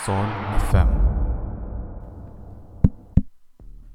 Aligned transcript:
Sol 0.00 0.24
FM. 0.70 0.92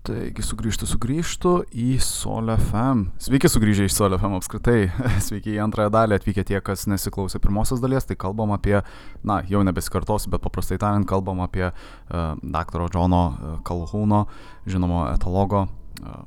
Taigi 0.06 0.44
sugrįžtu, 0.46 0.86
sugrįžtu 0.86 1.54
į 1.74 1.96
Sol 2.04 2.52
FM. 2.54 3.08
Sveiki 3.26 3.50
sugrįžę 3.50 3.88
iš 3.88 3.96
Sol 3.96 4.14
FM 4.14 4.36
apskritai. 4.38 4.92
Sveiki 5.26 5.56
į 5.56 5.64
antrąją 5.66 5.90
dalį 5.96 6.20
atvykę 6.20 6.46
tie, 6.46 6.60
kas 6.62 6.86
nesiklausė 6.92 7.42
pirmosios 7.42 7.82
dalies. 7.82 8.06
Tai 8.06 8.20
kalbam 8.22 8.54
apie, 8.54 8.78
na, 9.26 9.40
jau 9.50 9.64
nebesikartosiu, 9.66 10.30
bet 10.36 10.46
paprastai 10.46 10.78
tariant, 10.78 11.10
kalbam 11.10 11.42
apie 11.42 11.72
uh, 11.72 12.38
daktaro 12.38 12.86
Džono 12.94 13.24
uh, 13.26 13.58
Kalhūno, 13.66 14.28
žinomo 14.70 15.08
etologo, 15.10 15.66
uh, 15.66 16.22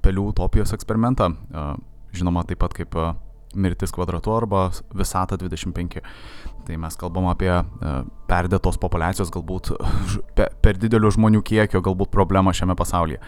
pelių 0.00 0.30
utopijos 0.32 0.72
eksperimentą. 0.78 1.34
Uh, 1.52 1.74
žinoma 2.16 2.48
taip 2.48 2.64
pat 2.64 2.72
kaip 2.80 2.96
uh, 2.96 3.12
mirtis 3.54 3.92
kvadratu 3.92 4.32
arba 4.34 4.70
visata 4.94 5.36
25. 5.36 6.02
Tai 6.66 6.76
mes 6.76 6.96
kalbam 7.00 7.26
apie 7.30 7.50
e, 7.50 7.62
perdėtos 8.30 8.78
populacijos, 8.78 9.32
galbūt 9.34 9.72
per 10.62 10.78
didelių 10.78 11.14
žmonių 11.16 11.42
kiekio, 11.46 11.82
galbūt 11.82 12.12
problemą 12.14 12.54
šiame 12.54 12.76
pasaulyje. 12.78 13.20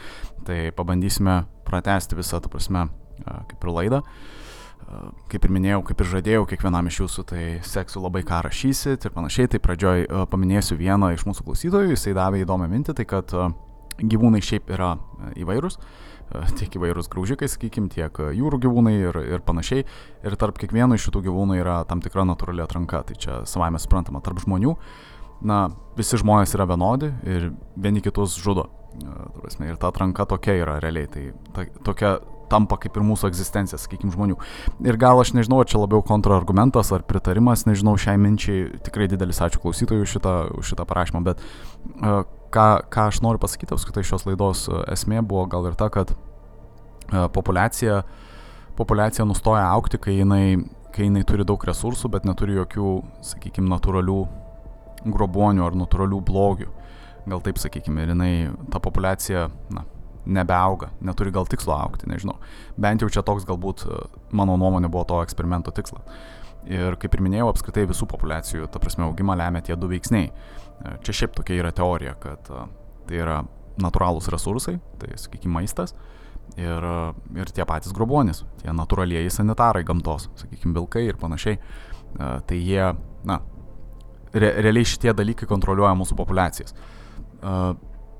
Tai 0.47 0.59
pabandysime 0.77 1.43
pratesti 1.67 2.19
visą, 2.19 2.43
ta 2.43 2.53
prasme, 2.53 2.87
e, 3.23 3.41
kaip 3.51 3.67
ir 3.67 3.73
laidą. 3.79 4.03
E, 4.03 5.03
kaip 5.33 5.49
ir 5.49 5.57
minėjau, 5.57 5.83
kaip 5.91 6.05
ir 6.05 6.13
žadėjau 6.13 6.47
kiekvienam 6.53 6.93
iš 6.93 7.03
jūsų, 7.03 7.27
tai 7.33 7.43
seksiu 7.67 8.05
labai 8.05 8.23
ką 8.29 8.45
rašysit 8.47 9.09
ir 9.09 9.17
panašiai. 9.17 9.51
Tai 9.51 9.63
pradžioj 9.65 10.07
paminėsiu 10.31 10.79
vieną 10.79 11.15
iš 11.17 11.27
mūsų 11.27 11.49
klausytojų, 11.49 11.97
jisai 11.97 12.15
davė 12.19 12.45
įdomią 12.45 12.71
mintį, 12.77 12.99
tai 13.01 13.09
kad 13.09 13.35
gyvūnai 14.03 14.41
šiaip 14.45 14.71
yra 14.73 14.95
įvairūs 15.39 15.81
tiek 16.59 16.77
įvairūs 16.79 17.11
graužikai, 17.13 17.49
sakykim, 17.51 17.89
tiek 17.93 18.21
jūrų 18.37 18.61
gyvūnai 18.67 18.95
ir, 18.99 19.21
ir 19.37 19.45
panašiai. 19.47 19.87
Ir 20.27 20.37
tarp 20.41 20.61
kiekvieno 20.61 20.99
iš 20.99 21.09
šitų 21.09 21.25
gyvūnų 21.29 21.59
yra 21.61 21.81
tam 21.89 22.03
tikra 22.05 22.27
natūrali 22.29 22.65
atranka. 22.65 23.03
Tai 23.09 23.19
čia 23.19 23.41
savaime 23.49 23.81
suprantama, 23.83 24.23
tarp 24.25 24.43
žmonių, 24.45 24.77
na, 25.49 25.65
visi 25.99 26.21
žmonės 26.21 26.55
yra 26.57 26.69
vienodi 26.71 27.13
ir 27.29 27.51
vieni 27.77 28.05
kitus 28.05 28.39
žudo. 28.41 28.69
Ir 29.63 29.79
ta 29.81 29.89
atranka 29.89 30.27
tokia 30.29 30.59
yra 30.61 30.77
realiai. 30.83 31.09
Tai 31.11 31.25
ta, 31.57 31.67
tokia 31.89 32.17
tampa 32.53 32.77
kaip 32.81 32.97
ir 32.99 33.07
mūsų 33.07 33.31
egzistencija, 33.31 33.81
sakykime, 33.81 34.13
žmonių. 34.13 34.37
Ir 34.85 34.99
gal 35.01 35.21
aš 35.23 35.33
nežinau, 35.37 35.63
čia 35.69 35.81
labiau 35.81 36.03
kontrargumentas 36.05 36.93
ar 36.93 37.05
pritarimas, 37.09 37.65
nežinau, 37.69 37.97
šiai 38.01 38.21
minčiai 38.21 38.67
tikrai 38.85 39.09
didelis 39.09 39.41
ačiū 39.45 39.63
klausytojui 39.63 40.05
už 40.05 40.17
šitą, 40.19 40.35
šitą 40.61 40.87
parašymą, 40.89 41.23
bet 41.31 41.41
uh, 41.41 42.27
ką, 42.53 42.67
ką 42.93 43.09
aš 43.11 43.23
noriu 43.25 43.41
pasakyti 43.43 43.75
apskritai 43.75 44.05
šios 44.07 44.27
laidos 44.29 44.69
esmė 44.93 45.25
buvo 45.25 45.47
gal 45.51 45.67
ir 45.71 45.79
ta, 45.79 45.89
kad 45.93 46.13
uh, 46.15 46.23
populiacija, 47.33 48.03
populiacija 48.77 49.25
nustoja 49.25 49.65
aukti, 49.71 49.99
kai 49.99 50.19
jinai, 50.19 50.65
kai 50.95 51.09
jinai 51.09 51.25
turi 51.29 51.45
daug 51.49 51.65
resursų, 51.65 52.11
bet 52.13 52.27
neturi 52.29 52.57
jokių, 52.57 52.93
sakykime, 53.33 53.69
natūralių 53.73 54.21
grobonių 55.13 55.67
ar 55.67 55.77
natūralių 55.77 56.21
blogių. 56.25 56.71
Gal 57.29 57.43
taip 57.45 57.59
sakykime, 57.63 58.03
ir 58.03 58.15
jinai, 58.15 58.33
ta 58.73 58.81
populiacija, 58.83 59.47
na, 59.75 59.85
nebeauga, 60.27 60.91
neturi 61.03 61.33
gal 61.35 61.47
tikslo 61.51 61.75
aukti, 61.77 62.09
nežinau. 62.11 62.39
Bent 62.79 63.03
jau 63.03 63.11
čia 63.11 63.23
toks 63.27 63.47
galbūt 63.47 63.85
e, 63.87 63.99
mano 64.35 64.57
nuomonė 64.59 64.91
buvo 64.91 65.05
to 65.11 65.21
eksperimento 65.23 65.75
tikslas. 65.75 66.03
Ir 66.71 66.95
kaip 67.03 67.15
ir 67.15 67.23
minėjau, 67.27 67.49
apskritai 67.51 67.89
visų 67.91 68.07
populiacijų, 68.11 68.69
ta 68.71 68.79
prasme, 68.83 69.09
augimą 69.09 69.35
lemia 69.39 69.65
tie 69.67 69.75
du 69.79 69.89
veiksniai. 69.91 70.31
E, 70.83 70.97
čia 71.07 71.15
šiaip 71.23 71.37
tokia 71.39 71.61
yra 71.63 71.73
teorija, 71.75 72.15
kad 72.21 72.51
e, 72.51 72.65
tai 73.09 73.21
yra 73.23 73.43
natūralūs 73.83 74.29
resursai, 74.33 74.77
tai 75.01 75.15
sakykime 75.21 75.57
maistas, 75.61 75.95
ir, 76.61 76.85
ir 77.39 77.53
tie 77.55 77.65
patys 77.69 77.95
grobuonis, 77.97 78.43
tie 78.61 78.75
natūralieji 78.77 79.33
sanitarai 79.33 79.85
gamtos, 79.89 80.29
sakykime, 80.43 80.75
vilkai 80.77 81.07
ir 81.09 81.19
panašiai. 81.21 81.59
Tai 82.13 82.59
jie, 82.59 82.91
na, 83.25 83.39
re, 84.35 84.51
realiai 84.61 84.85
šitie 84.85 85.15
dalykai 85.17 85.49
kontroliuoja 85.49 85.95
mūsų 85.97 86.19
populiacijas. 86.19 86.75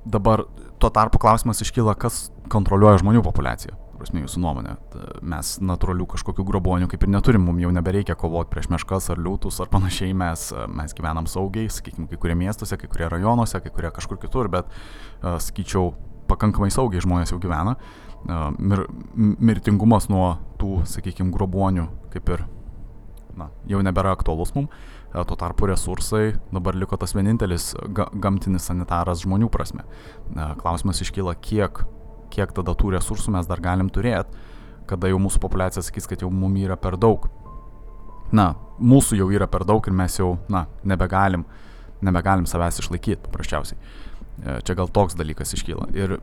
Dabar 0.03 0.45
tuo 0.81 0.89
tarpu 0.89 1.21
klausimas 1.21 1.61
iškyla, 1.61 1.93
kas 1.99 2.25
kontroliuoja 2.51 3.03
žmonių 3.03 3.21
populaciją. 3.25 3.77
Prasme, 3.93 4.23
jūsų 4.23 4.41
nuomonė. 4.41 4.75
Mes 5.33 5.51
natūralių 5.61 6.07
kažkokių 6.15 6.45
grobonių 6.47 6.87
kaip 6.91 7.05
ir 7.05 7.11
neturim, 7.13 7.43
mums 7.45 7.61
jau 7.61 7.69
nebereikia 7.75 8.15
kovoti 8.19 8.49
prieš 8.53 8.71
meškas 8.73 9.11
ar 9.13 9.21
liūtus 9.21 9.61
ar 9.63 9.69
panašiai, 9.71 10.15
mes, 10.17 10.47
mes 10.73 10.95
gyvenam 10.97 11.29
saugiai, 11.29 11.69
sakykime, 11.71 12.07
kai 12.09 12.19
kurie 12.21 12.37
miestuose, 12.39 12.79
kai 12.81 12.89
kurie 12.89 13.11
rajonuose, 13.13 13.61
kai 13.61 13.73
kurie 13.75 13.93
kažkur 13.93 14.17
kitur, 14.21 14.49
bet, 14.53 14.71
uh, 15.21 15.37
sakyčiau, 15.43 15.93
pakankamai 16.31 16.71
saugiai 16.73 17.05
žmonės 17.05 17.35
jau 17.35 17.39
gyvena. 17.43 17.77
Uh, 18.23 18.49
mir, 18.57 18.85
mirtingumas 19.13 20.09
nuo 20.09 20.33
tų, 20.57 20.81
sakykime, 20.89 21.31
grobonių 21.35 21.85
kaip 22.15 22.33
ir, 22.33 22.47
na, 23.37 23.51
jau 23.69 23.85
nebėra 23.85 24.17
aktualus 24.17 24.55
mums 24.57 24.73
E, 25.13 25.23
tuo 25.23 25.35
tarpu 25.37 25.67
resursai 25.69 26.33
dabar 26.51 26.75
liko 26.75 26.97
tas 26.97 27.13
vienintelis 27.13 27.73
ga 27.93 28.07
gamtinis 28.13 28.65
sanitaras 28.69 29.21
žmonių 29.21 29.49
prasme. 29.53 29.85
E, 29.85 30.47
klausimas 30.61 31.01
iškyla, 31.05 31.35
kiek, 31.43 31.83
kiek 32.33 32.53
tada 32.55 32.73
tų 32.77 32.95
resursų 32.95 33.33
mes 33.35 33.47
dar 33.49 33.61
galim 33.63 33.91
turėti, 33.93 34.33
kada 34.89 35.09
jau 35.11 35.19
mūsų 35.21 35.41
populiacija 35.43 35.83
sakys, 35.85 36.07
kad 36.09 36.23
jau 36.23 36.31
mum 36.33 36.55
yra 36.59 36.77
per 36.79 36.97
daug. 36.99 37.29
Na, 38.33 38.53
mūsų 38.81 39.19
jau 39.19 39.29
yra 39.33 39.47
per 39.47 39.65
daug 39.69 39.85
ir 39.87 39.95
mes 39.95 40.17
jau, 40.17 40.33
na, 40.51 40.65
nebegalim, 40.83 41.45
nebegalim 42.03 42.47
savęs 42.49 42.81
išlaikyti 42.81 43.21
paprasčiausiai. 43.27 43.77
E, 43.77 44.57
čia 44.65 44.75
gal 44.77 44.89
toks 44.89 45.15
dalykas 45.19 45.53
iškyla. 45.53 45.91
Ir 45.93 46.17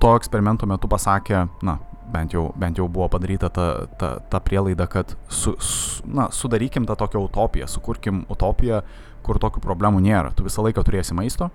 to 0.00 0.14
eksperimento 0.16 0.66
metu 0.70 0.88
pasakė, 0.90 1.44
na, 1.66 1.76
bent 2.12 2.32
jau, 2.32 2.48
bent 2.56 2.80
jau 2.80 2.88
buvo 2.88 3.10
padaryta 3.12 3.50
ta, 3.52 3.66
ta, 4.00 4.14
ta 4.32 4.40
prielaida, 4.40 4.88
kad 4.90 5.12
su, 5.28 5.54
su, 5.60 6.06
na, 6.08 6.30
sudarykim 6.32 6.88
tą 6.88 6.96
tokią 6.96 7.26
utopiją, 7.28 7.68
sukurkim 7.68 8.24
utopiją, 8.32 8.80
kur 9.26 9.40
tokių 9.42 9.60
problemų 9.60 10.00
nėra. 10.06 10.32
Tu 10.32 10.46
visą 10.46 10.64
laiką 10.64 10.86
turėsi 10.86 11.16
maisto, 11.18 11.50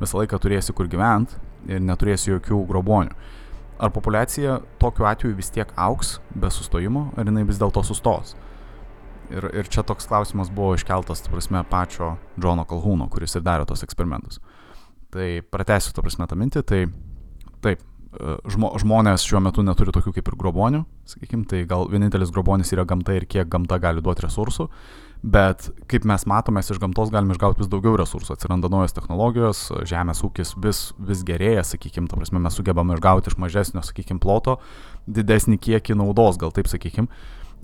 visą 0.00 0.22
laiką 0.22 0.40
turėsi 0.40 0.72
kur 0.72 0.88
gyventi 0.88 1.36
ir 1.68 1.82
neturėsi 1.84 2.32
jokių 2.32 2.62
grobonių. 2.68 3.14
Ar 3.78 3.92
populiacija 3.94 4.58
tokiu 4.82 5.06
atveju 5.06 5.36
vis 5.38 5.52
tiek 5.54 5.70
auks 5.78 6.16
be 6.34 6.50
sustojimo, 6.50 7.12
ar 7.16 7.28
jinai 7.30 7.44
vis 7.46 7.60
dėlto 7.60 7.84
sustos? 7.86 8.34
Ir, 9.28 9.44
ir 9.60 9.68
čia 9.68 9.84
toks 9.86 10.08
klausimas 10.08 10.48
buvo 10.50 10.72
iškeltas, 10.74 11.20
ta 11.22 11.30
prasme, 11.30 11.60
pačio 11.68 12.14
Džono 12.40 12.64
Kalhūno, 12.66 13.10
kuris 13.12 13.36
ir 13.36 13.44
darė 13.46 13.68
tos 13.68 13.84
eksperimentus. 13.84 14.40
Tai 15.12 15.28
pratęsiu, 15.52 15.92
ta 15.94 16.02
prasme, 16.02 16.26
tą 16.28 16.38
mintį, 16.40 16.64
tai 16.66 16.80
taip, 17.64 17.84
žmo, 18.48 18.72
žmonės 18.80 19.26
šiuo 19.28 19.40
metu 19.44 19.62
neturi 19.64 19.92
tokių 19.94 20.14
kaip 20.16 20.30
ir 20.30 20.36
grobonių, 20.40 20.82
sakykime, 21.08 21.44
tai 21.48 21.62
gal 21.68 21.86
vienintelis 21.92 22.32
grobonis 22.34 22.72
yra 22.74 22.86
gamta 22.88 23.14
ir 23.16 23.28
kiek 23.28 23.48
gamta 23.52 23.78
gali 23.82 24.02
duoti 24.04 24.24
resursų, 24.26 24.68
bet 25.22 25.68
kaip 25.90 26.06
mes 26.06 26.24
matome, 26.30 26.62
iš 26.62 26.78
gamtos 26.82 27.10
galime 27.14 27.34
išgauti 27.34 27.62
vis 27.62 27.70
daugiau 27.70 27.96
resursų, 27.98 28.36
atsiranda 28.36 28.70
naujos 28.70 28.94
technologijos, 28.96 29.64
žemės 29.88 30.22
ūkis 30.26 30.54
vis, 30.62 30.82
vis 30.98 31.24
gerėja, 31.26 31.64
sakykime, 31.66 32.06
ta 32.10 32.18
prasme 32.18 32.42
mes 32.42 32.58
sugebame 32.58 32.94
išgauti 32.96 33.32
iš 33.32 33.38
mažesnio, 33.42 33.82
sakykime, 33.86 34.22
ploto 34.22 34.58
didesnį 35.10 35.58
kiekį 35.64 35.98
naudos, 35.98 36.38
gal 36.40 36.54
taip 36.54 36.70
sakykime, 36.70 37.10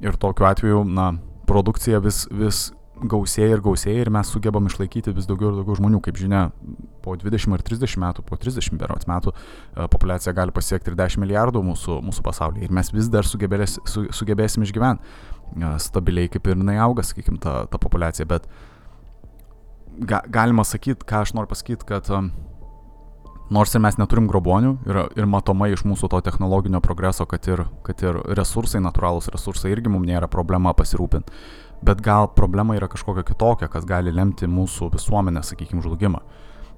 ir 0.03 0.19
tokiu 0.19 0.48
atveju, 0.50 0.82
na, 0.88 1.12
produkcija 1.47 2.00
vis, 2.03 2.25
vis 2.32 2.70
gausėja 2.94 3.56
ir 3.56 3.62
gausėja 3.62 4.04
ir 4.04 4.10
mes 4.14 4.28
sugebam 4.31 4.69
išlaikyti 4.69 5.12
vis 5.14 5.26
daugiau 5.26 5.50
ir 5.50 5.59
daugiau 5.59 5.76
žmonių. 5.81 6.00
Kaip 6.04 6.19
žinia, 6.19 6.44
po 7.04 7.16
20 7.19 7.56
ar 7.56 7.64
30 7.66 8.00
metų, 8.00 8.25
po 8.26 8.38
30 8.41 8.78
berots 8.81 9.09
metų 9.10 9.34
e, 9.34 9.87
populiacija 9.91 10.34
gali 10.37 10.54
pasiekti 10.54 10.93
ir 10.93 10.98
10 10.98 11.20
milijardų 11.25 11.62
mūsų, 11.66 11.98
mūsų 12.06 12.25
pasaulyje. 12.25 12.69
Ir 12.69 12.75
mes 12.75 12.93
vis 12.94 13.10
dar 13.12 13.26
sugebės, 13.28 13.81
su, 13.91 14.06
sugebėsim 14.14 14.64
išgyventi 14.66 15.03
stabiliai, 15.82 16.31
kaip 16.32 16.49
ir 16.49 16.59
jinai 16.59 16.78
auga, 16.82 17.05
sakykime, 17.06 17.41
ta, 17.43 17.65
ta 17.71 17.81
populiacija. 17.81 18.27
Bet 18.31 18.49
ga, 19.99 20.22
galima 20.28 20.65
sakyti, 20.66 21.06
ką 21.06 21.25
aš 21.25 21.34
noriu 21.37 21.53
pasakyti, 21.53 21.87
kad 21.88 22.10
nors 23.55 23.75
ir 23.77 23.82
mes 23.84 23.99
neturim 24.00 24.27
grobonių 24.31 24.77
ir, 24.88 25.00
ir 25.21 25.28
matomai 25.28 25.71
iš 25.75 25.84
mūsų 25.87 26.09
to 26.10 26.22
technologinio 26.25 26.81
progreso, 26.82 27.27
kad 27.28 27.47
ir, 27.50 27.66
kad 27.87 28.00
ir 28.03 28.19
resursai, 28.38 28.81
natūralūs 28.82 29.28
resursai 29.34 29.75
irgi 29.75 29.93
mums 29.93 30.08
nėra 30.08 30.31
problema 30.32 30.73
pasirūpinti 30.75 31.62
bet 31.85 32.00
gal 32.00 32.29
problema 32.32 32.76
yra 32.76 32.88
kažkokia 32.88 33.25
kitokia, 33.26 33.69
kas 33.69 33.85
gali 33.88 34.12
lemti 34.12 34.49
mūsų 34.49 34.91
visuomenę, 34.94 35.43
sakykime, 35.44 35.82
žlugimą. 35.85 36.23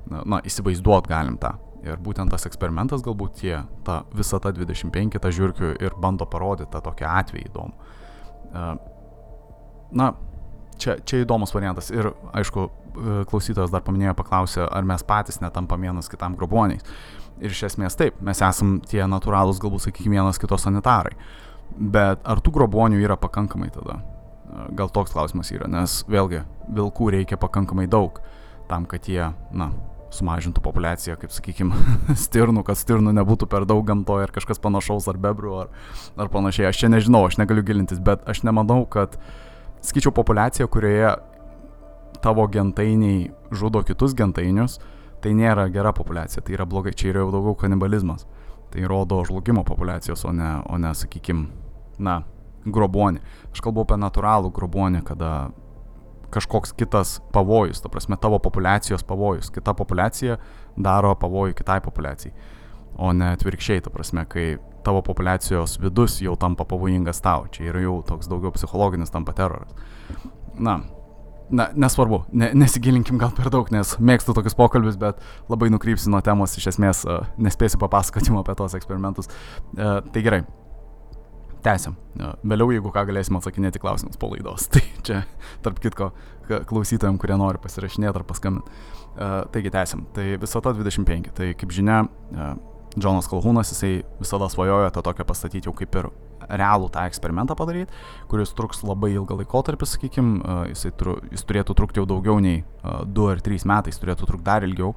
Na, 0.07 0.41
įsivaizduot 0.47 1.09
galim 1.11 1.39
tą. 1.43 1.57
Ir 1.87 1.99
būtent 2.03 2.31
tas 2.33 2.47
eksperimentas 2.49 3.03
galbūt 3.07 3.41
tie, 3.41 3.61
ta 3.87 4.01
visa 4.15 4.41
ta 4.43 4.53
25 4.55 5.21
ta 5.23 5.31
žiūrkių 5.31 5.77
ir 5.83 5.97
bando 6.03 6.27
parodyti 6.31 6.71
tą 6.73 6.83
tokią 6.83 7.11
atvejį 7.21 7.51
įdomų. 7.51 7.93
E, 8.57 8.65
na, 10.01 10.11
čia, 10.81 10.97
čia 11.05 11.23
įdomus 11.25 11.55
variantas. 11.55 11.91
Ir 11.95 12.11
aišku, 12.37 12.67
e, 12.67 13.19
klausytojas 13.31 13.73
dar 13.75 13.85
paminėjo, 13.87 14.17
paklausė, 14.19 14.65
ar 14.67 14.89
mes 14.89 15.05
patys 15.07 15.41
netampam 15.45 15.85
vienas 15.85 16.11
kitam 16.13 16.37
groboniais. 16.39 16.85
Ir 17.37 17.53
iš 17.53 17.67
esmės 17.71 17.99
taip, 17.99 18.17
mes 18.25 18.41
esam 18.41 18.79
tie 18.81 19.03
natūralūs, 19.05 19.61
galbūt 19.61 19.89
sakykime, 19.89 20.17
vienas 20.17 20.41
kito 20.41 20.57
sanitarai. 20.61 21.13
Bet 21.77 22.23
ar 22.25 22.41
tų 22.41 22.55
grobonių 22.57 23.03
yra 23.03 23.19
pakankamai 23.21 23.69
tada? 23.75 24.01
Gal 24.79 24.89
toks 24.95 25.13
klausimas 25.13 25.51
yra, 25.53 25.67
nes 25.69 25.99
vėlgi 26.09 26.45
vilkų 26.73 27.11
reikia 27.13 27.37
pakankamai 27.41 27.89
daug 27.91 28.23
tam, 28.71 28.87
kad 28.89 29.09
jie, 29.11 29.27
na, 29.53 29.69
sumažintų 30.17 30.63
populiaciją, 30.65 31.17
kaip 31.21 31.35
sakykime, 31.35 31.77
stirnų, 32.27 32.65
kad 32.67 32.81
stirnų 32.81 33.15
nebūtų 33.21 33.49
per 33.53 33.67
daug 33.69 33.85
gamtoje 33.87 34.27
ar 34.27 34.35
kažkas 34.35 34.61
panašaus, 34.63 35.09
ar 35.13 35.21
bebrų, 35.23 35.55
ar, 35.65 35.73
ar 36.19 36.33
panašiai. 36.33 36.71
Aš 36.71 36.83
čia 36.83 36.93
nežinau, 36.93 37.25
aš 37.29 37.39
negaliu 37.41 37.65
gilintis, 37.67 38.03
bet 38.03 38.25
aš 38.29 38.43
nemanau, 38.49 38.83
kad, 38.91 39.19
skaičiau, 39.87 40.15
populiacija, 40.17 40.69
kurioje 40.73 41.15
tavo 42.25 42.47
gentainiai 42.51 43.29
žudo 43.55 43.83
kitus 43.87 44.17
gentainius, 44.17 44.81
tai 45.23 45.35
nėra 45.37 45.69
gera 45.73 45.93
populiacija, 45.97 46.43
tai 46.45 46.57
yra 46.57 46.67
blogai, 46.69 46.95
čia 46.97 47.13
yra 47.13 47.25
jau 47.25 47.35
daugiau 47.35 47.57
kanibalizmas. 47.67 48.27
Tai 48.73 48.83
rodo 48.91 49.21
žlugimo 49.25 49.63
populiacijos, 49.65 50.25
o 50.27 50.33
ne, 50.35 50.57
o 50.67 50.79
ne 50.81 50.91
sakykime, 50.97 51.47
na, 52.03 52.21
grobonį. 52.67 53.23
Aš 53.55 53.63
kalbu 53.65 53.85
apie 53.87 53.99
natūralų 54.01 54.51
grobonį, 54.55 55.03
kada 55.07 55.31
kažkoks 56.31 56.75
kitas 56.79 57.21
pavojus, 57.33 57.81
ta 57.83 57.91
prasme 57.93 58.19
tavo 58.21 58.39
populiacijos 58.43 59.05
pavojus, 59.07 59.51
kita 59.55 59.75
populiacija 59.77 60.39
daro 60.77 61.15
pavojų 61.19 61.57
kitai 61.59 61.81
populiacijai, 61.85 62.35
o 62.97 63.13
ne 63.13 63.33
atvirkščiai, 63.37 63.85
ta 63.85 63.93
prasme, 63.93 64.27
kai 64.29 64.57
tavo 64.87 65.03
populiacijos 65.03 65.79
vidus 65.83 66.21
jau 66.23 66.37
tampa 66.41 66.65
pavojingas 66.69 67.23
tau, 67.25 67.49
čia 67.51 67.71
yra 67.73 67.83
jau 67.85 68.01
toks 68.07 68.31
daugiau 68.31 68.55
psichologinis 68.55 69.11
tampa 69.11 69.35
teroras. 69.37 69.73
Na, 70.59 70.79
na, 71.51 71.69
nesvarbu, 71.75 72.23
ne, 72.33 72.51
nesigilinkim 72.55 73.19
gal 73.19 73.33
per 73.37 73.51
daug, 73.55 73.71
nes 73.75 73.97
mėgstu 73.99 74.35
tokius 74.37 74.57
pokalbius, 74.59 74.99
bet 75.01 75.19
labai 75.51 75.71
nukrypsiu 75.75 76.13
nuo 76.15 76.23
temos, 76.25 76.55
iš 76.59 76.71
esmės 76.75 77.03
nespėsiu 77.39 77.83
papasakoti 77.83 78.35
apie 78.39 78.57
tos 78.59 78.79
eksperimentus. 78.79 79.31
Uh, 79.77 80.01
tai 80.15 80.23
gerai, 80.27 80.45
tęsiam. 81.65 81.97
Vėliau, 82.45 82.71
jeigu 82.75 82.93
ką, 82.95 83.07
galėsim 83.09 83.39
atsakinėti 83.39 83.81
klausimus 83.83 84.19
po 84.21 84.31
laidos. 84.33 84.69
Tai 84.73 84.83
čia, 85.07 85.23
tarp 85.65 85.81
kitko, 85.83 86.13
klausytojams, 86.69 87.21
kurie 87.23 87.39
nori 87.41 87.61
pasirašinėti 87.63 88.21
ar 88.21 88.27
paskambinti. 88.29 88.79
Uh, 89.17 89.47
taigi 89.49 89.71
tęsiam. 89.73 90.05
Tai 90.13 90.37
visata 90.37 90.75
25. 90.77 91.31
Tai 91.33 91.47
kaip 91.57 91.71
žinia, 91.73 92.03
uh, 92.05 92.57
Džonas 93.01 93.29
Kalhūnas, 93.33 93.71
jisai 93.73 94.03
visada 94.21 94.49
svajojo 94.53 94.91
tą 94.93 95.03
tokią 95.05 95.25
pastatyti 95.29 95.71
jau 95.71 95.73
kaip 95.77 95.97
ir 95.97 96.11
realų 96.47 96.91
tą 96.93 97.07
eksperimentą 97.09 97.57
padaryti, 97.57 97.97
kuris 98.31 98.53
truks 98.57 98.85
labai 98.85 99.15
ilgą 99.15 99.39
laikotarpį, 99.41 99.89
sakykime, 99.89 100.35
uh, 100.45 100.61
jisai 100.69 100.93
tru, 101.01 101.17
jis 101.33 101.47
turėtų 101.49 101.79
trukti 101.81 102.03
jau 102.03 102.05
daugiau 102.09 102.37
nei 102.45 102.61
2 102.85 103.31
ar 103.33 103.41
3 103.41 103.65
metais, 103.73 103.97
turėtų 104.03 104.29
trukti 104.29 104.47
dar 104.51 104.69
ilgiau. 104.69 104.93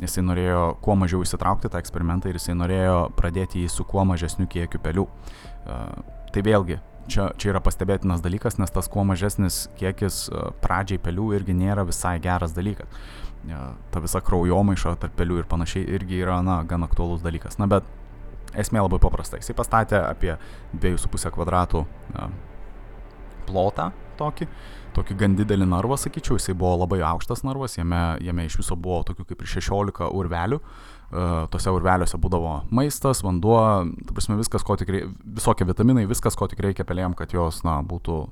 Jisai 0.00 0.24
norėjo 0.24 0.60
kuo 0.80 0.94
mažiau 0.96 1.22
įsitraukti 1.22 1.68
tą 1.70 1.78
eksperimentą 1.78 2.30
ir 2.30 2.38
jisai 2.40 2.54
norėjo 2.56 3.00
pradėti 3.18 3.62
jį 3.62 3.70
su 3.70 3.84
kuo 3.84 4.02
mažesniu 4.08 4.48
kiekiu 4.50 4.80
pelių. 4.82 5.06
Tai 5.66 6.42
vėlgi, 6.46 6.78
čia, 7.10 7.30
čia 7.40 7.52
yra 7.52 7.62
pastebėtinas 7.64 8.22
dalykas, 8.24 8.58
nes 8.60 8.72
tas 8.72 8.88
kuo 8.90 9.04
mažesnis 9.06 9.64
kiekis 9.78 10.28
pradžiai 10.62 11.00
pelių 11.02 11.32
irgi 11.38 11.56
nėra 11.56 11.84
visai 11.88 12.18
geras 12.22 12.54
dalykas. 12.56 12.90
Ta 13.90 14.02
visa 14.04 14.20
kraujomaiša 14.24 14.96
tarp 15.00 15.16
pelių 15.18 15.40
ir 15.40 15.48
panašiai 15.50 15.88
irgi 15.96 16.20
yra, 16.24 16.40
na, 16.44 16.60
gan 16.68 16.84
aktuolus 16.86 17.24
dalykas. 17.24 17.58
Na, 17.60 17.68
bet 17.70 17.88
esmė 18.58 18.82
labai 18.84 19.00
paprasta. 19.02 19.40
Jisai 19.40 19.56
pastatė 19.58 20.00
apie 20.02 20.34
2,5 20.74 21.32
kvadratų 21.34 21.84
plotą 23.48 23.90
tokį, 24.20 24.48
tokį 24.96 25.16
gan 25.22 25.36
didelį 25.38 25.68
narvą, 25.70 25.96
sakyčiau, 26.00 26.38
jisai 26.38 26.54
buvo 26.58 26.76
labai 26.82 27.00
aukštas 27.06 27.44
narvas, 27.46 27.78
jame, 27.78 28.00
jame 28.24 28.46
iš 28.46 28.60
viso 28.60 28.76
buvo 28.76 29.00
tokių 29.08 29.26
kaip 29.30 29.44
ir 29.44 29.52
16 29.56 30.10
urvelių, 30.20 30.60
tose 31.50 31.72
urveliuose 31.74 32.18
būdavo 32.22 32.52
maistas, 32.74 33.24
vanduo, 33.26 33.58
ta 34.06 34.14
prasme 34.14 34.36
viskas, 34.38 34.62
ko 34.66 34.76
tik 34.78 34.92
reikia, 34.94 35.10
visokie 35.38 35.66
vitaminai, 35.66 36.06
viskas, 36.10 36.36
ko 36.38 36.46
tik 36.50 36.62
reikia 36.62 36.86
pelėm, 36.86 37.16
kad 37.18 37.34
jos, 37.34 37.64
na, 37.66 37.80
būtų 37.86 38.22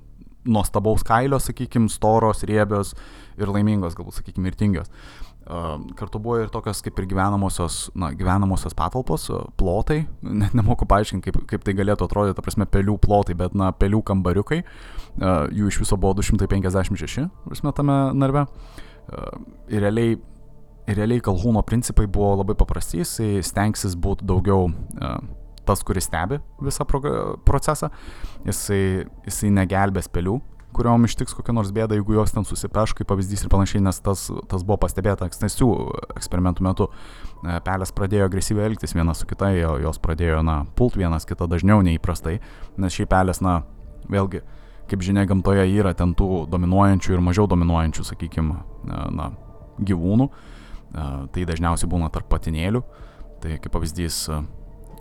nuostabaus 0.48 1.02
kailio, 1.06 1.40
sakykime, 1.42 1.90
storos, 1.92 2.44
riebios 2.46 2.94
ir 3.38 3.50
laimingos, 3.50 3.96
galbūt, 3.98 4.20
sakykime, 4.20 4.52
ir 4.52 4.58
tingios. 4.58 4.92
Kartu 5.98 6.20
buvo 6.20 6.42
ir 6.42 6.50
tokios 6.52 6.82
kaip 6.84 6.98
ir 7.00 7.08
gyvenamosios, 7.08 7.80
na, 7.98 8.12
gyvenamosios 8.16 8.76
patalpos, 8.78 9.26
plotai, 9.58 10.02
net 10.44 10.54
nemoku 10.56 10.86
paaiškinti, 10.88 11.32
kaip, 11.32 11.42
kaip 11.50 11.66
tai 11.66 11.75
galėtų 11.78 12.06
atrodyti, 12.06 12.38
ta 12.38 12.46
prasme, 12.46 12.69
pelių 12.70 12.98
plotai, 13.02 13.36
bet, 13.38 13.58
na, 13.58 13.72
pelių 13.75 14.04
kambariukai, 14.06 14.62
jų 15.19 15.72
iš 15.72 15.82
viso 15.82 15.98
buvo 15.98 16.20
256, 16.20 17.26
prasme, 17.48 17.75
tame 17.75 18.00
narve. 18.14 18.46
Ir 19.72 19.80
realiai 19.80 20.19
realiai 20.88 21.20
kalhūno 21.25 21.62
principai 21.67 22.06
buvo 22.08 22.35
labai 22.40 22.56
paprasti, 22.58 23.02
jisai 23.02 23.43
stengsis 23.44 23.96
būti 23.99 24.26
daugiau 24.29 24.69
uh, 24.70 25.19
tas, 25.69 25.82
kuris 25.85 26.08
stebi 26.08 26.40
visą 26.64 26.87
pro 26.88 27.02
procesą, 27.46 27.90
jisai, 28.46 29.05
jisai 29.29 29.50
negelbės 29.52 30.08
pelių, 30.12 30.38
kuriuom 30.76 31.06
ištiks 31.08 31.35
kokia 31.37 31.55
nors 31.56 31.73
bėda, 31.75 31.96
jeigu 31.96 32.17
jos 32.17 32.32
ten 32.35 32.46
susipeš, 32.46 32.94
kaip 32.96 33.08
pavyzdys 33.11 33.44
ir 33.44 33.52
panašiai, 33.52 33.82
nes 33.85 34.00
tas, 34.05 34.26
tas 34.50 34.64
buvo 34.64 34.79
pastebėta 34.85 35.26
ankstesnių 35.26 35.69
eksperimentų 36.17 36.64
metu. 36.64 36.88
E, 37.43 37.56
pelės 37.64 37.93
pradėjo 37.96 38.29
agresyviai 38.29 38.69
elgtis 38.69 38.94
viena 38.96 39.14
su 39.17 39.26
kita, 39.29 39.50
jos 39.82 40.00
pradėjo, 40.05 40.43
na, 40.46 40.61
pult 40.79 40.99
vienas 41.00 41.26
kitą 41.29 41.49
dažniau 41.50 41.82
neįprastai, 41.87 42.38
nes 42.81 42.94
šiaip 42.94 43.11
pelės, 43.14 43.43
na, 43.44 43.62
vėlgi, 44.12 44.44
kaip 44.88 45.05
žinia, 45.05 45.26
gamtoje 45.29 45.67
yra 45.73 45.94
ten 45.96 46.14
tų 46.17 46.46
dominuojančių 46.52 47.17
ir 47.17 47.25
mažiau 47.25 47.49
dominuojančių, 47.50 48.06
sakykime, 48.12 48.62
na, 49.17 49.32
gyvūnų. 49.79 50.29
Uh, 50.88 51.26
tai 51.32 51.44
dažniausiai 51.49 51.90
būna 51.90 52.08
tarp 52.12 52.31
patinėlių. 52.32 52.85
Tai 53.43 53.58
kaip 53.62 53.75
pavyzdys, 53.75 54.25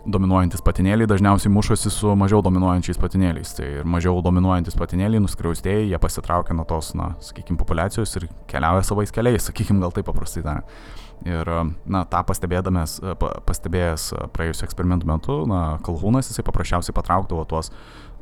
dominuojantis 0.08 0.62
patinėliai 0.64 1.08
dažniausiai 1.08 1.50
mušosi 1.52 1.90
su 1.92 2.12
mažiau 2.18 2.40
dominuojančiais 2.44 3.00
patinėliais. 3.00 3.52
Tai 3.58 3.66
ir 3.80 3.88
mažiau 3.88 4.20
dominuojantis 4.24 4.76
patinėliai, 4.78 5.22
nuskriaustėjai, 5.24 5.88
jie 5.90 6.00
pasitraukia 6.00 6.56
nuo 6.56 6.66
tos, 6.68 6.92
na, 6.98 7.12
sakykime, 7.24 7.58
populiacijos 7.60 8.14
ir 8.20 8.28
keliauja 8.50 8.86
savais 8.88 9.12
keliais, 9.14 9.48
sakykime, 9.48 9.82
gal 9.84 9.94
taip 9.94 10.08
paprastai 10.08 10.44
tariant. 10.46 10.80
Ir, 11.26 11.48
na, 11.90 12.04
tą 12.06 12.20
pastebėdamas, 12.28 13.00
pastebėjęs 13.48 14.12
praėjusiu 14.36 14.68
eksperimentų 14.68 15.08
metu, 15.10 15.38
na, 15.50 15.62
kalhūnas 15.86 16.30
jisai 16.30 16.44
paprasčiausiai 16.46 16.94
patraukdavo 16.94 17.42
tuos 17.50 17.72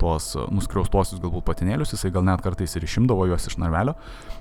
tuos 0.00 0.32
nuskriaustuosius 0.52 1.20
galbūt 1.22 1.46
patinėlius, 1.46 1.94
jisai 1.94 2.12
gal 2.14 2.24
net 2.26 2.42
kartais 2.44 2.76
ir 2.76 2.84
išimdavo 2.86 3.28
juos 3.30 3.48
iš 3.50 3.56
narvelio, 3.62 3.96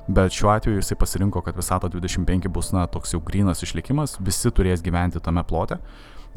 bet 0.07 0.35
šiuo 0.35 0.51
atveju 0.55 0.81
jisai 0.81 0.97
pasirinko, 0.99 1.43
kad 1.45 1.57
visato 1.57 1.89
25 1.91 2.51
bus, 2.51 2.73
na, 2.75 2.85
toks 2.91 3.15
jau 3.15 3.21
grinas 3.25 3.63
išlikimas, 3.65 4.17
visi 4.23 4.51
turės 4.51 4.83
gyventi 4.85 5.23
tame 5.23 5.43
plote 5.47 5.79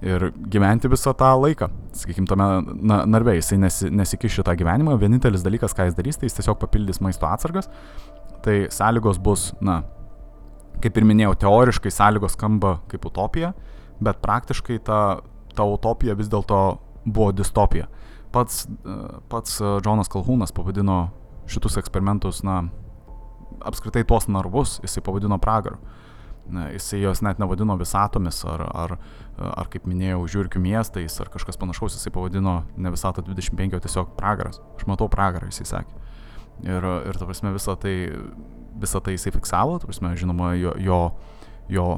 ir 0.03 0.29
gyventi 0.51 0.89
visą 0.91 1.13
tą 1.19 1.33
laiką, 1.43 1.69
sakykime, 1.99 2.29
tame 2.31 2.49
na, 2.87 3.01
narve, 3.11 3.35
jisai 3.39 3.59
nesi, 3.59 3.91
nesikiš 3.91 4.39
šitą 4.39 4.55
gyvenimą, 4.59 4.95
vienintelis 5.01 5.43
dalykas, 5.43 5.75
ką 5.75 5.89
jis 5.89 5.97
darys, 5.99 6.19
tai 6.19 6.29
jis 6.31 6.39
tiesiog 6.39 6.59
papildys 6.61 7.03
maisto 7.03 7.27
atsargas, 7.27 7.71
tai 8.45 8.61
sąlygos 8.71 9.19
bus, 9.23 9.51
na, 9.65 9.81
kaip 10.83 10.99
ir 10.99 11.07
minėjau, 11.09 11.35
teoriškai 11.43 11.91
sąlygos 11.91 12.39
skamba 12.39 12.77
kaip 12.91 13.09
utopija, 13.11 13.53
bet 13.99 14.23
praktiškai 14.23 14.79
ta, 14.87 15.01
ta 15.59 15.67
utopija 15.67 16.15
vis 16.19 16.31
dėlto 16.31 16.61
buvo 17.09 17.33
distopija 17.35 17.89
pats, 18.33 18.67
pats 19.33 19.61
Džonas 19.85 20.11
Kalhūnas 20.13 20.53
pavadino 20.55 21.09
šitus 21.49 21.79
eksperimentus, 21.81 22.43
na, 22.47 22.63
apskritai 23.65 24.05
tuos 24.09 24.29
narvus 24.29 24.79
jisai 24.85 25.03
pavadino 25.05 25.39
pragaru. 25.43 25.79
Jisai 26.73 27.03
jos 27.03 27.21
net 27.21 27.41
nevadino 27.41 27.75
visatomis 27.77 28.39
ar, 28.49 28.63
ar, 28.73 28.95
ar 29.37 29.69
kaip 29.69 29.85
minėjau, 29.89 30.23
žiūrkių 30.33 30.63
miestais 30.65 31.19
ar 31.21 31.29
kažkas 31.33 31.61
panašaus, 31.61 31.99
jisai 31.99 32.13
pavadino 32.15 32.63
ne 32.77 32.93
visato 32.95 33.25
25, 33.25 33.77
o 33.77 33.83
tiesiog 33.85 34.15
pragaras. 34.17 34.63
Aš 34.79 34.87
matau 34.89 35.11
pragarą, 35.13 35.51
jisai 35.53 35.69
sakė. 35.69 36.07
Ir, 36.65 36.87
ir 37.11 37.19
ta 37.21 37.29
prasme, 37.29 37.53
visą 37.55 37.77
tai, 37.79 37.95
visą 38.81 39.03
tai 39.05 39.19
jisai 39.19 39.35
fiksavo, 39.37 39.77
ta 39.79 39.91
prasme, 39.91 40.15
žinoma, 40.19 40.55
jo, 40.57 40.73
jo, 40.81 41.03
jo, 41.69 41.91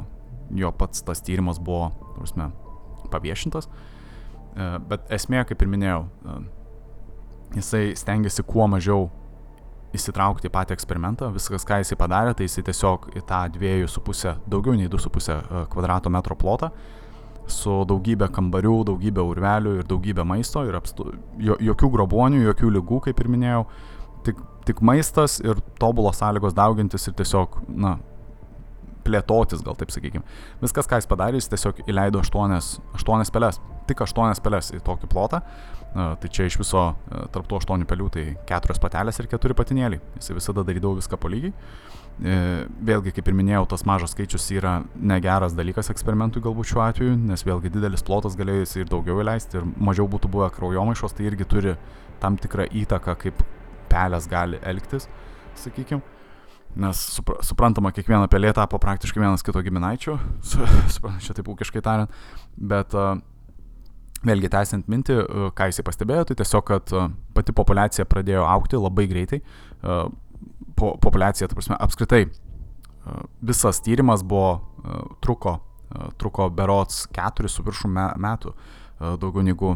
jo 0.59 0.75
pats 0.83 1.07
tas 1.07 1.23
tyrimas 1.25 1.63
buvo, 1.63 1.93
ta 2.03 2.19
prasme, 2.19 2.51
paviešintas. 3.15 3.71
Uh, 3.71 3.79
E, 3.81 3.90
bet 4.91 5.11
esmė, 5.15 5.45
kaip 5.49 5.63
ir 5.63 5.71
minėjau, 5.71 6.05
e, 6.05 6.37
jisai 7.59 7.85
stengiasi 7.99 8.45
kuo 8.47 8.67
mažiau 8.71 9.09
įsitraukti 9.97 10.47
į 10.47 10.55
patį 10.55 10.77
eksperimentą. 10.77 11.31
Viskas, 11.35 11.67
ką 11.67 11.81
jisai 11.83 11.99
padarė, 11.99 12.35
tai 12.39 12.47
jisai 12.47 12.65
tiesiog 12.67 13.11
į 13.19 13.25
tą 13.27 13.43
2,5, 13.57 14.37
daugiau 14.51 14.77
nei 14.79 14.91
2,5 14.91 15.31
e, 15.37 15.63
kvadrato 15.73 16.13
metro 16.13 16.39
plotą 16.39 16.71
su 17.51 17.81
daugybė 17.89 18.29
kambarių, 18.31 18.77
daugybė 18.87 19.25
urvelių 19.27 19.73
ir 19.81 19.89
daugybė 19.91 20.23
maisto 20.29 20.63
ir 20.69 20.77
apstu, 20.79 21.09
jo, 21.43 21.57
jokių 21.59 21.89
grobonių, 21.97 22.45
jokių 22.45 22.71
lygų, 22.77 23.01
kaip 23.09 23.23
ir 23.23 23.31
minėjau, 23.33 23.65
tik, 24.27 24.39
tik 24.69 24.83
maistas 24.87 25.41
ir 25.43 25.59
tobulos 25.81 26.21
sąlygos 26.21 26.55
daugintis 26.55 27.09
ir 27.11 27.17
tiesiog, 27.19 27.59
na, 27.69 27.97
plėtotis, 29.05 29.65
gal 29.65 29.77
taip 29.79 29.91
sakykime. 29.91 30.23
Viskas, 30.63 30.89
ką 30.89 31.01
jis 31.01 31.09
padarė, 31.11 31.41
jis 31.41 31.51
tiesiog 31.51 31.83
įleido 31.89 32.23
8, 32.23 32.57
8 33.01 33.35
pelės, 33.35 33.61
tik 33.91 34.03
8 34.07 34.43
pelės 34.45 34.73
į 34.77 34.83
tokį 34.87 35.11
plotą. 35.13 35.43
Tai 35.91 36.29
čia 36.31 36.47
iš 36.47 36.55
viso 36.61 36.85
tarp 37.35 37.49
tų 37.51 37.59
8 37.59 37.87
pelių 37.91 38.11
tai 38.15 38.25
4 38.47 38.79
patelės 38.83 39.19
ir 39.19 39.27
4 39.33 39.57
patinėliai. 39.59 40.03
Jis 40.21 40.33
visada 40.37 40.63
darydavo 40.67 41.01
viską 41.01 41.19
po 41.19 41.31
lygiai. 41.33 41.51
E, 42.21 42.67
vėlgi, 42.85 43.15
kaip 43.17 43.31
ir 43.31 43.37
minėjau, 43.39 43.63
tas 43.73 43.87
mažas 43.89 44.13
skaičius 44.13 44.45
yra 44.53 44.75
negeras 44.93 45.55
dalykas 45.57 45.89
eksperimentui 45.93 46.43
galbūt 46.45 46.69
šiuo 46.69 46.83
atveju, 46.85 47.15
nes 47.31 47.45
vėlgi 47.47 47.73
didelis 47.73 48.05
plotas 48.05 48.37
galėjo 48.37 48.67
jis 48.67 48.75
ir 48.83 48.91
daugiau 48.91 49.23
įleisti 49.23 49.57
ir 49.57 49.69
mažiau 49.81 50.05
būtų 50.11 50.29
buvę 50.35 50.51
kraujomaišos, 50.53 51.15
tai 51.17 51.31
irgi 51.31 51.49
turi 51.49 51.75
tam 52.21 52.37
tikrą 52.37 52.67
įtaką, 52.83 53.17
kaip 53.23 53.41
pelės 53.89 54.29
gali 54.29 54.61
elgtis, 54.69 55.09
sakykime. 55.63 56.05
Nes 56.81 57.01
supra, 57.17 57.41
suprantama, 57.43 57.91
kiekviena 57.91 58.29
pelė 58.31 58.53
tapo 58.55 58.79
praktiškai 58.79 59.25
vienas 59.25 59.43
kito 59.43 59.65
giminaičio, 59.65 60.19
čia 61.25 61.35
taip 61.35 61.49
ūkiškai 61.51 61.81
tariant, 61.83 62.13
bet 62.55 62.93
uh, 62.95 63.17
vėlgi 64.27 64.51
tęsiant 64.53 64.91
mintį, 64.91 65.17
uh, 65.23 65.49
ką 65.57 65.71
jisai 65.71 65.85
pastebėjo, 65.87 66.27
tai 66.29 66.37
tiesiog, 66.41 66.65
kad 66.69 66.95
uh, 66.97 67.09
pati 67.37 67.55
populiacija 67.57 68.07
pradėjo 68.09 68.45
aukti 68.49 68.81
labai 68.81 69.07
greitai. 69.11 69.41
Uh, 69.81 70.07
po, 70.77 70.95
populiacija, 71.01 71.49
ta 71.49 71.59
prasme, 71.59 71.79
apskritai 71.81 72.27
visas 73.41 73.81
tyrimas 73.81 74.21
buvo, 74.23 74.61
truko, 75.25 75.55
truko 76.21 76.49
berots 76.53 77.07
4 77.17 77.49
su 77.49 77.65
viršum 77.65 77.97
metų, 78.21 78.53
daugiau 79.01 79.45
negu, 79.45 79.71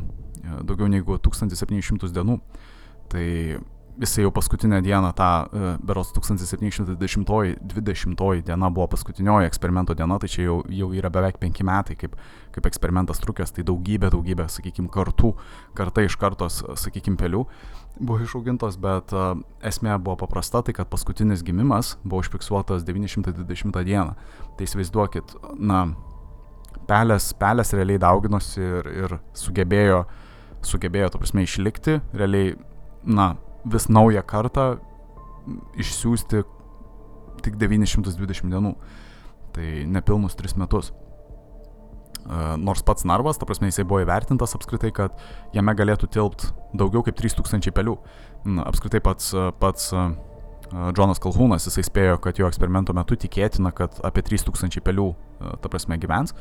daugiau 0.69 0.91
negu 0.93 1.17
1700 1.25 2.13
dienų. 2.15 2.37
Tai 3.11 3.25
jisai 4.01 4.25
jau 4.25 4.33
paskutinę 4.35 4.81
dieną, 4.83 5.13
e, 5.53 5.79
beros 5.83 6.13
1720 6.13 8.43
diena 8.43 8.71
buvo 8.71 8.89
paskutinioji 8.89 9.47
eksperimento 9.47 9.95
diena, 9.95 10.19
tai 10.19 10.29
čia 10.29 10.43
jau, 10.43 10.65
jau 10.69 10.93
yra 10.95 11.11
beveik 11.11 11.39
penki 11.39 11.65
metai, 11.65 11.97
kaip, 11.97 12.17
kaip 12.55 12.67
eksperimentas 12.67 13.21
trukęs, 13.23 13.53
tai 13.55 13.65
daugybė, 13.65 14.11
daugybė, 14.11 14.49
sakykime, 14.51 14.89
kartų, 14.91 15.35
kartai 15.75 16.05
iš 16.09 16.17
kartos, 16.17 16.65
sakykime, 16.75 17.17
pelių 17.21 17.45
buvo 18.01 18.19
išaugintos, 18.25 18.77
bet 18.81 19.13
uh, 19.15 19.37
esmė 19.63 19.99
buvo 20.03 20.17
paprasta, 20.25 20.63
tai 20.67 20.75
kad 20.75 20.91
paskutinis 20.91 21.45
gimimas 21.47 21.95
buvo 22.03 22.25
užfiksuotas 22.25 22.83
920 22.87 23.85
dieną. 23.87 24.17
Tai 24.59 24.67
įsivaizduokit, 24.67 25.37
na, 25.63 25.87
pelės, 26.91 27.31
pelės 27.39 27.75
realiai 27.77 28.03
dauginosi 28.03 28.61
ir, 28.61 28.91
ir 29.05 29.19
sugebėjo, 29.39 30.05
sugebėjo, 30.67 31.13
to 31.13 31.23
prasme, 31.23 31.47
išlikti, 31.47 32.01
realiai, 32.17 32.57
na, 33.05 33.35
vis 33.65 33.89
naują 33.89 34.23
kartą 34.23 34.75
išsiųsti 35.79 36.43
tik 37.45 37.57
920 37.61 38.53
dienų. 38.53 38.75
Tai 39.55 39.71
nepilnus 39.87 40.37
3 40.39 40.59
metus. 40.59 40.93
Uh, 42.25 42.55
nors 42.57 42.81
pats 42.81 43.05
narvas, 43.05 43.37
ta 43.37 43.45
prasme, 43.45 43.69
jisai 43.69 43.85
buvo 43.85 44.01
įvertintas 44.01 44.57
apskritai, 44.57 44.89
kad 44.97 45.13
jame 45.53 45.75
galėtų 45.77 46.09
tilpti 46.09 46.49
daugiau 46.73 47.05
kaip 47.05 47.19
3000 47.21 47.75
pelių. 47.77 47.99
Apskritai 48.65 49.03
pats, 49.05 49.29
pats 49.61 49.91
uh, 49.93 50.15
Džonas 50.97 51.21
Kalhūnas, 51.21 51.69
jisai 51.69 51.85
spėjo, 51.85 52.17
kad 52.25 52.41
jo 52.41 52.49
eksperimento 52.49 52.97
metu 52.97 53.19
tikėtina, 53.21 53.75
kad 53.77 54.01
apie 54.09 54.25
3000 54.25 54.81
pelių, 54.87 55.11
uh, 55.13 55.53
ta 55.61 55.69
prasme, 55.69 56.01
gyvens. 56.01 56.33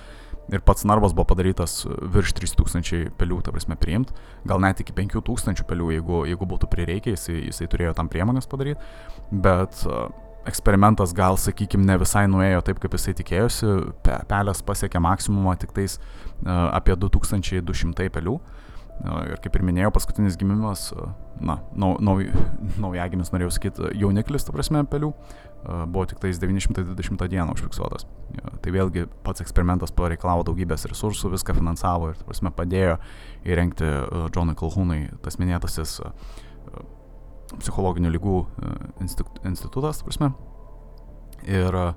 Ir 0.51 0.59
pats 0.65 0.83
narvas 0.83 1.13
buvo 1.15 1.29
padarytas 1.31 1.85
virš 1.87 2.33
3000 2.41 3.13
pelių, 3.19 3.39
ta 3.45 3.53
prasme, 3.55 3.77
priimt, 3.79 4.11
gal 4.47 4.59
net 4.63 4.81
iki 4.83 4.95
5000 4.95 5.63
pelių, 5.69 5.93
jeigu, 5.95 6.23
jeigu 6.27 6.47
būtų 6.49 6.67
prireikę, 6.71 7.13
jisai, 7.15 7.37
jisai 7.47 7.69
turėjo 7.71 7.93
tam 7.95 8.11
priemonės 8.11 8.49
padaryti, 8.51 8.83
bet 9.31 9.85
uh, 9.87 10.09
eksperimentas 10.49 11.15
gal, 11.15 11.39
sakykime, 11.39 11.87
ne 11.87 11.95
visai 12.01 12.25
nuėjo 12.27 12.65
taip, 12.67 12.81
kaip 12.83 12.97
jisai 12.97 13.15
tikėjosi, 13.21 13.71
Pe, 14.03 14.19
pelės 14.27 14.63
pasiekė 14.67 14.99
maksimumą 15.03 15.55
tik 15.61 15.71
tais 15.77 15.95
uh, 15.99 16.67
apie 16.75 16.97
2200 16.99 18.11
pelių. 18.13 18.37
Ir 19.03 19.39
kaip 19.41 19.55
ir 19.57 19.63
minėjau, 19.65 19.89
paskutinis 19.95 20.35
gimimas, 20.37 20.83
na, 21.41 21.55
nau, 21.73 21.95
nau, 21.97 22.13
naujagimis 22.79 23.31
norėjau 23.33 23.55
sakyti, 23.55 23.87
jauniklis, 23.97 24.45
ta 24.45 24.53
prasme, 24.53 24.83
pelių, 24.87 25.09
buvo 25.63 26.05
tik 26.09 26.19
tais 26.23 26.39
920 26.41 27.27
dieną 27.31 27.55
užfiksuotas. 27.55 28.07
Tai 28.63 28.73
vėlgi 28.75 29.05
pats 29.23 29.43
eksperimentas 29.43 29.93
pareikalavo 29.95 30.45
daugybės 30.49 30.87
resursų, 30.91 31.31
viską 31.35 31.55
finansavo 31.57 32.11
ir, 32.11 32.23
prasme, 32.27 32.51
padėjo 32.55 32.97
įrengti 33.47 33.87
Džonui 34.33 34.57
Kalhūnui 34.59 34.99
tas 35.23 35.39
minėtasis 35.39 35.99
psichologinių 37.53 38.11
lygų 38.15 38.39
institutas, 39.45 40.01
prasme. 40.03 40.33
Ir 41.43 41.75
uh, 41.75 41.91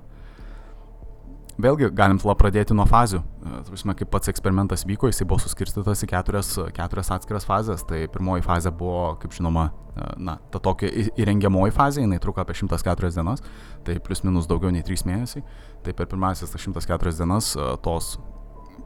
Vėlgi 1.57 1.87
galim 1.97 2.19
tada 2.21 2.35
pradėti 2.37 2.75
nuo 2.77 2.85
fazių. 2.85 3.17
E, 3.17 3.59
Prasme, 3.65 3.95
kaip 3.97 4.11
pats 4.13 4.29
eksperimentas 4.29 4.83
vyko, 4.85 5.09
jisai 5.09 5.25
buvo 5.25 5.41
suskirstytas 5.41 6.03
į 6.05 6.09
keturias, 6.11 6.51
keturias 6.75 7.09
atskiras 7.15 7.47
fazės. 7.49 7.81
Tai 7.89 8.03
pirmoji 8.13 8.45
fazė 8.45 8.69
buvo, 8.77 9.15
kaip 9.21 9.33
žinoma, 9.33 9.71
e, 9.95 10.11
na, 10.27 10.37
ta 10.53 10.61
tokia 10.61 10.91
įrengiamoji 11.17 11.73
fazė, 11.73 12.03
jinai 12.05 12.21
truko 12.21 12.43
apie 12.43 12.53
104 12.59 13.09
dienas, 13.17 13.41
tai 13.87 13.97
plus 13.97 14.21
minus 14.27 14.45
daugiau 14.49 14.69
nei 14.73 14.85
3 14.85 15.07
mėnesiai. 15.09 15.41
Tai 15.81 15.97
per 15.97 16.09
pirmasis 16.13 16.53
104 16.53 17.17
dienas 17.17 17.55
e, 17.57 17.67
tos 17.81 18.19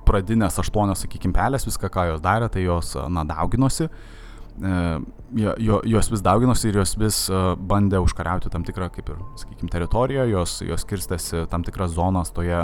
pradinės 0.07 0.55
aštuonios, 0.63 1.03
sakykime, 1.03 1.35
pelės, 1.35 1.67
viską, 1.67 1.91
ką 1.91 2.07
jos 2.13 2.23
darė, 2.23 2.47
tai 2.51 2.63
jos, 2.63 2.95
na, 3.11 3.27
dauginosi. 3.27 3.91
Uh, 3.91 4.21
jo, 4.59 5.53
jo, 5.57 5.79
jos 5.85 6.09
vis 6.11 6.21
dauginosi 6.21 6.69
ir 6.69 6.79
jos 6.81 6.93
vis 6.99 7.19
bandė 7.57 8.01
užkariauti 8.03 8.51
tam 8.51 8.65
tikrą, 8.67 8.89
kaip 8.93 9.09
ir, 9.13 9.21
sakykime, 9.39 9.71
teritoriją, 9.71 10.25
jos, 10.29 10.59
jos 10.65 10.85
kirstėsi 10.89 11.45
tam 11.51 11.65
tikras 11.67 11.95
zonas 11.95 12.33
toje, 12.35 12.59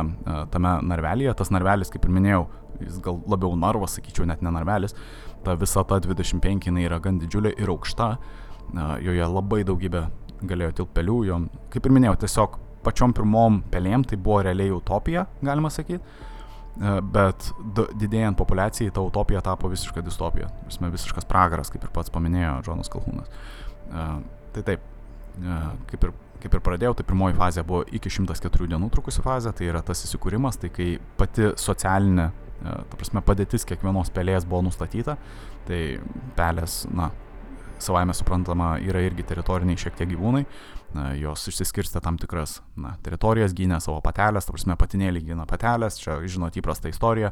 tame 0.54 0.76
narvelėje. 0.92 1.34
Tas 1.40 1.52
narvelis, 1.54 1.92
kaip 1.94 2.06
ir 2.06 2.14
minėjau, 2.18 2.44
jis 2.84 3.00
gal 3.04 3.22
labiau 3.30 3.56
narvas, 3.60 3.98
sakyčiau, 3.98 4.28
net 4.30 4.44
ne 4.46 4.54
narvelis. 4.54 4.96
Ta 5.46 5.56
visa 5.58 5.84
ta 5.88 6.00
25 6.04 6.70
jinai 6.70 6.86
yra 6.90 7.02
gan 7.04 7.20
didžiulė 7.22 7.56
ir 7.58 7.74
aukšta, 7.74 8.14
joje 9.02 9.34
labai 9.34 9.64
daugybė 9.68 10.08
galėjo 10.48 10.82
tilpelių, 10.82 11.20
jom, 11.32 11.52
kaip 11.74 11.88
ir 11.88 11.94
minėjau, 11.98 12.18
tiesiog 12.26 12.58
pačiom 12.86 13.14
pirmom 13.16 13.64
pelėm 13.72 14.04
tai 14.08 14.20
buvo 14.22 14.44
realiai 14.46 14.76
utopija, 14.76 15.26
galima 15.42 15.72
sakyti 15.74 16.04
E, 16.04 16.37
bet 16.78 17.50
didėjant 17.98 18.38
populiacijai 18.38 18.94
ta 18.94 19.02
utopija 19.06 19.42
tapo 19.46 19.70
visiška 19.72 20.04
distopija. 20.06 20.52
Visme 20.68 20.92
visiškas 20.94 21.26
pragaras, 21.30 21.72
kaip 21.74 21.88
ir 21.88 21.94
pats 21.94 22.14
paminėjo 22.14 22.60
Džonas 22.68 22.92
Kalhūnas. 22.94 23.32
E, 23.88 24.08
tai 24.56 24.66
taip, 24.72 24.88
e, 25.42 25.60
kaip 25.92 26.08
ir, 26.08 26.14
kaip 26.44 26.58
ir 26.58 26.64
pradėjau, 26.66 26.94
tai 26.98 27.08
pirmoji 27.10 27.38
fazė 27.40 27.66
buvo 27.68 27.84
iki 27.98 28.12
104 28.14 28.70
dienų 28.74 28.92
trukusi 28.94 29.26
fazė, 29.26 29.56
tai 29.58 29.72
yra 29.72 29.82
tas 29.86 30.06
įsikūrimas, 30.06 30.60
tai 30.62 30.70
kai 30.74 30.90
pati 31.18 31.54
socialinė, 31.58 32.30
ta 32.62 32.98
prasme, 32.98 33.22
padėtis 33.26 33.66
kiekvienos 33.70 34.14
pelės 34.14 34.46
buvo 34.50 34.64
nustatyta, 34.66 35.18
tai 35.68 35.82
pelės, 36.38 36.84
na, 36.94 37.10
savaime 37.82 38.14
suprantama, 38.18 38.76
yra 38.82 39.02
irgi 39.06 39.26
teritoriniai 39.30 39.78
šiek 39.82 39.98
tiek 39.98 40.10
gyvūnai, 40.14 40.46
jos 40.96 41.44
išsiskirstė 41.52 42.00
tam 42.04 42.18
tikras 42.20 42.62
na, 42.80 42.94
teritorijas, 43.04 43.54
gynė 43.56 43.80
savo 43.84 44.00
patelės, 44.04 44.48
ta 44.48 44.54
prasme 44.56 44.78
patinėlį 44.80 45.24
gina 45.28 45.46
patelės, 45.50 46.00
čia 46.00 46.18
žinot 46.24 46.56
įprastą 46.58 46.92
istoriją 46.92 47.32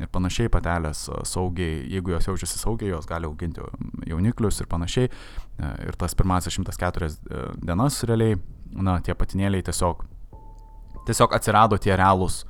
ir 0.00 0.10
panašiai 0.12 0.50
patelės 0.52 1.06
saugiai, 1.28 1.84
jeigu 1.92 2.16
jos 2.16 2.28
jaučiasi 2.28 2.58
saugiai, 2.58 2.90
jos 2.90 3.06
gali 3.08 3.28
auginti 3.28 3.64
jauniklius 4.10 4.60
ir 4.60 4.70
panašiai. 4.70 5.10
Ir 5.86 5.96
tas 5.96 6.12
pirmasis 6.18 6.58
104 6.58 7.06
e, 7.06 7.46
dienas 7.62 8.02
realiai, 8.04 8.36
na, 8.74 8.98
tie 9.00 9.14
patinėliai 9.16 9.64
tiesiog, 9.64 10.04
tiesiog 11.08 11.32
atsirado 11.38 11.78
tie 11.80 11.96
realūs 11.96 12.42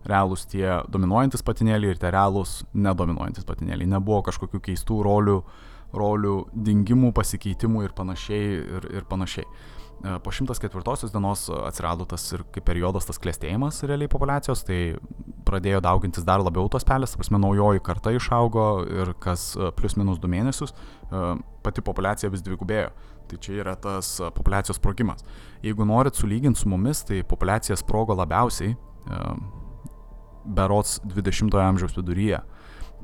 realūs 0.00 0.46
tie 0.48 0.64
dominuojantis 0.88 1.44
patinėliai 1.44 1.92
ir 1.92 1.98
tie 2.00 2.08
realūs 2.12 2.62
nedominuojantis 2.72 3.44
patinėliai. 3.44 3.88
Nebuvo 3.88 4.22
kažkokių 4.24 4.62
keistų 4.64 5.02
rolių, 5.04 5.34
rolių 5.92 6.36
dingimų, 6.56 7.10
pasikeitimų 7.12 7.84
ir 7.84 7.92
panašiai. 7.96 8.46
Ir, 8.78 8.88
ir 8.96 9.04
panašiai. 9.10 9.44
E, 9.44 9.79
po 10.24 10.32
104 10.32 11.10
dienos 11.12 11.50
atsirado 11.50 12.06
tas 12.08 12.24
ir 12.32 12.44
kaip 12.54 12.64
periodas 12.64 13.04
tas 13.04 13.20
klėstėjimas 13.20 13.82
realiai 13.84 14.08
populacijos, 14.08 14.62
tai 14.64 14.96
pradėjo 15.44 15.82
daugintis 15.84 16.24
dar 16.24 16.40
labiau 16.40 16.70
tos 16.72 16.86
pelės, 16.88 17.16
prasme, 17.18 17.40
naujoji 17.42 17.82
karta 17.84 18.14
išaugo 18.16 18.66
ir 18.88 19.12
kas 19.20 19.50
e, 19.58 19.70
plus 19.76 19.98
minus 20.00 20.20
2 20.22 20.30
mėnesius 20.32 20.72
e, 20.72 21.24
pati 21.64 21.84
populacija 21.84 22.30
vis 22.32 22.44
dvigubėjo. 22.46 22.92
Tai 23.30 23.38
čia 23.44 23.60
yra 23.60 23.76
tas 23.78 24.16
populacijos 24.34 24.80
sprogimas. 24.80 25.22
Jeigu 25.62 25.84
norit 25.86 26.16
sulyginti 26.18 26.58
su 26.58 26.70
mumis, 26.70 27.04
tai 27.06 27.20
populacija 27.22 27.76
sprogo 27.78 28.16
labiausiai 28.18 28.74
berots 30.44 30.98
20-ojo 31.04 31.62
amžiaus 31.62 31.94
viduryje. 31.98 32.40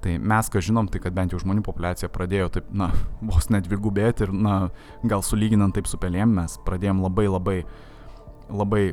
Tai 0.06 0.12
mes, 0.22 0.48
ką 0.52 0.60
žinom, 0.62 0.86
tai 0.86 1.00
kad 1.02 1.14
bent 1.16 1.32
jau 1.34 1.40
žmonių 1.42 1.64
populiacija 1.66 2.06
pradėjo 2.14 2.50
taip, 2.54 2.68
na, 2.70 2.92
vos 3.30 3.48
net 3.50 3.66
dvigubėti 3.66 4.28
ir, 4.28 4.30
na, 4.30 4.68
gal 5.02 5.24
sulyginant 5.26 5.74
taip 5.74 5.90
su 5.90 5.98
pelėm, 5.98 6.36
mes 6.38 6.54
pradėjom 6.66 7.02
labai 7.02 7.24
labai, 7.26 7.56
labai 8.46 8.84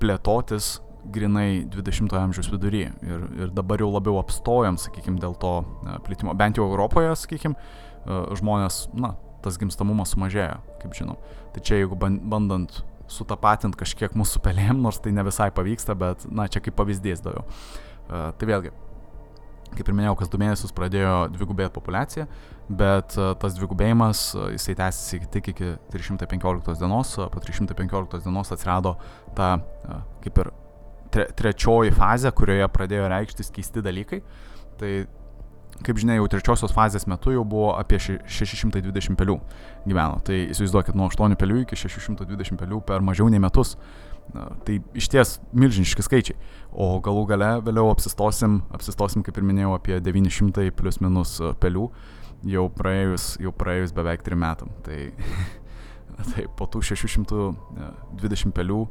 plėtotis 0.00 0.78
grinai 1.12 1.66
20-ojo 1.68 2.16
amžiaus 2.22 2.48
vidury. 2.48 2.86
Ir, 3.04 3.26
ir 3.44 3.52
dabar 3.52 3.84
jau 3.84 3.90
labiau 3.92 4.16
apstojom, 4.22 4.80
sakykime, 4.80 5.20
dėl 5.20 5.36
to 5.36 5.52
plitimo. 6.06 6.32
Bent 6.38 6.56
jau 6.56 6.70
Europoje, 6.70 7.12
sakykime, 7.20 7.60
žmonės, 8.40 8.86
na, 8.96 9.12
tas 9.44 9.60
gimstamumas 9.60 10.14
sumažėjo, 10.16 10.56
kaip 10.80 10.96
žinom. 10.96 11.20
Tai 11.52 11.60
čia 11.60 11.82
jeigu 11.82 12.00
bandant 12.00 12.80
sutapatinti 13.12 13.82
kažkiek 13.84 14.16
mūsų 14.16 14.40
pelėm, 14.46 14.80
nors 14.80 15.02
tai 15.04 15.12
ne 15.12 15.26
visai 15.28 15.50
pavyksta, 15.52 15.92
bet, 16.00 16.24
na, 16.32 16.48
čia 16.48 16.64
kaip 16.64 16.80
pavyzdys 16.80 17.20
daviau. 17.26 17.44
Uh, 18.04 18.30
tai 18.40 18.48
vėlgi, 18.48 18.72
kaip 19.78 19.88
ir 19.90 19.96
minėjau, 19.96 20.16
kas 20.20 20.30
du 20.32 20.40
mėnesius 20.40 20.74
pradėjo 20.76 21.14
dvigubėti 21.34 21.74
populiacija, 21.74 22.26
bet 22.68 23.16
e, 23.18 23.30
tas 23.42 23.56
dvigubėjimas, 23.58 24.24
e, 24.34 24.48
jisai 24.56 24.76
tęsiasi 24.80 25.30
tik 25.34 25.52
iki 25.54 25.72
315 25.94 26.78
dienos, 26.80 27.16
po 27.32 27.42
315 27.44 28.24
dienos 28.26 28.54
atsirado 28.54 28.96
ta 29.36 29.56
kaip 30.24 30.40
ir 30.44 30.54
tre, 31.14 31.26
trečioji 31.38 31.92
fazė, 31.94 32.32
kurioje 32.36 32.70
pradėjo 32.74 33.10
reikštis 33.12 33.52
keisti 33.54 33.84
dalykai. 33.84 34.22
Tai 34.80 34.94
kaip 35.84 35.98
žinia, 35.98 36.18
jau 36.20 36.28
trečiosios 36.30 36.74
fazės 36.74 37.06
metu 37.10 37.34
jau 37.34 37.42
buvo 37.46 37.72
apie 37.78 37.98
620 37.98 39.18
pelių 39.18 39.38
gyveno. 39.84 40.20
Tai 40.26 40.40
įsivaizduokit, 40.54 40.96
nuo 40.98 41.08
8 41.10 41.38
pelių 41.40 41.62
iki 41.64 41.78
620 41.78 42.60
pelių 42.60 42.80
per 42.86 43.04
mažiau 43.04 43.30
nei 43.32 43.42
metus. 43.42 43.74
Tai 44.32 44.76
iš 44.98 45.08
ties 45.12 45.36
milžiniški 45.54 46.02
skaičiai. 46.02 46.38
O 46.72 46.96
galų 47.04 47.26
gale 47.30 47.50
vėliau 47.66 47.92
apsistosim, 47.92 48.62
apsistosim, 48.74 49.22
kaip 49.26 49.36
ir 49.38 49.46
minėjau, 49.46 49.74
apie 49.76 50.00
900 50.02 50.72
plus 50.74 50.98
minus 51.04 51.36
pelių 51.62 51.90
jau 52.50 52.64
praėjus, 52.74 53.34
jau 53.40 53.52
praėjus 53.54 53.94
beveik 53.96 54.24
3 54.26 54.40
metam. 54.40 54.72
Tai 54.86 54.98
Tai 56.14 56.46
po 56.58 56.66
tų 56.70 56.82
620 56.92 58.54
pelių 58.54 58.84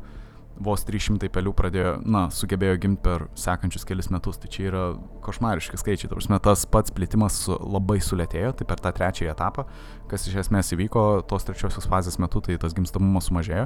vos 0.62 0.83
300 0.86 1.29
pelių 1.33 1.53
pradėjo, 1.57 1.93
na, 2.05 2.27
sugebėjo 2.33 2.77
gimti 2.83 3.01
per 3.05 3.25
sekančius 3.39 3.86
kelius 3.89 4.10
metus. 4.13 4.38
Tai 4.41 4.50
čia 4.53 4.67
yra 4.69 4.83
košmariški 5.25 5.79
skaičiai. 5.79 6.12
Ta 6.12 6.17
prasme, 6.17 6.39
tas 6.43 6.65
pats 6.69 6.93
plėtimas 6.93 7.39
labai 7.50 8.00
sulėtėjo, 8.03 8.53
tai 8.60 8.67
per 8.69 8.83
tą 8.83 8.93
trečiąjį 8.95 9.31
etapą, 9.33 9.65
kas 10.12 10.27
iš 10.29 10.38
esmės 10.43 10.69
įvyko 10.75 11.24
tos 11.29 11.48
trečiosios 11.48 11.89
fazės 11.89 12.19
metu, 12.22 12.43
tai 12.45 12.60
tas 12.62 12.75
gimstamumas 12.77 13.31
sumažėjo. 13.31 13.65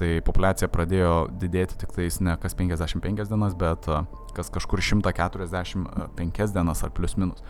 Tai 0.00 0.10
populiacija 0.26 0.70
pradėjo 0.72 1.14
didėti 1.42 1.78
tik 1.84 1.94
tais 1.94 2.18
ne 2.24 2.36
kas 2.42 2.58
55 2.58 3.30
dienas, 3.30 3.54
bet 3.58 3.88
kas 4.34 4.50
kažkur 4.54 4.82
145 4.82 6.52
dienas 6.58 6.84
ar 6.84 6.92
plius 6.94 7.16
minus. 7.20 7.46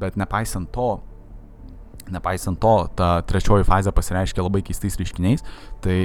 Bet 0.00 0.18
nepaisant 0.18 0.72
to, 0.74 0.90
nepaisant 2.12 2.58
to, 2.60 2.74
ta 2.98 3.14
trečioji 3.28 3.66
fazė 3.68 3.94
pasireiškia 3.94 4.44
labai 4.44 4.62
keistais 4.66 4.98
reiškiniais. 4.98 5.46
Tai 5.84 5.98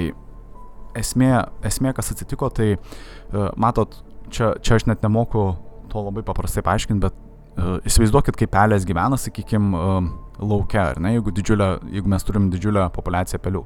esmė, 1.00 1.32
esmė, 1.66 1.94
kas 1.96 2.12
atsitiko, 2.14 2.50
tai 2.54 2.74
uh, 2.76 3.48
matot, 3.60 4.00
čia, 4.34 4.52
čia 4.62 4.78
aš 4.78 4.88
net 4.90 5.04
nemoku 5.06 5.50
to 5.92 6.04
labai 6.04 6.24
paprastai 6.26 6.64
paaiškinti, 6.66 7.00
bet 7.04 7.16
uh, 7.58 7.78
įsivaizduokit, 7.88 8.36
kaip 8.38 8.52
pelės 8.54 8.86
gyvena, 8.88 9.18
sakykime, 9.20 9.72
uh, 9.78 10.10
laukia, 10.38 10.90
ar 10.92 11.00
ne, 11.02 11.14
jeigu, 11.16 11.34
didžiulė, 11.34 11.70
jeigu 11.94 12.10
mes 12.12 12.26
turim 12.26 12.48
didžiulę 12.52 12.86
populaciją 12.94 13.40
pelių. 13.42 13.64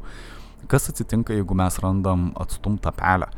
Kas 0.70 0.88
atsitinka, 0.92 1.34
jeigu 1.36 1.56
mes 1.58 1.78
randam 1.82 2.30
atstumtą 2.40 2.92
pelę? 2.96 3.28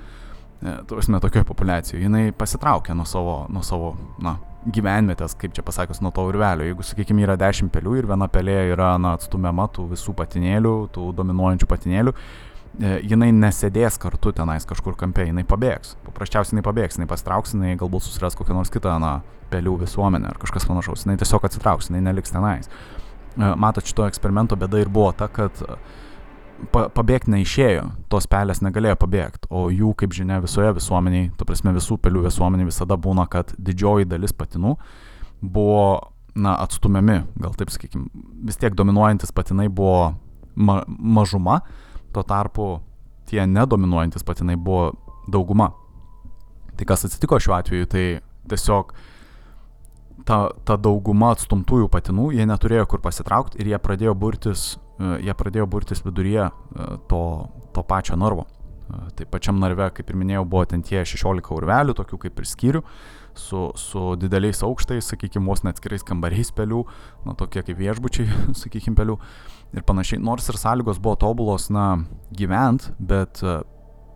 E, 0.61 0.75
Turime 0.89 1.21
tokioje 1.21 1.45
populiacijoje. 1.49 2.05
Jis 2.05 2.37
pasitraukia 2.39 2.95
nuo 2.95 3.07
savo, 3.09 3.37
nuo 3.53 3.63
savo 3.65 3.95
na, 4.23 4.37
gyvenvietės, 4.71 5.35
kaip 5.41 5.57
čia 5.57 5.65
pasakius, 5.65 6.03
nuo 6.05 6.13
to 6.15 6.25
urvelio. 6.29 6.69
Jeigu, 6.69 6.85
sakykime, 6.85 7.25
yra 7.25 7.39
dešimt 7.41 7.73
pelių 7.75 7.99
ir 7.99 8.11
viena 8.13 8.29
pelė 8.33 8.59
yra 8.75 8.95
na, 9.01 9.17
atstumiama 9.19 9.67
tų 9.73 9.89
visų 9.95 10.15
patinėlių, 10.21 10.75
tų 10.95 11.11
dominuojančių 11.17 11.71
patinėlių, 11.73 12.15
E, 12.15 12.54
jinai 12.81 13.31
nesėdės 13.35 13.99
kartu 14.03 14.33
tenais 14.35 14.67
kažkur 14.67 14.97
kampe, 14.99 15.29
jinai 15.29 15.45
pabėgs. 15.47 15.95
Paprasčiausiai 16.09 16.57
jinai 16.57 16.67
pabėgs, 16.67 16.99
jinai 16.99 17.09
pastrauks, 17.11 17.55
jinai 17.55 17.77
galbūt 17.79 18.07
susiras 18.07 18.35
kokią 18.39 18.57
nors 18.57 18.73
kitą, 18.75 18.97
na, 19.03 19.19
pelių 19.53 19.79
visuomenę 19.85 20.33
ar 20.33 20.41
kažkas 20.43 20.67
panašaus. 20.69 21.05
Jinai 21.07 21.19
tiesiog 21.21 21.45
atsitrauks, 21.47 21.91
jinai 21.91 22.03
neliks 22.09 22.35
tenais. 22.35 22.71
E, 22.71 23.53
matot, 23.61 23.87
šito 23.87 24.07
eksperimento 24.09 24.59
bėda 24.59 24.83
ir 24.83 24.91
buvo 24.93 25.13
ta, 25.17 25.29
kad 25.33 25.61
e, 25.63 25.77
pa, 26.75 26.87
pabėgti 26.95 27.33
neišėjo, 27.35 27.87
tos 28.13 28.29
pelės 28.31 28.63
negalėjo 28.65 28.97
pabėgti, 29.05 29.51
o 29.55 29.67
jų, 29.75 29.95
kaip 30.01 30.17
žinia, 30.17 30.41
visoje 30.45 30.75
visuomeniai, 30.79 31.31
tu 31.39 31.47
prasme 31.49 31.75
visų 31.77 31.99
pelių 32.03 32.27
visuomeniai 32.29 32.71
visada 32.71 32.99
būna, 32.99 33.29
kad 33.31 33.55
didžioji 33.59 34.11
dalis 34.11 34.35
patinų 34.37 34.77
buvo, 35.43 35.87
na, 36.35 36.57
atstumiami, 36.65 37.23
gal 37.43 37.57
taip 37.59 37.75
sakykime, 37.75 38.09
vis 38.49 38.59
tiek 38.61 38.75
dominuojantis 38.79 39.35
patinai 39.35 39.69
buvo 39.71 40.15
ma 40.55 40.83
mažuma, 40.87 41.61
Tuo 42.15 42.23
tarpu 42.23 42.69
tie 43.29 43.47
nedominuojantis 43.47 44.25
patinai 44.27 44.57
buvo 44.57 44.93
dauguma. 45.31 45.73
Tai 46.77 46.87
kas 46.87 47.07
atsitiko 47.07 47.39
šiuo 47.41 47.57
atveju, 47.57 47.89
tai 47.91 48.05
tiesiog 48.51 48.95
ta, 50.29 50.39
ta 50.67 50.77
dauguma 50.81 51.33
atstumtųjų 51.35 51.89
patinų, 51.93 52.31
jie 52.37 52.47
neturėjo 52.49 52.87
kur 52.91 53.03
pasitraukti 53.05 53.61
ir 53.63 53.73
jie 53.73 53.81
pradėjo 53.83 54.15
burtis, 54.19 54.75
e, 54.99 55.17
jie 55.27 55.37
pradėjo 55.39 55.69
burtis 55.71 56.03
viduryje 56.05 56.49
e, 56.49 56.89
to, 57.11 57.23
to 57.75 57.85
pačio 57.87 58.19
narvo. 58.21 58.47
E, 58.85 59.03
tai 59.19 59.27
pačiam 59.31 59.59
narve, 59.63 59.89
kaip 59.97 60.11
ir 60.11 60.19
minėjau, 60.21 60.45
buvo 60.49 60.65
ten 60.69 60.85
tie 60.85 61.03
16 61.05 61.53
urvelių, 61.57 61.97
tokių 61.97 62.21
kaip 62.27 62.41
ir 62.41 62.49
skyrių, 62.49 62.85
su, 63.35 63.67
su 63.81 64.05
dideliais 64.21 64.63
aukštais, 64.67 65.11
sakykime, 65.11 65.49
vos 65.51 65.65
net 65.65 65.79
atskirais 65.79 66.07
kambariais 66.07 66.53
pelių, 66.55 66.85
na 67.27 67.37
tokie 67.39 67.65
kaip 67.67 67.81
viešbučiai, 67.81 68.29
sakykime, 68.63 68.97
pelių 68.99 69.19
ir 69.75 69.87
panašiai. 69.87 70.23
Nors 70.23 70.49
ir 70.53 70.61
sąlygos 70.61 71.01
buvo 71.03 71.17
tobulos, 71.21 71.71
na, 71.75 71.89
gyvent, 72.35 72.93
bet 73.03 73.43
uh, 73.43 73.63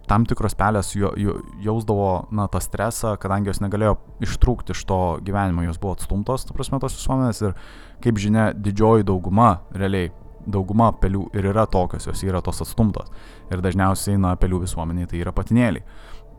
tam 0.09 0.25
tikros 0.29 0.57
pelės 0.59 0.93
jo, 0.97 1.11
jo, 1.21 1.37
jausdavo, 1.65 2.29
na, 2.35 2.49
tą 2.51 2.61
stresą, 2.65 3.15
kadangi 3.21 3.53
jos 3.53 3.61
negalėjo 3.65 3.97
ištrūkti 4.25 4.75
iš 4.75 4.85
to 4.89 5.01
gyvenimo, 5.25 5.65
jos 5.67 5.81
buvo 5.81 5.97
atstumtos, 5.97 6.47
tu 6.49 6.57
prasme, 6.57 6.81
tos 6.83 6.97
visuomenės 6.97 7.43
ir, 7.45 7.59
kaip 8.05 8.21
žinia, 8.21 8.51
didžioji 8.57 9.07
dauguma, 9.09 9.59
realiai, 9.77 10.13
dauguma 10.49 10.91
pelių 11.01 11.29
ir 11.37 11.51
yra 11.53 11.67
tokios, 11.71 12.09
jos 12.09 12.25
yra 12.27 12.43
tos 12.45 12.63
atstumtos. 12.65 13.11
Ir 13.53 13.63
dažniausiai, 13.65 14.19
na, 14.21 14.35
pelių 14.41 14.63
visuomeniai 14.65 15.11
tai 15.11 15.23
yra 15.23 15.35
patinėliai. 15.37 15.85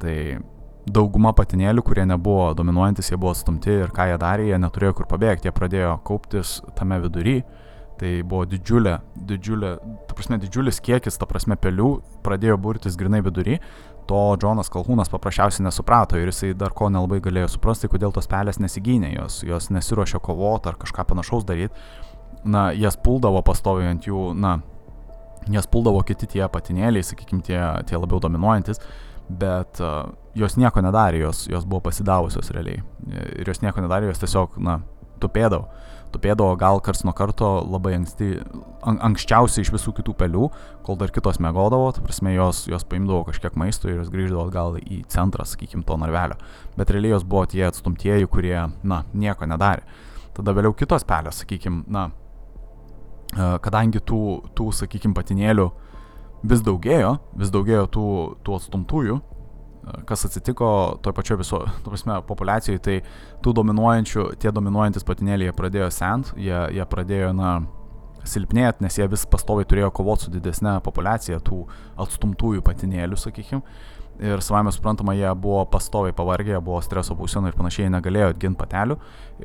Tai 0.02 0.18
dauguma 0.90 1.36
patinėlių, 1.38 1.84
kurie 1.86 2.06
nebuvo 2.10 2.52
dominuojantis, 2.58 3.12
jie 3.12 3.20
buvo 3.20 3.36
atstumti 3.36 3.74
ir 3.86 3.94
ką 3.96 4.10
jie 4.10 4.20
darė, 4.22 4.50
jie 4.50 4.60
neturėjo 4.62 5.00
kur 5.00 5.10
pabėgti, 5.12 5.50
jie 5.50 5.56
pradėjo 5.56 5.98
kauptis 6.08 6.60
tame 6.80 7.02
vidury 7.04 7.40
Tai 8.00 8.12
buvo 8.24 8.46
didžiulė, 8.48 8.96
didžiulė, 9.28 9.74
ta 10.08 10.16
prasme, 10.16 10.38
didžiulis 10.40 10.80
kiekis, 10.84 11.18
ta 11.20 11.28
prasme, 11.28 11.58
pelių 11.60 11.98
pradėjo 12.24 12.56
burtis 12.62 12.96
grinai 13.00 13.20
vidury. 13.26 13.58
To 14.10 14.22
Džonas 14.40 14.72
Kalhūnas 14.74 15.12
paprasčiausiai 15.12 15.66
nesuprato 15.68 16.18
ir 16.18 16.32
jisai 16.32 16.54
dar 16.58 16.72
ko 16.74 16.88
nelabai 16.90 17.20
galėjo 17.22 17.52
suprasti, 17.58 17.90
kodėl 17.92 18.16
tos 18.16 18.30
pelės 18.32 18.58
nesigynė, 18.64 19.12
jos, 19.18 19.42
jos 19.46 19.68
nesiuošė 19.76 20.22
kovoti 20.26 20.72
ar 20.72 20.80
kažką 20.82 21.06
panašaus 21.12 21.46
daryti. 21.46 21.76
Na, 22.48 22.70
jas 22.72 22.96
puldavo 23.04 23.42
pastoviai 23.44 23.92
ant 23.92 24.08
jų, 24.08 24.30
na, 24.40 24.60
jas 25.52 25.68
puldavo 25.68 26.02
kiti 26.08 26.30
tie 26.36 26.46
patinėliai, 26.52 27.04
sakykime, 27.04 27.44
tie, 27.44 27.60
tie 27.90 28.00
labiau 28.00 28.22
dominuojantis, 28.24 28.80
bet 29.30 29.82
uh, 29.84 30.08
jos 30.40 30.56
nieko 30.58 30.82
nedarė, 30.82 31.20
jos, 31.26 31.44
jos 31.52 31.68
buvo 31.68 31.84
pasidavusios 31.90 32.54
realiai. 32.56 32.80
Ir 33.12 33.52
jos 33.52 33.60
nieko 33.62 33.84
nedarė, 33.84 34.08
jos 34.10 34.24
tiesiog, 34.24 34.56
na, 34.64 34.80
tupėdavo 35.20 35.68
tupėdavo 36.14 36.56
gal 36.60 36.80
kars 36.84 37.04
nuo 37.06 37.14
karto 37.16 37.50
labai 37.62 37.96
anksti, 38.00 38.30
an, 38.88 39.00
anksčiausiai 39.10 39.66
iš 39.66 39.72
visų 39.74 39.94
kitų 40.00 40.16
pelių, 40.20 40.50
kol 40.86 40.98
dar 41.00 41.14
kitos 41.14 41.40
mėgodavo, 41.44 41.92
tai 41.96 42.04
prasme 42.06 42.34
jos, 42.34 42.64
jos 42.70 42.86
paimdavo 42.90 43.24
kažkiek 43.30 43.58
maisto 43.60 43.90
ir 43.90 44.00
jos 44.00 44.12
grįždavo 44.14 44.48
atgal 44.48 44.80
į 44.82 45.04
centrą, 45.12 45.46
sakykime, 45.48 45.86
to 45.88 45.98
narvelio. 46.02 46.40
Bet 46.78 46.94
realiai 46.94 47.16
jos 47.16 47.28
buvo 47.28 47.46
tie 47.50 47.68
atstumtieji, 47.70 48.30
kurie, 48.32 48.58
na, 48.84 49.04
nieko 49.14 49.50
nedarė. 49.50 49.86
Tada 50.38 50.56
vėliau 50.56 50.76
kitos 50.78 51.06
pelės, 51.08 51.44
sakykime, 51.44 51.84
na, 51.92 52.10
kadangi 53.36 54.02
tų, 54.02 54.22
tų 54.58 54.70
sakykime, 54.82 55.16
patinėlių 55.18 55.70
vis 56.50 56.64
daugėjo, 56.66 57.18
vis 57.40 57.52
daugėjo 57.54 57.88
tų, 57.94 58.06
tų 58.46 58.56
atstumtųjų, 58.60 59.18
kas 60.08 60.26
atsitiko 60.28 60.70
toj 61.04 61.16
pačioj 61.18 61.40
viso, 61.42 61.64
tu 61.84 61.92
prasme, 61.92 62.20
populiacijoje, 62.28 62.82
tai 62.86 62.98
tų 63.44 63.56
dominuojančių, 63.60 64.30
tie 64.42 64.54
dominuojantis 64.56 65.08
patinėliai, 65.08 65.50
jie 65.50 65.58
pradėjo 65.58 65.90
sent, 65.94 66.34
jie, 66.38 66.58
jie 66.76 66.86
pradėjo, 66.90 67.34
na, 67.38 67.54
silpnėti, 68.28 68.84
nes 68.84 68.98
jie 69.00 69.08
vis 69.10 69.26
pastoviai 69.30 69.68
turėjo 69.70 69.92
kovoti 69.96 70.28
su 70.28 70.34
didesnė 70.34 70.80
populiacija 70.86 71.40
tų 71.46 71.64
atstumtųjų 72.04 72.64
patinėlių, 72.66 73.20
sakykime. 73.20 73.62
Ir 74.20 74.42
savame 74.44 74.74
suprantama, 74.76 75.14
jie 75.16 75.30
buvo 75.40 75.62
pastoviai 75.72 76.16
pavargę, 76.16 76.52
jie 76.58 76.60
buvo 76.64 76.82
streso 76.84 77.16
būsenoje 77.16 77.54
ir 77.54 77.60
panašiai, 77.60 77.86
jie 77.86 77.94
negalėjo 77.94 78.34
ginti 78.42 78.60
patelių. 78.60 78.98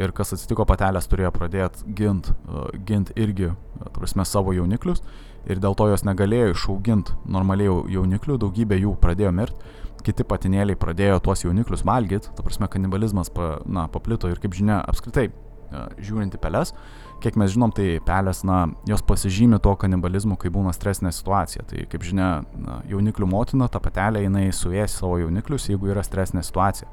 Ir 0.02 0.14
kas 0.16 0.34
atsitiko, 0.34 0.66
patelės 0.66 1.06
turėjo 1.10 1.30
pradėti 1.36 1.86
ginti 1.94 2.34
uh, 2.34 2.66
gint 2.86 3.12
irgi, 3.14 3.52
tu 3.84 3.94
prasme, 4.00 4.26
savo 4.26 4.54
jauniklius. 4.56 5.04
Ir 5.46 5.60
dėl 5.62 5.76
to 5.78 5.86
jos 5.92 6.02
negalėjo 6.08 6.56
išauginti 6.56 7.14
normaliai 7.30 7.70
jauniklių, 7.94 8.40
daugybė 8.42 8.80
jų 8.82 8.96
pradėjo 8.98 9.30
mirti 9.36 9.72
kiti 10.04 10.26
patinėliai 10.28 10.78
pradėjo 10.78 11.20
tuos 11.24 11.44
jauniklius 11.44 11.84
valgyti, 11.86 12.32
ta 12.36 12.44
prasme 12.44 12.68
kanibalizmas 12.70 13.30
pa, 13.32 13.58
na, 13.64 13.86
paplito 13.92 14.28
ir 14.30 14.40
kaip 14.42 14.56
žinia, 14.56 14.82
apskritai, 14.90 15.30
e, 15.30 15.84
žiūrint 16.04 16.36
į 16.36 16.40
peles, 16.42 16.74
kiek 17.24 17.38
mes 17.40 17.54
žinom, 17.54 17.72
tai 17.74 17.98
pelės, 18.04 18.42
na, 18.44 18.66
jos 18.88 19.02
pasižymi 19.06 19.58
to 19.64 19.72
kanibalizmu, 19.80 20.36
kai 20.40 20.52
būna 20.52 20.74
stresinė 20.76 21.12
situacija. 21.14 21.64
Tai 21.70 21.84
kaip 21.90 22.04
žinia, 22.04 22.30
na, 22.60 22.78
jauniklių 22.90 23.28
motina, 23.30 23.68
ta 23.72 23.80
patelė, 23.82 24.26
jinai 24.26 24.50
suės 24.52 24.98
savo 25.00 25.18
jauniklius, 25.22 25.70
jeigu 25.72 25.92
yra 25.94 26.04
stresinė 26.04 26.44
situacija. 26.44 26.90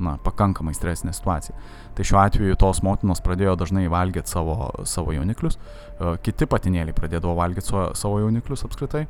Na, 0.00 0.14
pakankamai 0.24 0.72
stresinė 0.72 1.12
situacija. 1.12 1.56
Tai 1.96 2.04
šiuo 2.08 2.20
atveju 2.22 2.56
tos 2.60 2.78
motinos 2.80 3.20
pradėjo 3.20 3.52
dažnai 3.60 3.82
valgyti 3.92 4.32
savo, 4.32 4.70
savo 4.88 5.12
jauniklius, 5.12 5.58
e, 5.60 6.14
kiti 6.24 6.48
patinėliai 6.48 6.96
pradėdavo 6.96 7.34
valgyti 7.36 7.68
savo, 7.68 7.90
savo 7.92 8.22
jauniklius 8.22 8.64
apskritai, 8.64 9.04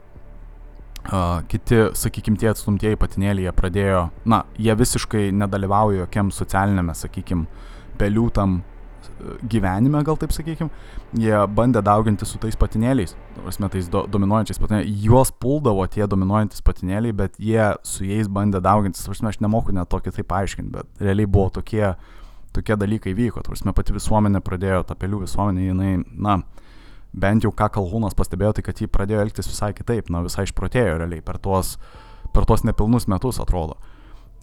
Uh, 1.01 1.41
kiti, 1.49 1.79
sakykime, 1.97 2.37
tie 2.37 2.51
atstumtieji 2.51 2.99
patinėliai, 3.01 3.55
pradėjo, 3.57 4.03
na, 4.29 4.43
jie 4.61 4.75
visiškai 4.77 5.31
nedalyvauja 5.33 6.03
jokiam 6.03 6.29
socialinėme, 6.29 6.93
sakykime, 6.95 7.47
pelių 7.99 8.27
tam 8.37 8.59
gyvenime, 9.51 10.03
gal 10.07 10.19
taip 10.21 10.35
sakykime, 10.35 10.71
jie 11.21 11.41
bandė 11.57 11.83
dauginti 11.87 12.29
su 12.29 12.41
tais 12.43 12.59
patinėliais, 12.61 13.17
prasme, 13.41 13.71
tais 13.73 13.91
do, 13.93 14.05
dominuojančiais 14.11 14.61
patinėliais, 14.63 15.03
juos 15.07 15.33
puldavo 15.43 15.87
tie 15.91 16.07
dominuojantis 16.11 16.65
patinėliai, 16.67 17.17
bet 17.17 17.41
jie 17.41 17.73
su 17.87 18.07
jais 18.09 18.31
bandė 18.31 18.63
daugintis, 18.65 19.07
prasme, 19.09 19.33
aš 19.33 19.41
nemoku 19.45 19.75
net 19.77 19.91
tokį 19.93 20.15
taip 20.17 20.31
paaiškinti, 20.33 20.73
bet 20.79 21.05
realiai 21.05 21.31
buvo 21.31 21.51
tokie, 21.61 21.85
tokie 22.57 22.79
dalykai 22.79 23.17
vyko, 23.19 23.45
prasme, 23.47 23.75
pati 23.77 23.97
visuomenė 23.97 24.43
pradėjo, 24.45 24.83
ta 24.89 24.99
pelių 24.99 25.25
visuomenė, 25.27 25.69
jinai, 25.71 25.95
na, 26.17 26.41
uh, 26.41 26.61
bent 27.13 27.45
jau 27.45 27.51
ką 27.55 27.69
Kalhūnas 27.75 28.15
pastebėjo, 28.19 28.55
tai 28.57 28.65
kad 28.67 28.81
jį 28.81 28.89
pradėjo 28.93 29.25
elgtis 29.25 29.51
visai 29.51 29.73
kitaip, 29.75 30.11
na 30.11 30.23
visai 30.25 30.47
išprotėjo 30.47 30.99
realiai 31.01 31.25
per 31.25 31.41
tuos, 31.43 31.77
per 32.35 32.47
tuos 32.47 32.65
nepilnus 32.67 33.09
metus 33.11 33.41
atrodo. 33.43 33.79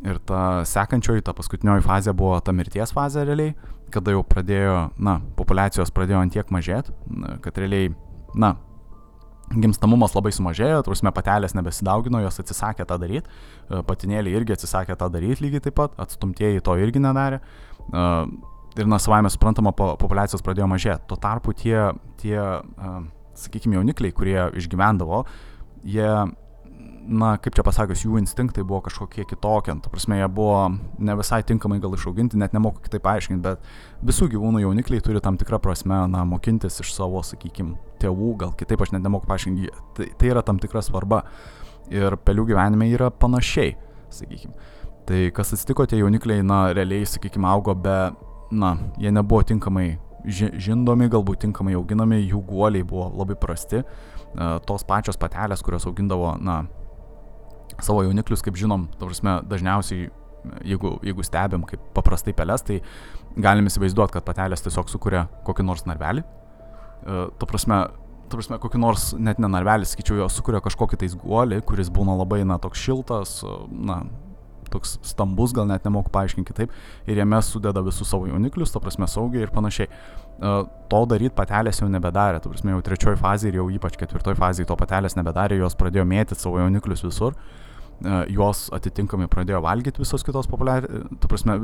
Ir 0.06 0.20
ta 0.30 0.62
sekančioji, 0.68 1.24
ta 1.26 1.34
paskutinioji 1.34 1.82
fazė 1.86 2.14
buvo 2.18 2.38
ta 2.46 2.54
mirties 2.54 2.94
fazė 2.94 3.24
realiai, 3.26 3.56
kada 3.94 4.14
jau 4.14 4.22
pradėjo, 4.28 4.76
na, 5.02 5.18
populiacijos 5.40 5.90
pradėjo 5.96 6.22
antiek 6.22 6.52
mažėti, 6.54 6.94
kad 7.42 7.58
realiai, 7.58 7.90
na, 8.38 8.54
gimstamumas 9.56 10.14
labai 10.16 10.34
sumažėjo, 10.36 10.84
turime 10.86 11.14
patelės 11.16 11.56
nebesidaugino, 11.56 12.20
jos 12.26 12.42
atsisakė 12.44 12.86
tą 12.88 12.98
daryti, 13.02 13.32
e, 13.70 13.82
patinėliai 13.88 14.36
irgi 14.38 14.58
atsisakė 14.58 14.98
tą 15.00 15.10
daryti 15.14 15.46
lygiai 15.46 15.64
taip 15.68 15.78
pat, 15.80 15.96
atstumtieji 16.04 16.64
to 16.66 16.76
irgi 16.84 17.02
nedarė. 17.04 17.40
E, 17.40 18.08
ir 18.78 18.90
na, 18.92 19.00
savame 19.02 19.32
suprantama, 19.34 19.72
populiacijos 19.74 20.44
pradėjo 20.46 20.68
mažėti. 20.70 21.08
Tuo 21.10 21.20
tarpu 21.22 21.56
tie, 21.58 21.78
tie 22.22 22.36
e, 22.38 22.92
sakykime, 23.40 23.80
jaunikliai, 23.80 24.16
kurie 24.16 24.38
išgyvendavo, 24.60 25.24
jie 25.88 26.12
na, 27.08 27.34
kaip 27.41 27.56
čia 27.56 27.63
pasakius, 27.65 28.04
jų 28.06 28.20
instinktai 28.22 28.63
buvo 28.67 28.82
kažkokie 28.86 29.26
kitokie. 29.28 29.74
Tu 29.84 29.91
prasme, 29.91 30.17
jie 30.20 30.28
buvo 30.32 30.60
ne 31.00 31.15
visai 31.17 31.41
tinkamai 31.48 31.80
gal 31.84 31.96
išauginti, 31.96 32.39
net 32.39 32.56
nemoku 32.56 32.84
kitaip 32.86 33.04
paaiškinti, 33.06 33.41
bet 33.43 33.63
visų 34.08 34.30
gyvūnų 34.34 34.63
jaunikliai 34.65 35.04
turi 35.04 35.22
tam 35.24 35.39
tikrą 35.39 35.60
prasme, 35.63 36.00
na, 36.12 36.24
mokintis 36.28 36.82
iš 36.84 36.93
savo, 36.96 37.24
sakykime, 37.26 37.78
tėvų, 38.04 38.34
gal 38.43 38.56
kitaip 38.60 38.84
aš 38.84 38.93
net 38.96 39.06
nemoku 39.06 39.30
paaiškinti, 39.30 39.72
tai, 39.98 40.10
tai 40.20 40.34
yra 40.34 40.43
tam 40.46 40.60
tikra 40.63 40.84
svarba. 40.86 41.24
Ir 41.93 42.17
pelių 42.28 42.50
gyvenime 42.50 42.89
yra 42.91 43.08
panašiai, 43.12 43.78
sakykime. 44.12 44.58
Tai 45.08 45.22
kas 45.36 45.56
atsitiko, 45.56 45.86
tie 45.88 46.02
jaunikliai, 46.02 46.43
na, 46.43 46.65
realiai, 46.76 47.08
sakykime, 47.08 47.48
augo 47.48 47.76
be, 47.80 47.96
na, 48.52 48.76
jie 49.00 49.13
nebuvo 49.15 49.46
tinkamai 49.48 49.93
žindomi, 50.28 51.08
galbūt 51.12 51.46
tinkamai 51.46 51.78
auginami, 51.78 52.20
jų 52.28 52.41
guoliai 52.50 52.84
buvo 52.88 53.08
labai 53.15 53.38
prasti. 53.39 53.84
Tos 54.67 54.84
pačios 54.88 55.15
patelės, 55.20 55.63
kurios 55.63 55.88
augindavo, 55.88 56.34
na, 56.43 56.65
savo 57.84 58.03
jauniklius, 58.06 58.43
kaip 58.45 58.58
žinom, 58.60 58.88
prasme, 58.99 59.38
dažniausiai, 59.49 60.10
jeigu, 60.65 60.97
jeigu 61.06 61.25
stebim 61.25 61.65
kaip 61.67 61.84
paprastai 61.95 62.34
pelės, 62.38 62.65
tai 62.65 62.82
galim 63.38 63.69
įsivaizduoti, 63.69 64.17
kad 64.17 64.25
patelės 64.27 64.63
tiesiog 64.65 64.91
sukuria 64.91 65.27
kokį 65.47 65.65
nors 65.67 65.86
narvelį. 65.89 66.23
E, 66.23 67.25
ta 67.39 67.49
prasme, 67.49 67.82
ta 68.27 68.39
prasme, 68.39 68.60
kokį 68.63 68.82
nors 68.82 69.10
net 69.19 69.41
ne 69.43 69.49
narvelį, 69.51 69.89
skaičiu, 69.89 70.21
jo 70.21 70.30
sukuria 70.32 70.62
kažkokį 70.63 71.01
tais 71.03 71.17
guolį, 71.17 71.62
kuris 71.67 71.91
būna 71.93 72.17
labai, 72.17 72.43
na, 72.47 72.60
toks 72.62 72.82
šiltas, 72.82 73.39
na, 73.71 74.01
toks 74.71 74.97
stambus, 75.06 75.53
gal 75.56 75.67
net 75.69 75.86
nemoku 75.88 76.12
paaiškinti 76.13 76.51
kitaip, 76.51 76.73
ir 77.08 77.21
jame 77.21 77.39
sudeda 77.45 77.84
visus 77.86 78.10
savo 78.12 78.27
jauniklius, 78.30 78.73
ta 78.73 78.82
prasme, 78.84 79.08
saugiai 79.12 79.45
ir 79.47 79.53
panašiai. 79.53 79.91
To 80.38 81.00
daryti 81.10 81.34
patelės 81.36 81.82
jau 81.82 81.88
nebedarė, 81.89 82.39
ta 82.41 82.50
prasme, 82.52 82.76
jau 82.76 82.82
trečioji 82.86 83.17
fazė 83.19 83.50
ir 83.50 83.56
jau 83.58 83.69
ypač 83.73 83.95
ketvirtoji 83.97 84.38
fazė 84.38 84.67
to 84.69 84.76
patelės 84.78 85.17
nebedarė, 85.17 85.58
jos 85.58 85.76
pradėjo 85.80 86.06
mėtyti 86.06 86.43
savo 86.43 86.60
jauniklius 86.62 87.02
visur. 87.08 87.34
Juos 88.30 88.67
atitinkamai 88.78 89.26
pradėjo 89.32 89.63
valgyti 89.65 90.04
visos 90.04 90.21
kitos 90.21 90.45
populiariai, 90.52 91.02
tu 91.17 91.30
prasme, 91.32 91.56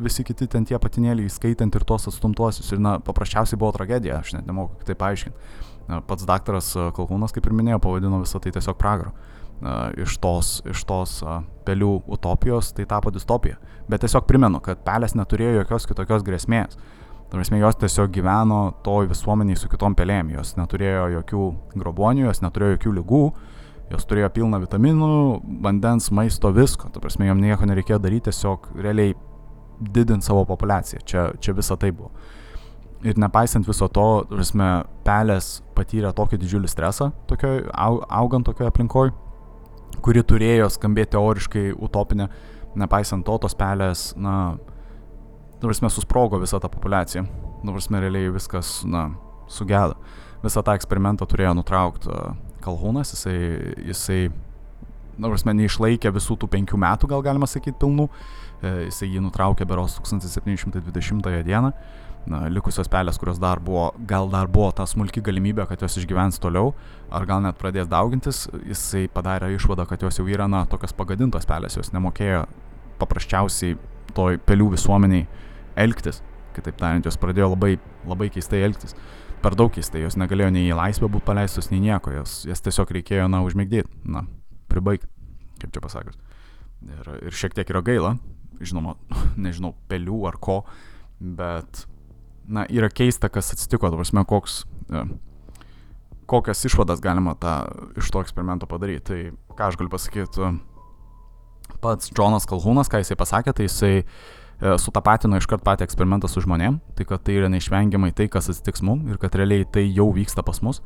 visi 0.00 0.24
kiti 0.24 0.48
ten 0.48 0.64
tie 0.64 0.78
patinėliai, 0.80 1.28
skaitant 1.28 1.76
ir 1.76 1.84
tos 1.84 2.08
atstumtuosius. 2.08 2.70
Ir, 2.72 2.80
na, 2.80 2.94
paprasčiausiai 3.04 3.60
buvo 3.60 3.74
tragedija, 3.76 4.22
aš 4.22 4.32
net 4.38 4.48
nemoku 4.48 4.80
tai 4.88 4.96
paaiškinti. 4.96 5.52
Pats 6.08 6.24
daktaras 6.24 6.72
Kalkūnas, 6.96 7.34
kaip 7.36 7.44
ir 7.44 7.56
minėjau, 7.58 7.82
pavadino 7.84 8.22
visą 8.22 8.40
tai 8.40 8.54
tiesiog 8.56 8.80
pragaru. 8.80 9.12
Iš 10.00 10.16
tos, 10.24 10.54
iš 10.72 10.86
tos 10.88 11.18
pelių 11.68 11.92
utopijos 12.16 12.72
tai 12.72 12.88
tapo 12.88 13.12
distopija. 13.12 13.60
Bet 13.92 14.00
tiesiog 14.06 14.24
primenu, 14.26 14.62
kad 14.64 14.80
pelės 14.86 15.12
neturėjo 15.18 15.60
jokios 15.60 15.86
kitokios 15.90 16.24
grėsmės. 16.24 16.80
Tarsi 17.32 17.56
jos 17.56 17.78
tiesiog 17.80 18.10
gyveno 18.12 18.60
toj 18.84 19.06
visuomeniai 19.08 19.56
su 19.56 19.70
kitom 19.72 19.94
pelėm, 19.96 20.34
jos 20.34 20.52
neturėjo 20.58 21.06
jokių 21.14 21.46
grobonių, 21.80 22.26
jos 22.26 22.42
neturėjo 22.44 22.76
jokių 22.76 22.92
lygų, 22.98 23.22
Jos 23.92 24.06
turėjo 24.08 24.30
pilną 24.32 24.60
vitaminų, 24.62 25.08
vandens, 25.64 26.08
maisto, 26.14 26.48
visko. 26.54 26.88
Ta 26.92 27.00
prasme, 27.02 27.26
jom 27.28 27.42
nieko 27.42 27.66
nereikėjo 27.68 27.98
daryti, 28.00 28.30
tiesiog 28.30 28.70
realiai 28.80 29.12
didinti 29.82 30.24
savo 30.24 30.46
populiaciją. 30.48 31.02
Čia, 31.04 31.24
čia 31.42 31.52
visa 31.56 31.76
tai 31.76 31.90
buvo. 31.92 32.12
Ir 33.04 33.18
nepaisant 33.20 33.66
viso 33.68 33.88
to, 33.92 34.06
prasme, 34.30 34.70
pelės 35.04 35.58
patyrė 35.76 36.14
tokį 36.16 36.38
didžiulį 36.40 36.70
stresą, 36.70 37.10
tokioj, 37.28 37.66
augant 37.74 38.46
tokioje 38.46 38.70
aplinkoje, 38.70 39.12
kuri 40.04 40.22
turėjo 40.24 40.70
skambėti 40.72 41.16
teoriškai 41.16 41.66
utopinė. 41.76 42.30
Nepaisant 42.78 43.26
to, 43.26 43.34
tos 43.42 43.52
pelės, 43.58 44.12
na, 44.16 44.54
prasme, 45.68 45.90
susprogo 45.90 46.40
visą 46.42 46.60
tą 46.60 46.70
populiaciją. 46.72 47.24
Nu, 47.62 47.74
prasme, 47.74 48.00
realiai 48.02 48.32
viskas, 48.34 48.80
na, 48.84 49.10
sugeda. 49.50 49.94
Visą 50.42 50.62
tą 50.66 50.74
eksperimentą 50.74 51.28
turėjo 51.30 51.52
nutraukti 51.54 52.10
Kalhūnas, 52.62 53.12
jisai, 53.14 53.36
jisai 53.90 54.20
na, 55.18 55.28
prasme, 55.28 55.54
neišlaikė 55.58 56.12
visų 56.14 56.38
tų 56.42 56.48
penkių 56.52 56.78
metų, 56.82 57.10
gal 57.10 57.22
galima 57.26 57.48
sakyti, 57.50 57.78
pilnų. 57.78 58.08
E, 58.62 58.72
jisai 58.88 59.10
jį 59.10 59.22
nutraukė 59.26 59.66
beros 59.68 59.98
1720 60.00 61.42
dieną. 61.46 61.72
Na, 62.30 62.44
likusios 62.46 62.86
pelės, 62.86 63.18
kurios 63.18 63.40
dar 63.42 63.58
buvo, 63.58 63.88
gal 64.06 64.28
dar 64.30 64.46
buvo 64.46 64.68
ta 64.70 64.86
smulki 64.86 65.22
galimybė, 65.26 65.64
kad 65.66 65.80
jos 65.82 65.98
išgyvens 65.98 66.38
toliau, 66.42 66.70
ar 67.10 67.26
gal 67.26 67.42
net 67.42 67.58
pradės 67.58 67.88
daugintis, 67.90 68.44
jisai 68.62 69.08
padarė 69.10 69.48
išvadą, 69.56 69.88
kad 69.90 70.04
jos 70.06 70.20
jau 70.20 70.28
yra, 70.30 70.46
na, 70.46 70.62
tokios 70.70 70.94
pagadintos 70.94 71.48
pelės, 71.50 71.74
jos 71.80 71.90
nemokėjo 71.90 72.44
paprasčiausiai 73.02 73.74
toj 74.14 74.38
pelių 74.46 74.70
visuomeniai 74.76 75.26
elgtis. 75.80 76.22
Kitaip 76.52 76.76
tariant, 76.76 77.06
jos 77.08 77.16
pradėjo 77.16 77.54
labai, 77.54 77.76
labai 78.04 78.28
keistai 78.32 78.60
elgtis 78.66 78.92
per 79.42 79.56
daug 79.58 79.72
keistai, 79.74 80.04
jos 80.04 80.16
negalėjo 80.20 80.52
nei 80.54 80.68
į 80.70 80.76
laisvę 80.78 81.08
būti 81.10 81.26
paleistos, 81.26 81.70
nei 81.72 81.82
nieko, 81.82 82.12
jas, 82.14 82.42
jas 82.46 82.62
tiesiog 82.64 82.92
reikėjo, 82.98 83.26
na, 83.30 83.42
užmigdyti, 83.46 83.90
na, 84.06 84.24
pribaigti, 84.70 85.10
kaip 85.60 85.74
čia 85.74 85.82
pasakius. 85.82 86.18
Ir, 86.86 87.10
ir 87.28 87.36
šiek 87.36 87.56
tiek 87.56 87.70
yra 87.74 87.82
gaila, 87.86 88.14
žinoma, 88.62 88.96
nežinau, 89.46 89.74
pelių 89.90 90.22
ar 90.30 90.38
ko, 90.42 90.62
bet, 91.18 91.84
na, 92.46 92.66
yra 92.70 92.90
keista, 92.92 93.30
kas 93.32 93.52
atsitiko, 93.56 93.90
tu 93.90 93.98
prasme, 93.98 94.24
koks, 94.28 94.62
ja, 94.92 95.06
kokias 96.30 96.62
išvadas 96.68 97.02
galima 97.04 97.34
tą, 97.38 97.56
iš 97.98 98.12
to 98.14 98.22
eksperimento 98.22 98.68
padaryti. 98.70 99.02
Tai 99.10 99.56
ką 99.58 99.66
aš 99.68 99.80
galiu 99.80 99.92
pasakyti, 99.92 100.52
pats 101.82 102.14
Džonas 102.14 102.46
Kalhūnas, 102.48 102.88
ką 102.88 103.02
jisai 103.02 103.18
pasakė, 103.18 103.52
tai 103.58 103.66
jisai 103.66 103.96
E, 103.98 104.41
sutapatino 104.62 105.38
iškart 105.40 105.64
patį 105.66 105.86
eksperimentą 105.88 106.30
su 106.30 106.42
žmonėm, 106.44 106.78
tai 106.96 107.06
kad 107.08 107.24
tai 107.26 107.38
yra 107.40 107.50
neišvengiamai 107.50 108.12
tai, 108.14 108.28
kas 108.30 108.50
atsitiks 108.52 108.84
mum 108.86 109.08
ir 109.10 109.18
kad 109.22 109.34
realiai 109.38 109.66
tai 109.66 109.88
jau 109.88 110.08
vyksta 110.14 110.44
pas 110.46 110.60
mus. 110.62 110.82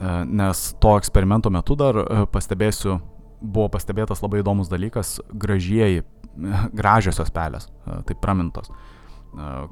E, 0.00 0.14
nes 0.26 0.62
to 0.82 0.96
eksperimento 0.98 1.52
metu 1.54 1.76
dar 1.78 2.00
e, 2.02 2.22
pastebėsiu, 2.32 2.98
buvo 3.40 3.68
pastebėtas 3.72 4.24
labai 4.24 4.42
įdomus 4.42 4.70
dalykas- 4.72 5.18
gražieji, 5.42 6.02
gražiosios 6.80 7.30
pelės, 7.30 7.68
taip 8.06 8.18
pramintos. 8.20 8.70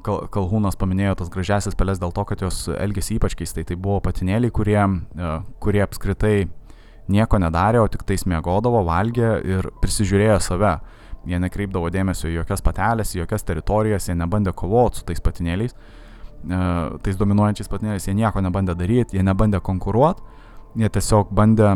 Kal, 0.03 0.23
Kalhūnas 0.31 0.77
paminėjo 0.79 1.17
tas 1.19 1.29
gražiasias 1.29 1.75
pelės 1.75 1.99
dėl 1.99 2.13
to, 2.15 2.23
kad 2.23 2.39
jos 2.39 2.69
elgėsi 2.71 3.17
ypač 3.17 3.35
keistai. 3.35 3.65
Tai 3.67 3.75
buvo 3.75 3.99
patinėliai, 3.99 4.51
kurie, 4.55 4.79
kurie 5.59 5.81
apskritai 5.83 6.47
nieko 7.11 7.39
nedarė, 7.41 7.81
o 7.83 7.87
tik 7.91 8.05
tais 8.07 8.23
mėgodavo, 8.23 8.85
valgė 8.87 9.33
ir 9.43 9.69
prisižiūrėjo 9.83 10.39
save 10.45 10.79
Jie 11.29 11.39
nekreipdavo 11.41 11.91
dėmesio 11.93 12.29
į 12.29 12.39
jokias 12.39 12.63
patelės, 12.65 13.13
į 13.13 13.23
jokias 13.23 13.45
teritorijas, 13.45 14.09
jie 14.09 14.17
nebandė 14.17 14.53
kovoti 14.57 15.01
su 15.01 15.05
tais 15.05 15.21
patinėliais, 15.21 15.75
e, 15.75 16.59
tais 17.05 17.19
dominuojančiais 17.19 17.69
patinėliais, 17.69 18.07
jie 18.09 18.17
nieko 18.17 18.41
nebandė 18.41 18.75
daryti, 18.79 19.19
jie 19.19 19.25
nebandė 19.25 19.61
konkuruoti, 19.61 20.25
jie 20.81 20.89
tiesiog 20.95 21.33
bandė, 21.35 21.75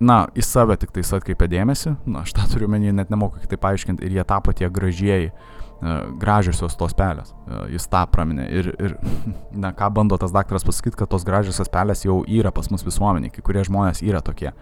na, 0.00 0.18
į 0.36 0.44
save 0.44 0.76
tik 0.80 0.92
tais 0.92 1.12
atkreipė 1.16 1.48
dėmesį, 1.52 1.94
na, 2.04 2.24
aš 2.26 2.34
tą 2.36 2.44
turiu 2.52 2.68
menį, 2.72 2.92
net 2.98 3.12
nemoku 3.12 3.40
kitaip 3.40 3.62
paaiškinti, 3.64 4.04
ir 4.04 4.18
jie 4.18 4.26
tapo 4.28 4.52
tie 4.52 4.68
gražieji, 4.68 5.32
e, 5.32 5.96
gražiosios 6.20 6.76
tos 6.76 6.92
pelės, 6.98 7.32
e, 7.46 7.62
jis 7.76 7.88
tą 7.92 8.04
praminė. 8.12 8.50
Ir, 8.60 8.72
ir, 8.76 8.98
na, 9.64 9.72
ką 9.76 9.88
bando 9.96 10.20
tas 10.20 10.36
daktaras 10.36 10.68
pasakyti, 10.68 11.00
kad 11.00 11.14
tos 11.14 11.24
gražiosios 11.24 11.72
pelės 11.72 12.04
jau 12.04 12.20
yra 12.28 12.52
pas 12.52 12.68
mus 12.72 12.84
visuomeniai, 12.84 13.32
kai 13.32 13.46
kurie 13.46 13.64
žmonės 13.64 14.04
yra 14.04 14.20
tokie. 14.20 14.52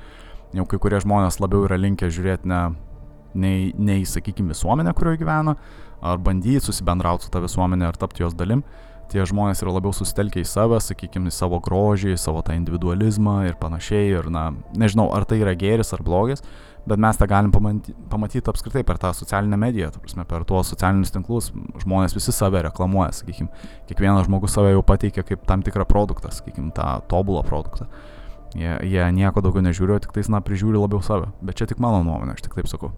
Jau 0.54 0.68
kai 0.70 0.78
kurie 0.78 1.00
žmonės 1.02 1.40
labiau 1.42 1.64
yra 1.66 1.74
linkę 1.80 2.06
žiūrėti 2.14 2.46
ne 2.46 2.60
nei, 3.34 3.72
nei 3.76 4.06
sakykime, 4.08 4.54
visuomenė, 4.54 4.94
kurioje 4.96 5.22
gyvena, 5.22 5.56
ar 6.04 6.18
bandyti 6.22 6.62
susibendrauti 6.64 7.26
su 7.26 7.32
ta 7.32 7.42
visuomenė, 7.44 7.88
ar 7.88 8.00
tapti 8.00 8.24
jos 8.24 8.36
dalim. 8.38 8.64
Tie 9.12 9.20
žmonės 9.28 9.60
yra 9.60 9.74
labiau 9.76 9.92
susitelkę 9.92 10.40
į 10.40 10.46
save, 10.48 10.78
sakykime, 10.80 11.28
į 11.28 11.34
savo 11.36 11.58
grožį, 11.62 12.14
į 12.14 12.20
savo 12.20 12.40
tą 12.44 12.56
individualizmą 12.56 13.42
ir 13.50 13.58
panašiai. 13.60 14.08
Ir, 14.16 14.30
na, 14.32 14.48
nežinau, 14.80 15.10
ar 15.14 15.26
tai 15.28 15.42
yra 15.42 15.52
geris 15.60 15.92
ar 15.94 16.00
blogis, 16.02 16.40
bet 16.88 17.00
mes 17.00 17.20
tą 17.20 17.28
galim 17.28 17.52
pamatyti, 17.52 17.94
pamatyti 18.10 18.50
apskritai 18.50 18.84
per 18.88 18.98
tą 19.02 19.12
socialinę 19.16 19.60
mediją, 19.60 19.92
prasme, 20.00 20.24
per 20.28 20.48
tuos 20.48 20.72
socialinius 20.72 21.12
tinklus. 21.14 21.52
Žmonės 21.84 22.16
visi 22.16 22.32
save 22.34 22.64
reklamuoja, 22.64 23.12
sakykime, 23.20 23.64
kiekvienas 23.90 24.26
žmogus 24.28 24.56
save 24.56 24.72
jau 24.72 24.82
pateikia 24.86 25.24
kaip 25.28 25.44
tam 25.48 25.64
tikrą 25.64 25.86
produktą, 25.88 26.32
sakykime, 26.32 26.72
tą 26.76 26.96
tobulą 27.12 27.44
produktą. 27.46 27.90
Jie, 28.54 28.78
jie 28.86 29.08
nieko 29.12 29.42
daugiau 29.44 29.64
nežiūri, 29.66 30.00
tik 30.04 30.14
tais, 30.16 30.30
na, 30.32 30.40
prižiūri 30.44 30.80
labiau 30.80 31.02
save. 31.04 31.32
Bet 31.44 31.60
čia 31.60 31.68
tik 31.70 31.82
mano 31.82 32.04
nuomonė, 32.06 32.38
aš 32.38 32.46
tik 32.46 32.56
taip 32.56 32.70
sakau. 32.70 32.94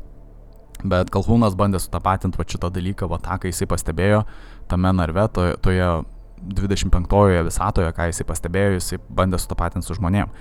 Bet 0.87 1.11
Kalhūnas 1.15 1.57
bandė 1.59 1.81
sutapatinti 1.83 2.39
va 2.39 2.47
šitą 2.47 2.71
dalyką, 2.75 3.09
va 3.11 3.19
tą, 3.23 3.39
ką 3.41 3.51
jisai 3.51 3.69
pastebėjo 3.71 4.23
tame 4.71 4.93
narve, 4.95 5.27
toje, 5.35 5.57
toje 5.65 5.89
25-ojoje 6.43 7.43
visatoje, 7.47 7.93
ką 7.97 8.09
jisai 8.11 8.27
pastebėjo, 8.29 8.77
jisai 8.77 8.99
bandė 9.09 9.41
sutapatinti 9.41 9.89
su 9.89 9.97
žmonėm. 9.97 10.33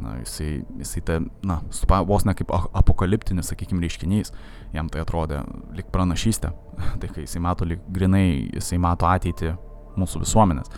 Na, 0.00 0.14
jisai, 0.22 0.62
jisai 0.80 1.02
tai, 1.04 1.18
na, 1.44 1.58
supa, 1.74 2.00
vos 2.06 2.24
ne 2.24 2.32
kaip 2.36 2.52
apokaliptinis, 2.54 3.50
sakykime, 3.50 3.82
reiškinys, 3.84 4.32
jam 4.72 4.88
tai 4.92 5.02
atrodė 5.04 5.42
lik 5.76 5.90
pranašystė. 5.92 6.52
tai 7.02 7.10
kai 7.10 7.26
jisai 7.26 7.42
mato 7.44 7.68
lik 7.68 7.82
grinai, 7.92 8.48
jisai 8.54 8.80
mato 8.80 9.08
ateitį 9.10 9.56
mūsų 10.00 10.22
visuomenės. 10.24 10.72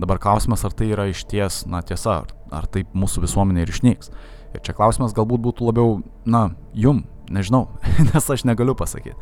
Dabar 0.00 0.20
klausimas, 0.22 0.62
ar 0.64 0.76
tai 0.76 0.92
yra 0.94 1.08
iš 1.10 1.24
ties, 1.28 1.64
na 1.68 1.82
tiesa, 1.84 2.20
ar, 2.22 2.36
ar 2.54 2.68
taip 2.70 2.92
mūsų 2.96 3.24
visuomenė 3.26 3.64
ir 3.64 3.72
išnyks. 3.72 4.12
Ir 4.54 4.62
čia 4.66 4.74
klausimas 4.76 5.14
galbūt 5.16 5.42
būtų 5.48 5.66
labiau, 5.66 5.98
na, 6.26 6.50
jum, 6.74 7.02
nežinau, 7.32 7.66
nes 8.10 8.30
aš 8.34 8.44
negaliu 8.48 8.74
pasakyti. 8.78 9.16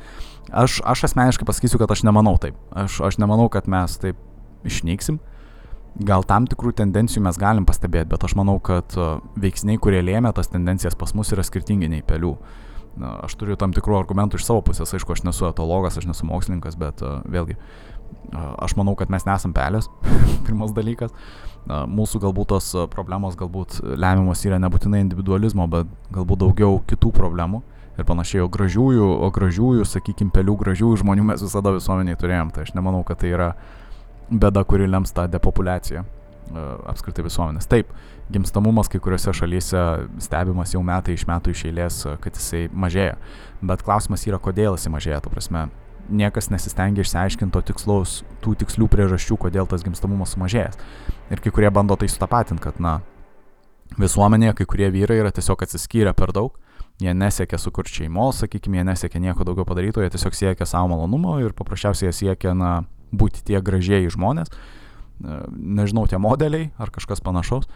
Aš, 0.48 0.80
aš 0.84 1.08
asmeniškai 1.10 1.46
pasakysiu, 1.48 1.80
kad 1.80 1.92
aš 1.92 2.04
nemanau 2.08 2.36
taip. 2.40 2.56
Aš, 2.72 3.00
aš 3.04 3.20
nemanau, 3.22 3.48
kad 3.52 3.68
mes 3.70 3.98
taip 4.00 4.20
išnyksim. 4.68 5.20
Gal 6.08 6.22
tam 6.28 6.46
tikrų 6.46 6.74
tendencijų 6.78 7.24
mes 7.26 7.38
galim 7.40 7.66
pastebėti, 7.66 8.10
bet 8.12 8.24
aš 8.24 8.36
manau, 8.38 8.58
kad 8.62 8.94
e, 8.94 9.06
veiksniai, 9.40 9.80
kurie 9.82 9.98
lėmė 10.04 10.30
tas 10.36 10.50
tendencijas 10.52 10.94
pas 10.98 11.14
mus 11.16 11.32
yra 11.34 11.42
skirtingi 11.46 11.88
nei 11.90 12.04
pelių. 12.06 12.36
Aš 12.98 13.36
turiu 13.38 13.54
tam 13.58 13.72
tikrų 13.74 13.94
argumentų 13.98 14.38
iš 14.38 14.46
savo 14.46 14.62
pusės, 14.66 14.90
aišku, 14.94 15.14
aš 15.14 15.22
nesu 15.26 15.46
etologas, 15.46 15.98
aš 15.98 16.08
nesu 16.08 16.26
mokslininkas, 16.26 16.74
bet 16.78 17.02
uh, 17.06 17.20
vėlgi, 17.30 17.54
uh, 17.54 18.56
aš 18.58 18.74
manau, 18.78 18.96
kad 18.98 19.12
mes 19.12 19.26
nesam 19.28 19.54
pelės, 19.54 19.86
pirmas 20.46 20.74
dalykas. 20.74 21.14
Mūsų 21.68 22.22
galbūt 22.22 22.48
tos 22.54 22.70
problemos 22.90 23.36
galbūt 23.36 23.82
lemiamos 23.84 24.40
yra 24.48 24.56
nebūtinai 24.62 25.02
individualizmo, 25.04 25.66
bet 25.68 25.90
galbūt 26.14 26.40
daugiau 26.40 26.78
kitų 26.88 27.12
problemų. 27.12 27.60
Ir 27.98 28.06
panašiai, 28.06 28.44
o 28.44 28.50
gražiųjų, 28.52 29.06
o 29.26 29.28
gražiųjų, 29.34 29.86
sakykime, 29.88 30.30
pelių 30.30 30.54
gražiųjų 30.60 31.00
žmonių 31.00 31.24
mes 31.32 31.42
visada 31.42 31.72
visuomeniai 31.74 32.18
turėjom, 32.18 32.52
tai 32.54 32.62
aš 32.66 32.76
nemanau, 32.76 33.00
kad 33.06 33.18
tai 33.18 33.32
yra 33.32 33.48
bėda, 34.30 34.62
kuri 34.70 34.86
lems 34.86 35.10
tą 35.16 35.24
depopulaciją 35.32 36.04
e, 36.04 36.66
apskritai 36.92 37.24
visuomenės. 37.26 37.66
Taip, 37.66 37.90
gimstamumas 38.30 38.90
kai 38.92 39.00
kuriuose 39.02 39.34
šalyse 39.34 39.82
stebimas 40.22 40.76
jau 40.76 40.84
metai 40.86 41.16
iš 41.18 41.26
metų 41.26 41.56
iš 41.56 41.64
eilės, 41.72 41.98
kad 42.22 42.38
jisai 42.38 42.68
mažėja. 42.70 43.18
Bet 43.66 43.82
klausimas 43.82 44.28
yra, 44.30 44.38
kodėl 44.38 44.78
jisai 44.78 44.94
mažėja, 44.94 45.18
tu 45.24 45.34
prasme, 45.34 45.66
niekas 46.08 46.52
nesistengia 46.54 47.02
išsiaiškinti 47.02 47.64
tikslaus, 47.72 48.20
tų 48.44 48.54
tikslių 48.62 48.86
priežasčių, 48.94 49.40
kodėl 49.42 49.66
tas 49.66 49.82
gimstamumas 49.82 50.36
sumažėjęs. 50.36 50.78
Ir 51.34 51.42
kai 51.42 51.50
kurie 51.50 51.74
bando 51.74 51.98
tai 51.98 52.06
sutapatinti, 52.12 52.62
kad, 52.62 52.78
na, 52.78 53.00
visuomenėje 53.98 54.60
kai 54.60 54.70
kurie 54.70 54.92
vyrai 54.94 55.18
yra 55.24 55.34
tiesiog 55.34 55.66
atsiskyrę 55.66 56.14
per 56.14 56.30
daug 56.36 56.54
Jie 56.98 57.12
nesiekia 57.14 57.58
sukurti 57.62 58.00
šeimos, 58.00 58.40
sakykime, 58.42 58.80
jie 58.80 58.84
nesiekia 58.88 59.20
nieko 59.22 59.44
daugiau 59.46 59.66
padaryti, 59.68 60.02
jie 60.02 60.10
tiesiog 60.10 60.34
siekia 60.34 60.66
savo 60.66 60.88
malonumo 60.90 61.36
ir 61.38 61.52
paprasčiausiai 61.54 62.08
jie 62.08 62.14
siekia, 62.16 62.56
na, 62.58 62.70
būti 63.14 63.44
tie 63.46 63.60
gražiai 63.62 64.08
žmonės, 64.10 64.50
e, 64.50 65.36
nežinau, 65.78 66.08
tie 66.10 66.18
modeliai 66.18 66.72
ar 66.74 66.90
kažkas 66.90 67.22
panašaus. 67.22 67.68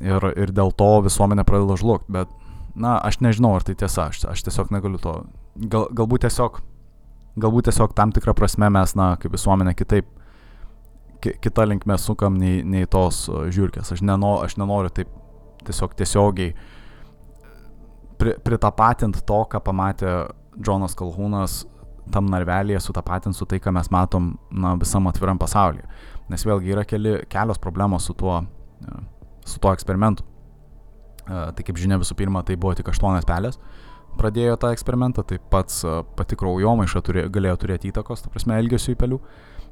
Ir, 0.00 0.24
ir 0.40 0.52
dėl 0.56 0.72
to 0.76 0.88
visuomenė 1.04 1.44
pradeda 1.48 1.76
žlugti, 1.80 2.08
bet, 2.16 2.32
na, 2.72 2.94
aš 2.96 3.20
nežinau, 3.24 3.54
ar 3.58 3.66
tai 3.66 3.76
tiesa, 3.76 4.08
aš, 4.08 4.22
aš 4.32 4.44
tiesiog 4.48 4.72
negaliu 4.72 5.00
to. 5.04 5.14
Gal, 5.56 5.84
galbūt 5.96 6.24
tiesiog, 6.24 6.62
galbūt 7.36 7.68
tiesiog 7.68 7.92
tam 7.96 8.12
tikrą 8.16 8.32
prasme 8.36 8.70
mes, 8.72 8.96
na, 8.96 9.10
kaip 9.20 9.36
visuomenė 9.36 9.76
kitaip, 9.76 10.08
ki, 11.20 11.36
kita 11.44 11.68
linkme 11.68 12.00
sukam 12.00 12.40
nei, 12.40 12.64
nei 12.64 12.88
tos 12.88 13.26
e, 13.28 13.50
žiūrkės. 13.52 13.92
Aš, 13.92 14.00
neno, 14.00 14.38
aš 14.48 14.56
nenoriu 14.56 14.92
taip 14.96 15.12
tiesiog 15.66 15.92
tiesiogiai 15.98 16.56
uh, 16.56 16.72
pri, 18.18 18.36
pritapatint 18.44 19.22
to, 19.28 19.40
ką 19.50 19.60
pamatė 19.64 20.12
Džonas 20.56 20.96
Kalhūnas 20.98 21.64
tam 22.12 22.30
narvelėje, 22.30 22.80
sutapatint 22.84 23.36
su 23.36 23.46
tai, 23.48 23.58
ką 23.62 23.72
mes 23.74 23.90
matom 23.94 24.34
na, 24.50 24.74
visam 24.78 25.08
atviram 25.10 25.40
pasaulyje. 25.40 25.86
Nes 26.30 26.44
vėlgi 26.46 26.74
yra 26.74 26.84
keli, 26.86 27.18
kelios 27.30 27.60
problemos 27.62 28.06
su 28.06 28.14
tuo, 28.18 28.40
e, 28.82 29.00
su 29.46 29.60
tuo 29.62 29.72
eksperimentu. 29.74 30.24
E, 31.26 31.42
tai 31.56 31.66
kaip 31.66 31.80
žinia, 31.80 31.98
visų 32.02 32.16
pirma, 32.18 32.44
tai 32.46 32.58
buvo 32.60 32.74
tik 32.78 32.90
aštuonios 32.92 33.26
pelės. 33.28 33.60
Pradėjo 34.16 34.56
tą 34.62 34.70
eksperimentą, 34.72 35.26
tai 35.28 35.38
pats 35.52 35.82
e, 35.84 35.98
pati 36.18 36.38
kraujomaiša 36.38 37.04
turė, 37.04 37.26
galėjo 37.32 37.60
turėti 37.64 37.92
įtakos, 37.92 38.24
ta 38.24 38.32
prasme, 38.32 38.58
elgesiu 38.62 38.94
į 38.94 39.02
pelių. 39.02 39.20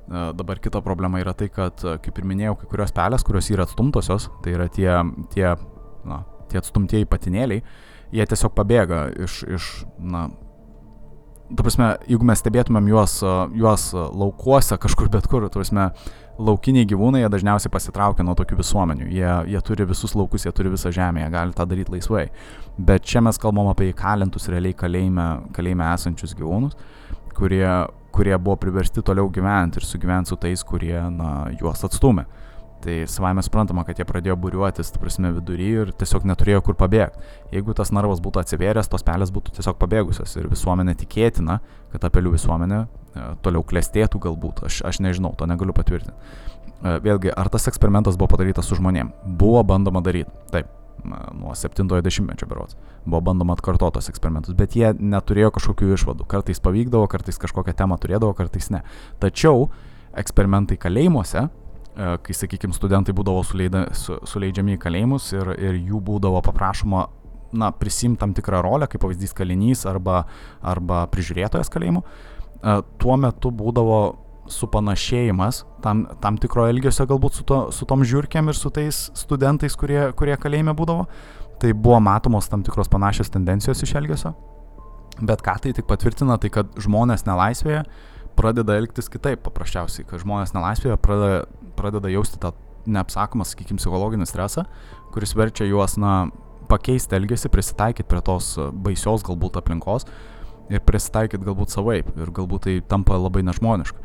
Dabar 0.04 0.58
kita 0.60 0.82
problema 0.84 1.16
yra 1.16 1.32
tai, 1.32 1.46
kad, 1.48 1.80
kaip 1.80 2.18
ir 2.20 2.26
minėjau, 2.28 2.58
kai 2.60 2.66
kurios 2.68 2.90
pelės, 2.92 3.22
kurios 3.24 3.46
yra 3.48 3.64
atstumtosios, 3.64 4.26
tai 4.44 4.52
yra 4.52 4.66
tie, 4.68 4.90
tie, 5.32 5.46
na, 6.04 6.18
tie 6.52 6.58
atstumtieji 6.60 7.08
patinėliai, 7.08 7.62
jie 8.12 8.26
tiesiog 8.28 8.52
pabėga 8.56 9.06
iš, 9.24 9.42
iš 9.56 9.70
na, 9.98 10.28
tu 11.48 11.62
prasme, 11.62 11.94
jeigu 12.08 12.26
mes 12.26 12.40
stebėtumėm 12.40 12.90
juos, 12.92 13.18
juos 13.56 13.88
laukuose 13.94 14.78
kažkur 14.80 15.10
bet 15.12 15.28
kur, 15.30 15.46
tu 15.48 15.60
prasme, 15.60 15.90
laukiniai 16.38 16.86
gyvūnai, 16.90 17.22
jie 17.22 17.30
dažniausiai 17.30 17.72
pasitraukia 17.72 18.24
nuo 18.26 18.34
tokių 18.38 18.58
visuomenių. 18.58 19.08
Jie, 19.12 19.28
jie 19.52 19.60
turi 19.66 19.86
visus 19.86 20.16
laukus, 20.18 20.46
jie 20.46 20.52
turi 20.56 20.72
visą 20.72 20.90
žemę, 20.94 21.22
jie 21.22 21.30
gali 21.34 21.54
tą 21.54 21.66
daryti 21.70 21.94
laisvai. 21.94 22.24
Bet 22.78 23.06
čia 23.06 23.22
mes 23.22 23.38
kalbam 23.40 23.70
apie 23.70 23.92
įkalintus 23.92 24.48
realiai 24.50 24.74
kalėjime, 24.78 25.28
kalėjime 25.54 25.86
esančius 25.92 26.34
gyvūnus, 26.38 26.74
kurie, 27.36 27.68
kurie 28.14 28.34
buvo 28.38 28.56
priversti 28.62 29.04
toliau 29.06 29.30
gyventi 29.30 29.78
ir 29.78 29.86
sugyventi 29.86 30.32
su 30.32 30.40
tais, 30.42 30.66
kurie 30.66 30.98
na, 31.14 31.34
juos 31.60 31.86
atstumė. 31.86 32.26
Tai 32.84 32.94
savame 33.08 33.40
suprantama, 33.40 33.80
kad 33.88 33.96
jie 33.96 34.04
pradėjo 34.04 34.34
būriuotis, 34.36 34.90
tu 34.92 35.00
prasme, 35.00 35.30
vidury 35.32 35.70
ir 35.80 35.92
tiesiog 35.96 36.26
neturėjo 36.28 36.60
kur 36.66 36.76
pabėgti. 36.76 37.22
Jeigu 37.54 37.72
tas 37.76 37.88
narvas 37.96 38.20
būtų 38.20 38.42
atsiveręs, 38.42 38.90
tos 38.92 39.06
pelės 39.06 39.32
būtų 39.32 39.54
tiesiog 39.56 39.78
pabėgusios 39.80 40.36
ir 40.36 40.50
visuomenė 40.52 40.92
tikėtina, 41.00 41.62
kad 41.94 42.04
ta 42.04 42.10
pelių 42.12 42.34
visuomenė 42.34 42.82
e, 42.82 43.24
toliau 43.46 43.64
klestėtų 43.64 44.20
galbūt, 44.26 44.66
aš, 44.68 44.82
aš 44.90 45.00
nežinau, 45.00 45.32
to 45.32 45.48
negaliu 45.48 45.72
patvirtinti. 45.72 46.12
E, 46.84 46.98
vėlgi, 47.08 47.32
ar 47.32 47.48
tas 47.48 47.70
eksperimentas 47.72 48.20
buvo 48.20 48.34
padarytas 48.34 48.68
su 48.68 48.76
žmonėm? 48.76 49.14
Buvo 49.24 49.64
bandoma 49.64 50.04
daryti, 50.04 50.28
taip, 50.52 50.68
nuo 51.08 51.56
70-mečio 51.56 52.52
berots. 52.52 52.76
Buvo 53.08 53.24
bandoma 53.30 53.56
atkartoti 53.56 53.96
tos 53.96 54.12
eksperimentus, 54.12 54.52
bet 54.60 54.76
jie 54.76 54.92
neturėjo 54.92 55.54
kažkokių 55.56 55.92
išvadų. 55.96 56.28
Kartais 56.28 56.60
pavykdavo, 56.60 57.08
kartais 57.08 57.40
kažkokią 57.40 57.76
temą 57.80 57.96
turėdavo, 58.00 58.36
kartais 58.36 58.68
ne. 58.76 58.84
Tačiau 59.24 59.70
eksperimentai 60.20 60.76
kalėjimuose 60.80 61.48
kai, 61.94 62.34
sakykime, 62.34 62.74
studentai 62.74 63.14
būdavo 63.16 63.44
suleida, 63.46 63.86
su, 63.94 64.16
suleidžiami 64.26 64.74
į 64.74 64.80
kalėjimus 64.82 65.30
ir, 65.36 65.52
ir 65.58 65.78
jų 65.78 66.00
būdavo 66.04 66.42
paprašoma, 66.46 67.06
na, 67.54 67.70
prisimti 67.70 68.20
tam 68.20 68.34
tikrą 68.34 68.62
rolę, 68.66 68.88
kaip 68.90 69.04
pavyzdys 69.04 69.34
kalinys 69.36 69.84
arba, 69.86 70.24
arba 70.62 71.04
prižiūrėtojas 71.12 71.70
kalėjimų, 71.70 72.02
e, 72.02 72.76
tuo 72.98 73.18
metu 73.20 73.52
būdavo 73.54 74.00
supanašėjimas 74.50 75.62
tam, 75.84 76.04
tam 76.20 76.36
tikro 76.40 76.66
elgesio 76.68 77.06
galbūt 77.08 77.38
su, 77.38 77.44
to, 77.48 77.60
su 77.72 77.86
tom 77.88 78.04
žiūrkėm 78.04 78.50
ir 78.50 78.58
su 78.58 78.72
tais 78.74 79.06
studentais, 79.16 79.76
kurie, 79.78 80.10
kurie 80.18 80.36
kalėjime 80.40 80.74
būdavo. 80.76 81.06
Tai 81.62 81.70
buvo 81.78 82.00
matomos 82.02 82.50
tam 82.50 82.64
tikros 82.66 82.90
panašios 82.92 83.30
tendencijos 83.32 83.80
iš 83.86 83.94
elgesio. 84.00 84.34
Bet 85.22 85.44
ką 85.46 85.54
tai 85.62 85.72
tik 85.72 85.86
patvirtina, 85.88 86.36
tai 86.42 86.50
kad 86.52 86.74
žmonės 86.82 87.24
nelaisvėje 87.28 87.84
pradeda 88.38 88.76
elgtis 88.80 89.10
kitaip 89.12 89.42
paprasčiausiai, 89.46 90.06
kad 90.08 90.22
žmonės 90.22 90.54
nelaisvėje 90.56 90.98
pradeda 91.02 91.44
pradeda 91.76 92.08
jausti 92.08 92.38
tą 92.38 92.52
neapsakomą, 92.86 93.46
sakykime, 93.48 93.80
psichologinį 93.80 94.26
stresą, 94.28 94.66
kuris 95.14 95.34
verčia 95.36 95.66
juos, 95.68 95.96
na, 96.00 96.28
pakeisti 96.68 97.16
elgesį, 97.18 97.50
prisitaikyti 97.52 98.08
prie 98.08 98.22
tos 98.24 98.54
baisios 98.72 99.24
galbūt 99.26 99.58
aplinkos 99.60 100.06
ir 100.72 100.80
prisitaikyti 100.84 101.44
galbūt 101.44 101.74
savaip 101.74 102.08
ir 102.16 102.32
galbūt 102.34 102.68
tai 102.68 102.76
tampa 102.88 103.18
labai 103.20 103.42
nežmoniška. 103.44 104.00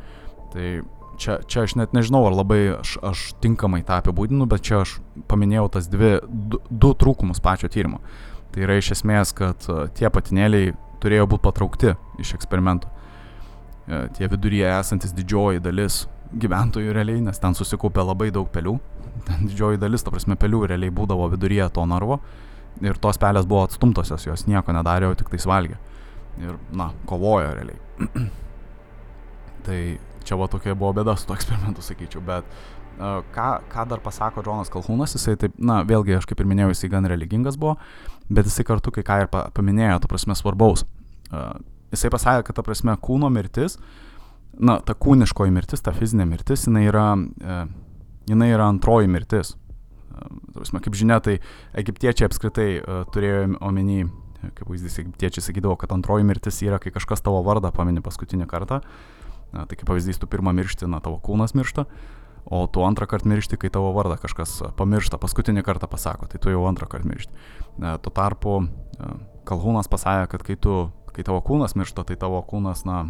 Tai 0.53 0.65
čia, 1.21 1.37
čia 1.47 1.63
aš 1.63 1.77
net 1.79 1.95
nežinau, 1.95 2.25
ar 2.27 2.35
labai 2.35 2.59
aš, 2.79 2.97
aš 3.05 3.23
tinkamai 3.43 3.81
tą 3.87 4.01
apibūdinu, 4.01 4.47
bet 4.49 4.65
čia 4.67 4.81
aš 4.83 4.97
paminėjau 5.31 5.69
tas 5.77 5.87
dvi, 5.91 6.17
du, 6.27 6.59
du 6.69 6.91
trūkumus 6.99 7.39
pačio 7.43 7.71
tyrimo. 7.71 8.01
Tai 8.51 8.65
yra 8.65 8.79
iš 8.79 8.95
esmės, 8.97 9.31
kad 9.37 9.67
tie 9.95 10.11
patinėliai 10.11 10.73
turėjo 10.99 11.29
būti 11.31 11.45
patraukti 11.47 11.95
iš 12.19 12.35
eksperimentų. 12.35 12.91
E, 13.89 14.07
tie 14.13 14.27
viduryje 14.29 14.69
esantis 14.69 15.13
didžioji 15.17 15.63
dalis 15.65 16.03
gyventojų 16.37 16.93
realiai, 16.93 17.23
nes 17.25 17.41
ten 17.41 17.55
susikaupė 17.57 18.05
labai 18.05 18.29
daug 18.33 18.49
pelių. 18.53 18.75
Ten 19.25 19.47
didžioji 19.49 19.79
dalis, 19.81 20.03
ta 20.05 20.13
prasme, 20.13 20.37
pelių 20.39 20.67
realiai 20.69 20.93
būdavo 20.93 21.25
viduryje 21.33 21.71
to 21.73 21.85
narvo. 21.89 22.19
Ir 22.85 22.99
tos 23.01 23.17
pelės 23.19 23.47
buvo 23.49 23.63
atstumtosios, 23.65 24.27
jos 24.29 24.45
nieko 24.47 24.75
nedarė, 24.75 25.09
o 25.09 25.17
tik 25.17 25.31
tais 25.33 25.47
valgė. 25.49 25.79
Ir, 26.39 26.59
na, 26.71 26.91
kovojo 27.09 27.49
realiai. 27.57 27.79
tai 29.65 29.79
čia 30.23 30.37
va 30.37 30.47
tokia 30.51 30.77
buvo 30.77 30.93
bėda 30.99 31.17
su 31.17 31.25
to 31.27 31.33
eksperimentu, 31.35 31.81
sakyčiau. 31.83 32.21
Bet 32.29 32.45
uh, 32.45 33.25
ką, 33.33 33.49
ką 33.73 33.87
dar 33.89 34.05
pasako 34.05 34.45
Džonas 34.45 34.69
Kalhūnas, 34.71 35.17
jisai 35.17 35.33
taip, 35.41 35.57
na, 35.57 35.81
vėlgi, 35.87 36.19
aš 36.19 36.29
kaip 36.29 36.45
ir 36.45 36.51
minėjau, 36.51 36.75
jisai 36.75 36.93
gan 36.93 37.09
religingas 37.09 37.57
buvo, 37.59 37.79
bet 38.29 38.47
jisai 38.47 38.67
kartu 38.69 38.93
kai 38.93 39.03
ką 39.07 39.19
ir 39.25 39.33
paminėjo, 39.33 39.97
ta 40.05 40.13
prasme, 40.13 40.37
svarbaus. 40.37 40.85
Uh, 41.33 41.57
jisai 41.93 42.13
pasakė, 42.13 42.47
kad 42.47 42.59
ta 42.59 42.65
prasme 42.65 42.95
kūno 43.01 43.31
mirtis 43.33 43.79
na, 44.59 44.77
ta 44.83 44.95
kūniškoji 44.97 45.53
mirtis, 45.53 45.83
ta 45.83 45.93
fizinė 45.95 46.27
mirtis, 46.29 46.67
jinai 46.67 46.85
yra, 46.89 47.07
e, 47.15 47.59
jinai 48.29 48.49
yra 48.53 48.69
antroji 48.71 49.11
mirtis. 49.11 49.55
E, 49.55 50.81
kaip 50.83 50.97
žinia, 50.97 51.19
tai 51.23 51.39
egiptiečiai 51.79 52.29
apskritai 52.29 52.69
e, 52.79 52.99
turėjo 53.13 53.45
omeny, 53.65 54.03
kaip 54.43 54.65
pavyzdys, 54.65 54.99
egiptiečiai 55.03 55.45
sakydavo, 55.49 55.77
kad 55.79 55.93
antroji 55.95 56.27
mirtis 56.27 56.61
yra, 56.65 56.79
kai 56.83 56.93
kažkas 56.95 57.23
tavo 57.25 57.41
vardą 57.45 57.71
pamini 57.75 58.03
paskutinį 58.05 58.47
kartą. 58.49 58.83
Na, 59.53 59.65
tai 59.65 59.79
kaip 59.79 59.87
pavyzdys, 59.89 60.19
tu 60.21 60.29
pirmą 60.29 60.53
miršti, 60.53 60.87
na, 60.91 60.99
tavo 61.01 61.17
kūnas 61.25 61.55
miršta, 61.57 61.87
o 62.49 62.59
tu 62.69 62.83
antrą 62.85 63.07
kartą 63.09 63.31
miršti, 63.31 63.57
kai 63.61 63.71
tavo 63.73 63.89
vardą 63.95 64.19
kažkas 64.21 64.59
pamiršta, 64.77 65.17
paskutinį 65.21 65.63
kartą 65.65 65.89
pasako, 65.89 66.29
tai 66.29 66.41
tu 66.41 66.53
jau 66.53 66.61
antrą 66.69 66.85
kartą 66.91 67.09
miršti. 67.09 67.47
Tuo 67.79 68.13
tarpu 68.13 68.61
Kalhūnas 69.49 69.89
pasakė, 69.89 70.27
kad 70.29 70.43
kai, 70.45 70.55
tu, 70.61 70.75
kai 71.15 71.25
tavo 71.27 71.41
kūnas 71.45 71.75
miršta, 71.79 72.05
tai 72.07 72.17
tavo 72.19 72.41
kūnas, 72.45 72.85
na, 72.87 73.03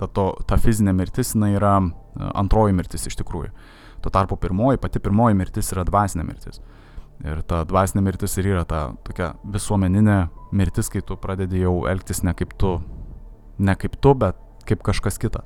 ta, 0.00 0.08
to, 0.08 0.28
ta 0.48 0.58
fizinė 0.60 0.94
mirtis 0.96 1.34
jinai 1.34 1.52
yra 1.56 1.76
e, 1.80 1.88
antroji 2.38 2.76
mirtis 2.76 3.08
iš 3.10 3.18
tikrųjų. 3.20 3.52
Tuo 4.02 4.10
tarpu 4.10 4.36
pirmoji, 4.40 4.80
pati 4.82 5.02
pirmoji 5.02 5.38
mirtis 5.38 5.70
yra 5.74 5.84
dvasinė 5.86 6.26
mirtis. 6.26 6.62
Ir 7.22 7.42
ta 7.46 7.62
dvasinė 7.68 8.02
mirtis 8.02 8.34
ir 8.40 8.48
yra 8.50 8.64
ta 8.66 8.80
tokia 9.06 9.32
visuomeninė 9.46 10.16
mirtis, 10.58 10.90
kai 10.90 11.04
tu 11.06 11.16
pradedi 11.20 11.62
jau 11.62 11.84
elgtis 11.90 12.24
ne 12.26 12.34
kaip 12.34 12.56
tu, 12.58 12.74
ne 13.62 13.76
kaip 13.78 13.94
tu, 14.02 14.14
bet 14.18 14.38
kaip 14.66 14.82
kažkas 14.82 15.20
kita. 15.22 15.44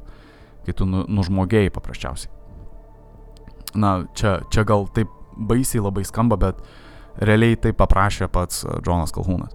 Kai 0.65 0.75
tu 0.75 0.89
nu, 0.89 1.05
nužmogėjai 1.05 1.75
paprasčiausiai. 1.75 2.33
Na, 3.77 4.07
čia, 4.17 4.39
čia 4.51 4.65
gal 4.65 4.87
taip 4.97 5.13
baisiai 5.37 5.85
labai 5.85 6.07
skamba, 6.09 6.39
bet 6.41 6.63
realiai 7.21 7.59
tai 7.61 7.75
paprašė 7.77 8.31
pats 8.33 8.65
Džonas 8.81 9.13
Kalhūnas. 9.13 9.53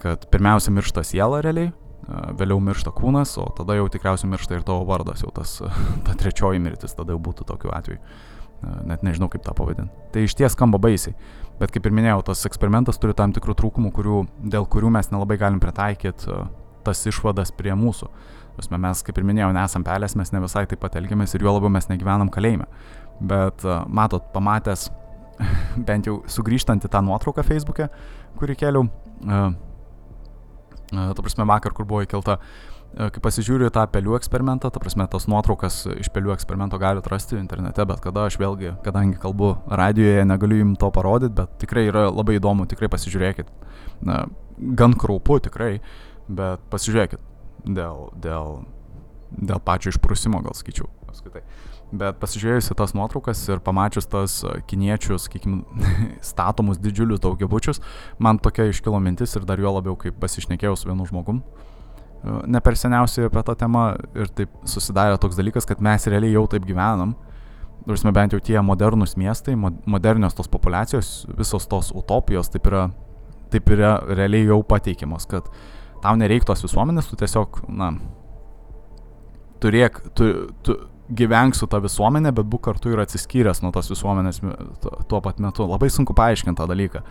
Kad 0.00 0.28
pirmiausia 0.32 0.72
miršta 0.74 1.04
siela 1.06 1.40
realiai, 1.44 1.72
vėliau 2.38 2.60
miršta 2.60 2.92
kūnas, 2.94 3.36
o 3.40 3.48
tada 3.56 3.76
jau 3.78 3.88
tikriausiai 3.92 4.30
miršta 4.32 4.58
ir 4.58 4.64
tavo 4.66 4.84
vardas, 4.88 5.22
jau 5.24 5.32
tas, 5.34 5.56
ta 6.06 6.16
trečioji 6.20 6.62
mirtis, 6.62 6.96
tada 6.96 7.14
jau 7.14 7.20
būtų 7.22 7.46
tokiu 7.48 7.72
atveju. 7.74 8.00
Net 8.88 9.02
nežinau, 9.04 9.28
kaip 9.28 9.42
tą 9.44 9.52
pavadinti. 9.56 9.92
Tai 10.12 10.22
iš 10.24 10.36
ties 10.38 10.54
skamba 10.56 10.78
baisiai. 10.80 11.12
Bet 11.60 11.72
kaip 11.74 11.84
ir 11.84 11.92
minėjau, 11.94 12.22
tas 12.30 12.46
eksperimentas 12.48 12.96
turi 13.00 13.12
tam 13.16 13.34
tikrų 13.36 13.56
trūkumų, 13.60 13.90
kurių, 13.94 14.20
dėl 14.54 14.64
kurių 14.70 14.92
mes 14.94 15.10
nelabai 15.12 15.36
galim 15.40 15.60
pritaikyti 15.60 16.38
tas 16.84 17.02
išvadas 17.08 17.52
prie 17.56 17.74
mūsų. 17.76 18.08
Pasme, 18.54 18.78
mes, 18.80 19.02
kaip 19.04 19.18
ir 19.18 19.26
minėjau, 19.26 19.50
nesam 19.56 19.84
pelės, 19.84 20.14
mes 20.18 20.30
ne 20.32 20.40
visai 20.44 20.64
taip 20.70 20.80
pat 20.82 20.96
elgiamės 21.00 21.34
ir 21.34 21.44
juo 21.44 21.56
labiau 21.56 21.72
mes 21.72 21.88
negyvenam 21.90 22.30
kalėjime. 22.32 22.68
Bet 23.20 23.64
matot, 23.88 24.28
pamatęs, 24.34 24.88
bent 25.88 26.08
jau 26.08 26.20
sugrįžtant 26.30 26.86
į 26.86 26.92
tą 26.92 27.02
nuotrauką 27.04 27.44
Facebook'e, 27.46 27.90
kurį 28.38 28.58
keliau, 28.60 28.88
ta 30.94 31.24
prasme, 31.24 31.46
vakar, 31.48 31.74
kur 31.76 31.88
buvo 31.88 32.04
įkelta, 32.06 32.38
E, 32.94 33.08
kai 33.10 33.22
pasižiūriu 33.22 33.72
tą 33.74 33.82
pelių 33.90 34.14
eksperimentą, 34.20 34.70
ta 34.70 34.80
prasme, 34.82 35.06
tos 35.10 35.26
nuotraukas 35.30 35.80
iš 35.96 36.10
pelių 36.14 36.30
eksperimento 36.36 36.78
galite 36.78 37.10
rasti 37.10 37.34
internete, 37.40 37.82
bet 37.90 38.02
kada 38.04 38.28
aš 38.28 38.36
vėlgi, 38.38 38.76
kadangi 38.86 39.18
kalbu 39.18 39.50
radijoje, 39.66 40.22
negaliu 40.30 40.60
jums 40.60 40.78
to 40.78 40.92
parodyti, 40.94 41.34
bet 41.40 41.56
tikrai 41.64 41.88
yra 41.90 42.06
labai 42.12 42.38
įdomu, 42.38 42.68
tikrai 42.70 42.90
pasižiūrėkit. 42.92 43.50
Na, 44.06 44.20
gan 44.78 44.94
kraupu 45.00 45.40
tikrai, 45.42 45.80
bet 46.28 46.62
pasižiūrėkit 46.70 47.24
dėl, 47.66 48.08
dėl, 48.22 48.60
dėl 49.34 49.64
pačio 49.66 49.90
išprusimo, 49.90 50.44
gal 50.46 50.54
skaičiau 50.54 50.86
apskritai. 51.08 51.42
Bet 51.92 52.16
pasižiūrėjus 52.18 52.72
į 52.72 52.76
tas 52.78 52.94
nuotraukas 52.96 53.42
ir 53.52 53.60
pamačius 53.62 54.08
tas 54.10 54.40
kiniečius, 54.70 55.28
sakykime, 55.28 55.84
statomus 56.30 56.80
didžiulius 56.82 57.22
daugiabučius, 57.22 57.82
man 58.18 58.40
tokia 58.42 58.66
iškilo 58.70 58.98
mintis 59.02 59.36
ir 59.36 59.46
dar 59.46 59.60
jo 59.62 59.76
labiau, 59.76 59.94
kaip 60.00 60.16
pasišnekėjau 60.22 60.74
su 60.80 60.88
vienu 60.88 61.06
žmogum, 61.10 61.42
ne 62.24 62.60
per 62.64 62.78
seniausiai 62.78 63.28
apie 63.28 63.42
tą 63.46 63.54
temą 63.58 63.84
ir 64.16 64.32
taip 64.36 64.52
susidarė 64.68 65.20
toks 65.20 65.38
dalykas, 65.38 65.68
kad 65.68 65.82
mes 65.84 66.08
realiai 66.08 66.34
jau 66.34 66.46
taip 66.50 66.66
gyvenam. 66.66 67.14
Nors 67.84 68.00
bent 68.16 68.32
jau 68.32 68.40
tie 68.40 68.56
modernus 68.64 69.12
miestai, 69.20 69.54
modernios 69.60 70.32
tos 70.34 70.48
populacijos, 70.48 71.26
visos 71.36 71.66
tos 71.68 71.90
utopijos 71.92 72.48
taip 72.48 72.70
yra, 72.70 72.86
taip 73.52 73.68
yra 73.76 73.98
realiai 74.08 74.48
jau 74.48 74.62
pateikiamos, 74.64 75.28
kad 75.28 75.50
tau 76.00 76.16
nereik 76.16 76.46
tos 76.48 76.64
visuomenės, 76.64 77.10
tu 77.10 77.18
tiesiog, 77.20 77.60
na, 77.68 77.90
turėk, 79.60 80.00
tu, 80.16 80.30
tu 80.64 80.78
gyvenk 81.12 81.56
su 81.56 81.68
ta 81.68 81.80
visuomenė, 81.84 82.32
bet 82.32 82.48
būk 82.48 82.64
kartu 82.68 82.92
ir 82.92 83.02
atsiskyręs 83.02 83.60
nuo 83.64 83.72
tos 83.74 83.90
visuomenės 83.92 84.40
tuo 85.08 85.20
pat 85.24 85.40
metu. 85.42 85.66
Labai 85.68 85.90
sunku 85.92 86.16
paaiškinti 86.16 86.60
tą 86.60 86.68
dalyką, 86.70 87.02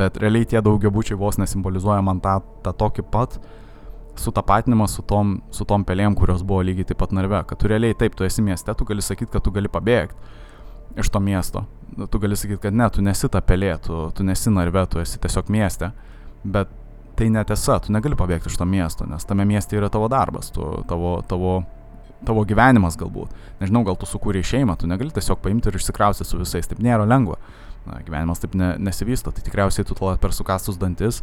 bet 0.00 0.16
realiai 0.22 0.48
tie 0.48 0.62
daugiabučiai 0.64 1.18
vos 1.20 1.40
nesimbolizuoja 1.40 2.00
man 2.04 2.22
tą, 2.24 2.38
tą 2.64 2.72
tokį 2.84 3.04
pat, 3.12 3.38
sutapatinimas 4.18 4.96
su 4.96 5.04
tom, 5.06 5.38
su 5.54 5.64
tom 5.68 5.84
pelėm, 5.86 6.16
kurios 6.18 6.42
buvo 6.42 6.64
lygiai 6.66 6.88
taip 6.88 6.98
pat 7.04 7.12
narve. 7.14 7.44
Kad 7.46 7.60
tu 7.60 7.70
realiai 7.70 7.94
taip, 7.94 8.16
tu 8.18 8.26
esi 8.26 8.42
mieste, 8.42 8.74
tu 8.74 8.88
gali 8.88 9.04
sakyti, 9.04 9.30
kad 9.36 9.44
tu 9.44 9.52
gali 9.54 9.70
pabėgti 9.70 10.98
iš 10.98 11.12
to 11.14 11.20
miesto. 11.20 11.64
Tu 12.10 12.18
gali 12.18 12.36
sakyti, 12.36 12.62
kad 12.62 12.74
ne, 12.74 12.88
tu 12.90 13.04
nesi 13.04 13.28
ta 13.30 13.42
pelė, 13.44 13.76
tu, 13.84 14.08
tu 14.14 14.26
nesi 14.26 14.50
narve, 14.50 14.84
tu 14.90 15.02
esi 15.02 15.20
tiesiog 15.22 15.52
mieste. 15.52 15.92
Bet 16.44 16.72
tai 17.18 17.28
netiesa, 17.34 17.78
tu 17.82 17.92
negali 17.94 18.18
pabėgti 18.18 18.50
iš 18.50 18.58
to 18.58 18.66
miesto, 18.68 19.06
nes 19.06 19.26
tame 19.26 19.46
mieste 19.48 19.76
yra 19.78 19.90
tavo 19.90 20.06
darbas, 20.10 20.52
tu, 20.54 20.66
tavo, 20.88 21.18
tavo, 21.26 21.54
tavo 22.26 22.44
gyvenimas 22.48 22.98
galbūt. 22.98 23.34
Nežinau, 23.62 23.84
gal 23.86 23.98
tu 23.98 24.08
sukūrei 24.08 24.44
šeimą, 24.46 24.78
tu 24.78 24.90
negali 24.90 25.14
tiesiog 25.14 25.42
paimti 25.44 25.70
ir 25.70 25.78
išsikrausti 25.78 26.26
su 26.26 26.40
visais, 26.40 26.68
taip 26.70 26.82
nėra 26.84 27.06
lengva. 27.08 27.38
Na, 27.86 28.00
gyvenimas 28.04 28.42
taip 28.42 28.56
ne, 28.58 28.74
nesivysto, 28.82 29.32
tai 29.32 29.44
tikriausiai 29.46 29.86
tu 29.86 29.96
per 29.96 30.34
sukastus 30.36 30.80
dantis 30.80 31.22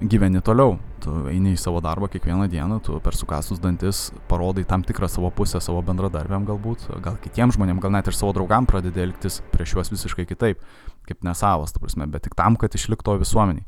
gyveni 0.00 0.40
toliau. 0.44 0.76
Tu 1.02 1.12
eini 1.30 1.54
į 1.54 1.60
savo 1.60 1.80
darbą 1.82 2.08
kiekvieną 2.10 2.48
dieną, 2.50 2.78
tu 2.84 2.98
per 3.02 3.16
sukastus 3.18 3.60
dantis 3.62 4.08
parodai 4.30 4.64
tam 4.68 4.82
tikrą 4.86 5.08
savo 5.10 5.30
pusę 5.34 5.60
savo 5.62 5.82
bendradarbiam 5.86 6.46
galbūt, 6.46 6.88
gal 7.02 7.18
kitiems 7.22 7.58
žmonėms, 7.58 7.82
gal 7.82 7.94
net 7.94 8.10
ir 8.10 8.16
savo 8.16 8.34
draugam 8.36 8.66
pradedi 8.68 9.02
elgtis 9.02 9.40
prieš 9.54 9.76
juos 9.76 9.92
visiškai 9.94 10.26
kitaip, 10.28 10.62
kaip 11.08 11.22
nesavas, 11.26 11.74
ta 11.74 11.82
prasme, 11.82 12.06
bet 12.10 12.26
tik 12.26 12.36
tam, 12.38 12.58
kad 12.58 12.74
išlikto 12.74 13.18
visuomeniai. 13.22 13.66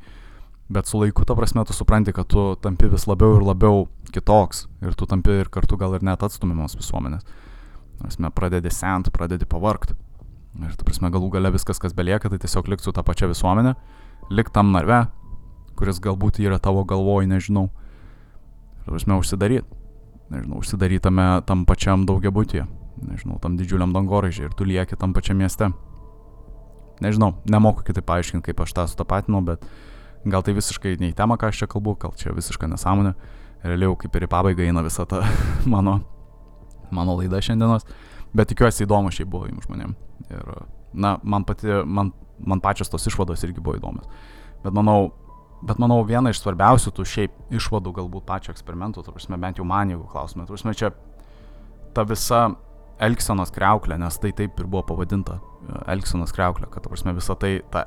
Bet 0.70 0.86
su 0.86 1.00
laiku, 1.00 1.24
ta 1.26 1.34
prasme, 1.34 1.64
tu 1.66 1.74
supranti, 1.74 2.12
kad 2.14 2.28
tu 2.30 2.54
tampi 2.62 2.86
vis 2.86 3.08
labiau 3.10 3.40
ir 3.40 3.42
labiau 3.42 3.88
kitoks 4.14 4.68
ir 4.86 4.94
tu 4.94 5.06
tampi 5.10 5.40
ir 5.42 5.50
kartu 5.50 5.74
gal 5.76 5.96
ir 5.98 6.04
net 6.06 6.22
atstumimas 6.22 6.76
visuomenės. 6.78 7.26
Prasme, 7.98 8.30
pradedi 8.30 8.70
sent, 8.70 9.10
pradedi 9.10 9.48
pavarkti. 9.50 9.96
Ir, 10.62 10.76
ta 10.78 10.86
prasme, 10.86 11.10
galų 11.10 11.32
gale 11.34 11.50
viskas, 11.50 11.82
kas 11.82 11.94
belieka, 11.94 12.30
tai 12.30 12.38
tiesiog 12.38 12.70
likti 12.70 12.86
su 12.86 12.94
tą 12.94 13.02
pačią 13.06 13.28
visuomenę, 13.32 13.74
likti 14.30 14.54
tam 14.54 14.70
narve, 14.74 15.02
kuris 15.78 15.98
galbūt 16.02 16.38
yra 16.42 16.58
tavo 16.62 16.86
galvoj, 16.86 17.26
nežinau. 17.30 17.68
Prasme, 18.86 19.18
užsidaryt. 19.18 19.66
Nežinau, 20.30 20.62
užsidarytame 20.62 21.28
tam 21.50 21.66
pačiam 21.66 22.06
daugiabutyje. 22.06 22.68
Nežinau, 23.10 23.42
tam 23.42 23.58
didžiuliam 23.58 23.90
dangoraižiai 23.94 24.46
ir 24.46 24.54
tu 24.54 24.66
lieki 24.66 24.98
tam 24.98 25.14
pačiam 25.18 25.42
mieste. 25.42 25.72
Nežinau, 27.02 27.34
nemoku 27.50 27.82
kitaip 27.86 28.06
paaiškinti, 28.06 28.50
kaip 28.50 28.62
aš 28.62 28.74
tą 28.76 28.84
sutapatinau, 28.90 29.40
bet 29.42 29.64
gal 30.24 30.44
tai 30.44 30.54
visiškai 30.56 30.96
ne 31.00 31.10
į 31.12 31.16
temą, 31.16 31.38
ką 31.40 31.50
aš 31.50 31.62
čia 31.62 31.70
kalbu, 31.70 31.96
gal 32.00 32.14
čia 32.18 32.34
visiškai 32.36 32.68
nesąmonė. 32.70 33.14
Realiau 33.64 33.96
kaip 34.00 34.14
ir 34.16 34.26
į 34.26 34.30
pabaigą 34.32 34.64
eina 34.66 34.84
visa 34.84 35.06
ta 35.08 35.22
mano, 35.74 36.00
mano 36.90 37.16
laida 37.20 37.40
šiandienos. 37.44 37.86
Bet 38.36 38.52
tikiuosi 38.52 38.86
įdomu 38.86 39.12
šiaip 39.14 39.30
buvo 39.30 39.48
jums 39.48 39.66
žmonėm. 39.66 39.96
Ir, 40.30 40.52
na, 40.92 41.16
man, 41.22 41.44
pati, 41.48 41.80
man, 41.84 42.12
man 42.38 42.62
pačios 42.62 42.92
tos 42.92 43.08
išvados 43.10 43.42
irgi 43.46 43.62
buvo 43.62 43.78
įdomios. 43.80 44.06
Bet 44.64 44.76
manau, 44.76 45.10
Bet 45.60 45.76
manau, 45.76 46.00
viena 46.08 46.30
iš 46.32 46.38
svarbiausių 46.40 46.90
tų 46.96 47.04
šiaip 47.04 47.52
išvadų 47.52 47.92
galbūt 47.98 48.24
pačio 48.24 48.52
eksperimento, 48.54 49.02
tu 49.04 49.12
prasme, 49.12 49.36
bent 49.40 49.58
jau 49.60 49.66
man 49.68 49.90
jeigu 49.92 50.06
klausime, 50.08 50.46
tu 50.48 50.54
prasme, 50.54 50.72
čia 50.72 50.88
ta 51.92 52.04
visa 52.08 52.46
Elksenos 53.00 53.52
kreuklė, 53.52 53.98
nes 54.00 54.16
tai 54.20 54.30
taip 54.36 54.56
ir 54.60 54.68
buvo 54.68 54.86
pavadinta 54.88 55.36
Elksenos 55.92 56.32
kreuklė, 56.36 56.68
kad, 56.72 56.84
ta 56.84 56.92
prasme, 56.92 57.12
visa 57.16 57.36
tai, 57.36 57.58
ta 57.72 57.84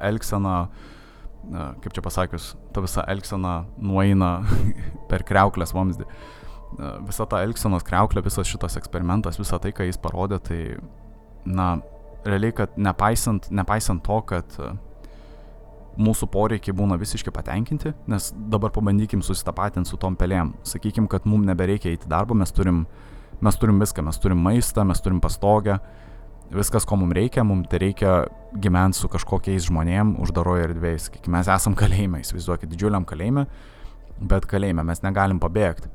Elksena, 1.44 1.76
kaip 1.82 1.94
čia 1.94 2.02
pasakius, 2.02 2.56
ta 2.74 2.82
visa 2.82 3.04
Elksena 3.08 3.66
nueina 3.78 4.44
per 5.10 5.24
kreuklės 5.24 5.74
vamzdį. 5.74 6.06
Visa 7.06 7.26
ta 7.26 7.44
Elksenos 7.44 7.84
kreuklė, 7.84 8.24
visas 8.24 8.48
šitas 8.48 8.78
eksperimentas, 8.78 9.38
visa 9.38 9.60
tai, 9.60 9.72
ką 9.72 9.86
jis 9.86 9.98
parodė, 10.02 10.40
tai, 10.42 10.78
na, 11.46 11.82
realiai, 12.26 12.52
kad 12.52 12.74
nepaisant, 12.78 13.52
nepaisant 13.52 14.04
to, 14.04 14.22
kad 14.26 14.58
mūsų 15.94 16.28
poreikiai 16.34 16.74
būna 16.74 16.98
visiškai 16.98 17.32
patenkinti, 17.32 17.94
nes 18.10 18.32
dabar 18.34 18.72
pabandykim 18.74 19.22
susitapatinti 19.22 19.90
su 19.90 19.98
tom 19.98 20.16
pelėm. 20.16 20.56
Sakykim, 20.66 21.08
kad 21.08 21.28
mums 21.30 21.46
nebereikia 21.46 21.92
eiti 21.92 22.10
darbą, 22.10 22.34
mes 22.34 22.52
turim, 22.52 22.88
mes 23.44 23.60
turim 23.62 23.78
viską, 23.80 24.02
mes 24.02 24.18
turim 24.18 24.42
maistą, 24.42 24.88
mes 24.90 25.02
turim 25.04 25.22
pastogę, 25.22 25.78
viskas, 26.58 26.86
ko 26.88 26.98
mums 27.00 27.16
reikia, 27.18 27.46
mums 27.48 27.70
tai 27.72 27.82
reikia 27.86 28.14
gyventi 28.62 29.00
su 29.00 29.10
kažkokiais 29.12 29.68
žmonėm 29.70 30.16
uždaroje 30.24 30.70
erdvėje. 30.70 31.02
Sakykime, 31.08 31.40
mes 31.40 31.50
esam 31.52 31.76
kalėjime, 31.80 32.22
įsivaizduokit, 32.24 32.72
didžiuliam 32.72 33.08
kalėjime, 33.10 33.48
bet 34.22 34.48
kalėjime 34.50 34.86
mes 34.88 35.04
negalim 35.06 35.42
pabėgti. 35.44 35.92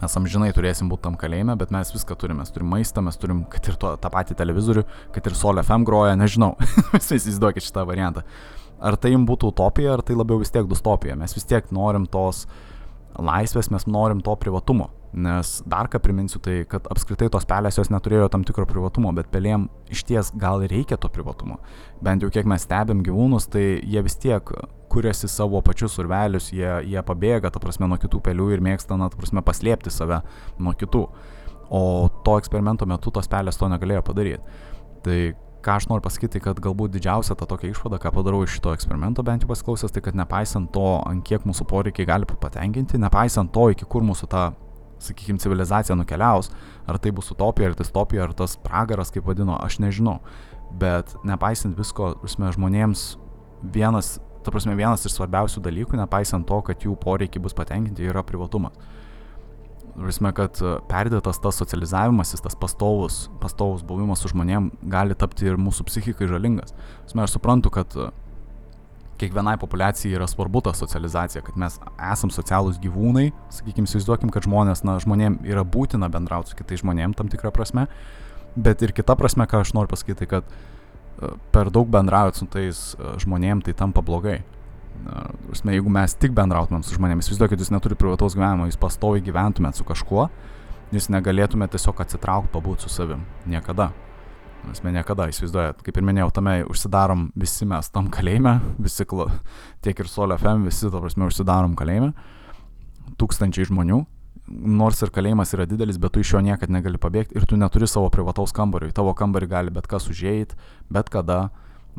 Mes 0.00 0.16
amžinai 0.16 0.48
turėsim 0.56 0.88
būti 0.88 1.04
tam 1.04 1.18
kalėjime, 1.20 1.58
bet 1.60 1.74
mes 1.74 1.90
viską 1.92 2.16
turime. 2.16 2.40
Mes 2.40 2.54
turim 2.54 2.70
maistą, 2.72 3.02
mes 3.04 3.18
turim, 3.20 3.42
kad 3.52 3.66
ir 3.68 3.76
to, 3.80 3.90
tą 4.00 4.12
patį 4.12 4.38
televizorių, 4.38 4.86
kad 5.12 5.28
ir 5.28 5.36
Sol 5.36 5.60
FM 5.60 5.84
groja, 5.88 6.16
nežinau. 6.16 6.54
Visi 6.94 7.18
įsivaizduokit 7.18 7.66
šitą 7.66 7.84
variantą 7.88 8.24
ar 8.80 8.96
tai 8.96 9.12
jums 9.14 9.28
būtų 9.28 9.52
utopija, 9.52 9.94
ar 9.94 10.02
tai 10.04 10.16
labiau 10.16 10.40
vis 10.40 10.52
tiek 10.52 10.68
dystopija. 10.68 11.16
Mes 11.18 11.34
vis 11.36 11.46
tiek 11.48 11.68
norim 11.74 12.06
tos 12.10 12.46
laisvės, 13.18 13.70
mes 13.72 13.86
norim 13.90 14.22
to 14.24 14.34
privatumo. 14.40 14.88
Nes 15.10 15.56
dar 15.66 15.88
ką 15.90 15.98
priminsiu, 15.98 16.38
tai 16.38 16.60
kad 16.70 16.84
apskritai 16.92 17.26
tos 17.34 17.46
pelės 17.48 17.80
jos 17.80 17.88
neturėjo 17.90 18.28
tam 18.30 18.44
tikro 18.46 18.62
privatumo, 18.70 19.10
bet 19.16 19.26
pelėm 19.32 19.66
iš 19.90 20.04
ties 20.06 20.30
gal 20.38 20.62
reikia 20.70 21.00
to 21.02 21.10
privatumo. 21.10 21.58
Bent 22.04 22.22
jau 22.22 22.30
kiek 22.30 22.46
mes 22.46 22.62
stebėm 22.62 23.02
gyvūnus, 23.06 23.48
tai 23.50 23.64
jie 23.82 24.04
vis 24.06 24.14
tiek 24.22 24.52
kuriasi 24.90 25.28
savo 25.30 25.58
pačius 25.66 25.98
urvelius, 26.02 26.52
jie, 26.54 26.70
jie 26.86 27.02
pabėga, 27.06 27.50
ta 27.50 27.62
prasme, 27.62 27.88
nuo 27.90 27.98
kitų 27.98 28.22
pelių 28.26 28.48
ir 28.54 28.62
mėgsta, 28.62 28.98
na, 28.98 29.10
ta 29.10 29.18
prasme, 29.18 29.42
paslėpti 29.46 29.90
save 29.94 30.22
nuo 30.62 30.74
kitų. 30.78 31.04
O 31.70 31.82
to 32.26 32.38
eksperimento 32.38 32.86
metu 32.90 33.12
tos 33.14 33.30
pelės 33.30 33.58
to 33.58 33.68
negalėjo 33.70 34.02
padaryti. 34.06 34.58
Tai 35.06 35.18
ką 35.64 35.76
aš 35.76 35.86
noriu 35.90 36.02
pasakyti, 36.06 36.40
kad 36.42 36.58
galbūt 36.62 36.94
didžiausia 36.94 37.36
ta 37.38 37.46
tokia 37.50 37.70
išvada, 37.70 38.00
ką 38.02 38.12
padarau 38.14 38.42
iš 38.46 38.56
šito 38.56 38.72
eksperimento, 38.74 39.22
bent 39.26 39.44
jau 39.44 39.50
pasiklausęs, 39.50 39.92
tai 39.94 40.02
kad 40.04 40.18
nepaisant 40.18 40.70
to, 40.74 40.88
ant 41.06 41.22
kiek 41.26 41.44
mūsų 41.46 41.66
poreikiai 41.70 42.08
gali 42.08 42.28
patenkinti, 42.30 42.98
nepaisant 43.00 43.52
to, 43.54 43.68
iki 43.74 43.88
kur 43.90 44.06
mūsų 44.06 44.30
ta, 44.32 44.50
sakykime, 45.02 45.40
civilizacija 45.42 45.96
nukeliaus, 45.98 46.50
ar 46.88 46.98
tai 47.02 47.12
bus 47.16 47.30
utopija, 47.34 47.70
ar 47.70 47.76
distopija, 47.78 48.26
ar 48.26 48.34
tas 48.36 48.56
pragaras, 48.60 49.12
kaip 49.14 49.28
vadino, 49.28 49.56
aš 49.60 49.80
nežinau. 49.82 50.18
Bet 50.80 51.16
nepaisant 51.26 51.78
visko, 51.78 52.14
prasme, 52.22 52.52
žmonėms 52.54 53.04
vienas, 53.74 54.18
ta 54.44 54.52
prasme, 54.54 54.76
vienas 54.78 55.04
iš 55.06 55.16
svarbiausių 55.16 55.62
dalykų, 55.64 55.98
nepaisant 56.00 56.46
to, 56.48 56.60
kad 56.66 56.86
jų 56.86 56.96
poreikiai 57.00 57.42
bus 57.42 57.56
patenkinti, 57.56 58.06
yra 58.08 58.24
privatumas. 58.26 58.76
Prasme, 59.90 60.30
kad 60.32 60.56
perdėtas 60.88 61.40
tas 61.42 61.58
socializavimasis, 61.60 62.40
tas 62.44 62.54
pastovus, 62.56 63.24
pastovus 63.42 63.82
buvimas 63.84 64.22
su 64.22 64.30
žmonėm 64.30 64.70
gali 64.92 65.16
tapti 65.18 65.50
ir 65.50 65.58
mūsų 65.60 65.88
psichikai 65.88 66.28
žalingas. 66.30 66.72
Prasme, 67.02 67.24
aš 67.26 67.34
suprantu, 67.36 67.72
kad 67.74 67.96
kiekvienai 69.20 69.56
populiacijai 69.60 70.16
yra 70.16 70.26
svarbu 70.30 70.62
ta 70.64 70.72
socializacija, 70.76 71.42
kad 71.44 71.58
mes 71.60 71.76
esam 72.12 72.32
socialūs 72.32 72.80
gyvūnai, 72.82 73.30
sakykime, 73.52 73.88
įsivaizduokim, 73.88 74.32
kad 74.32 74.46
žmonės, 74.48 74.84
na, 74.86 74.96
žmonėm 75.02 75.40
yra 75.48 75.64
būtina 75.66 76.08
bendrauti 76.12 76.52
su 76.52 76.58
kitais 76.58 76.82
žmonėm 76.82 77.14
tam 77.18 77.30
tikrą 77.32 77.52
prasme, 77.54 77.86
bet 78.56 78.82
ir 78.84 78.94
kita 78.96 79.16
prasme, 79.20 79.46
ką 79.50 79.62
aš 79.64 79.74
noriu 79.76 79.92
pasakyti, 79.92 80.28
kad 80.30 80.48
e, 80.48 81.34
per 81.54 81.72
daug 81.74 81.90
bendraujant 81.92 82.40
su 82.40 82.48
tais 82.50 82.82
žmonėm, 83.24 83.64
tai 83.66 83.76
tampa 83.76 84.04
blogai. 84.04 84.40
Prasme, 85.48 85.72
jeigu 85.76 85.92
mes 85.92 86.14
tik 86.20 86.34
bendrautumėm 86.36 86.84
su 86.84 86.96
žmonėmis, 86.96 87.28
įsivaizduokit, 87.28 87.62
jūs 87.62 87.72
neturite 87.72 88.00
privataus 88.00 88.36
gyvenimo, 88.36 88.68
jūs 88.68 88.80
pastoviai 88.80 89.24
gyventumėt 89.24 89.78
su 89.78 89.86
kažkuo, 89.88 90.28
jūs 90.92 91.08
negalėtumėte 91.14 91.78
tiesiog 91.78 92.02
atsitraukti, 92.04 92.52
pabūti 92.52 92.84
su 92.84 92.92
savim. 92.92 93.24
Niekada. 93.48 93.90
Mes 94.68 94.82
niekada, 94.84 95.26
įsivaizduojat, 95.32 95.80
kaip 95.86 95.96
ir 95.96 96.04
minėjau, 96.04 96.28
tame 96.36 96.54
užsidarom 96.68 97.30
visi 97.38 97.66
mes 97.68 97.88
tam 97.90 98.10
kalėjime, 98.12 98.58
visi, 98.78 99.06
tiek 99.82 100.02
ir 100.02 100.10
Solio 100.10 100.36
FM, 100.36 100.66
visi, 100.68 100.90
to 100.92 101.00
prasme, 101.00 101.28
užsidarom 101.30 101.76
kalėjime, 101.78 102.12
tūkstančiai 103.20 103.70
žmonių, 103.70 104.02
nors 104.50 105.00
ir 105.02 105.12
kalėjimas 105.14 105.54
yra 105.56 105.66
didelis, 105.70 105.98
bet 106.00 106.14
tu 106.14 106.22
iš 106.22 106.34
jo 106.34 106.44
niekada 106.44 106.72
negali 106.74 107.00
pabėgti 107.00 107.38
ir 107.38 107.46
tu 107.48 107.58
neturi 107.58 107.88
savo 107.88 108.10
privataus 108.12 108.54
kambario, 108.56 108.90
į 108.90 108.96
tavo 108.96 109.14
kambarį 109.16 109.50
gali 109.50 109.74
bet 109.74 109.88
kas 109.90 110.08
užėjti, 110.10 110.58
bet 110.92 111.10
kada, 111.12 111.40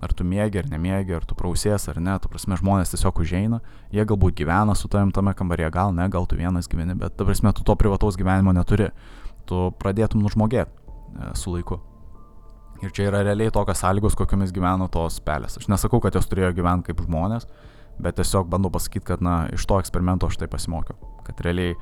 ar 0.02 0.16
tu 0.16 0.26
mėgi 0.28 0.62
ar 0.62 0.72
nemiegi, 0.72 1.16
ar 1.18 1.28
tu 1.28 1.38
prausės 1.38 1.88
ar 1.92 2.00
ne, 2.04 2.18
tu 2.22 2.32
prasme 2.32 2.58
žmonės 2.60 2.94
tiesiog 2.94 3.24
užeina, 3.24 3.62
jie 3.96 4.06
galbūt 4.08 4.38
gyvena 4.42 4.76
su 4.78 4.92
tavim 4.92 5.14
tame 5.16 5.34
kambaryje, 5.38 5.72
gal 5.74 5.96
ne, 5.96 6.08
gal 6.12 6.28
tu 6.28 6.40
vienas 6.40 6.70
gyveni, 6.72 6.98
bet 7.00 7.18
ta 7.18 7.28
prasme 7.28 7.54
tu 7.56 7.68
to 7.68 7.78
privataus 7.80 8.20
gyvenimo 8.20 8.56
neturi, 8.56 8.92
tu 9.50 9.70
pradėtum 9.82 10.24
nužmogėti 10.24 10.70
e, 10.72 11.32
su 11.40 11.56
laiku. 11.56 11.82
Ir 12.82 12.94
čia 12.96 13.10
yra 13.12 13.22
realiai 13.26 13.54
tokios 13.54 13.84
sąlygos, 13.84 14.18
kokiamis 14.18 14.54
gyveno 14.56 14.88
tos 14.92 15.20
pelės. 15.26 15.60
Aš 15.60 15.68
nesakau, 15.70 16.02
kad 16.02 16.16
jos 16.18 16.30
turėjo 16.30 16.54
gyventi 16.58 16.90
kaip 16.90 17.04
žmonės, 17.06 17.46
bet 18.02 18.18
tiesiog 18.18 18.50
bandau 18.50 18.72
pasakyti, 18.74 19.06
kad 19.12 19.22
na, 19.22 19.44
iš 19.54 19.68
to 19.70 19.78
eksperimento 19.82 20.30
aš 20.30 20.40
tai 20.42 20.50
pasimokiau. 20.50 20.98
Kad 21.28 21.44
realiai, 21.46 21.76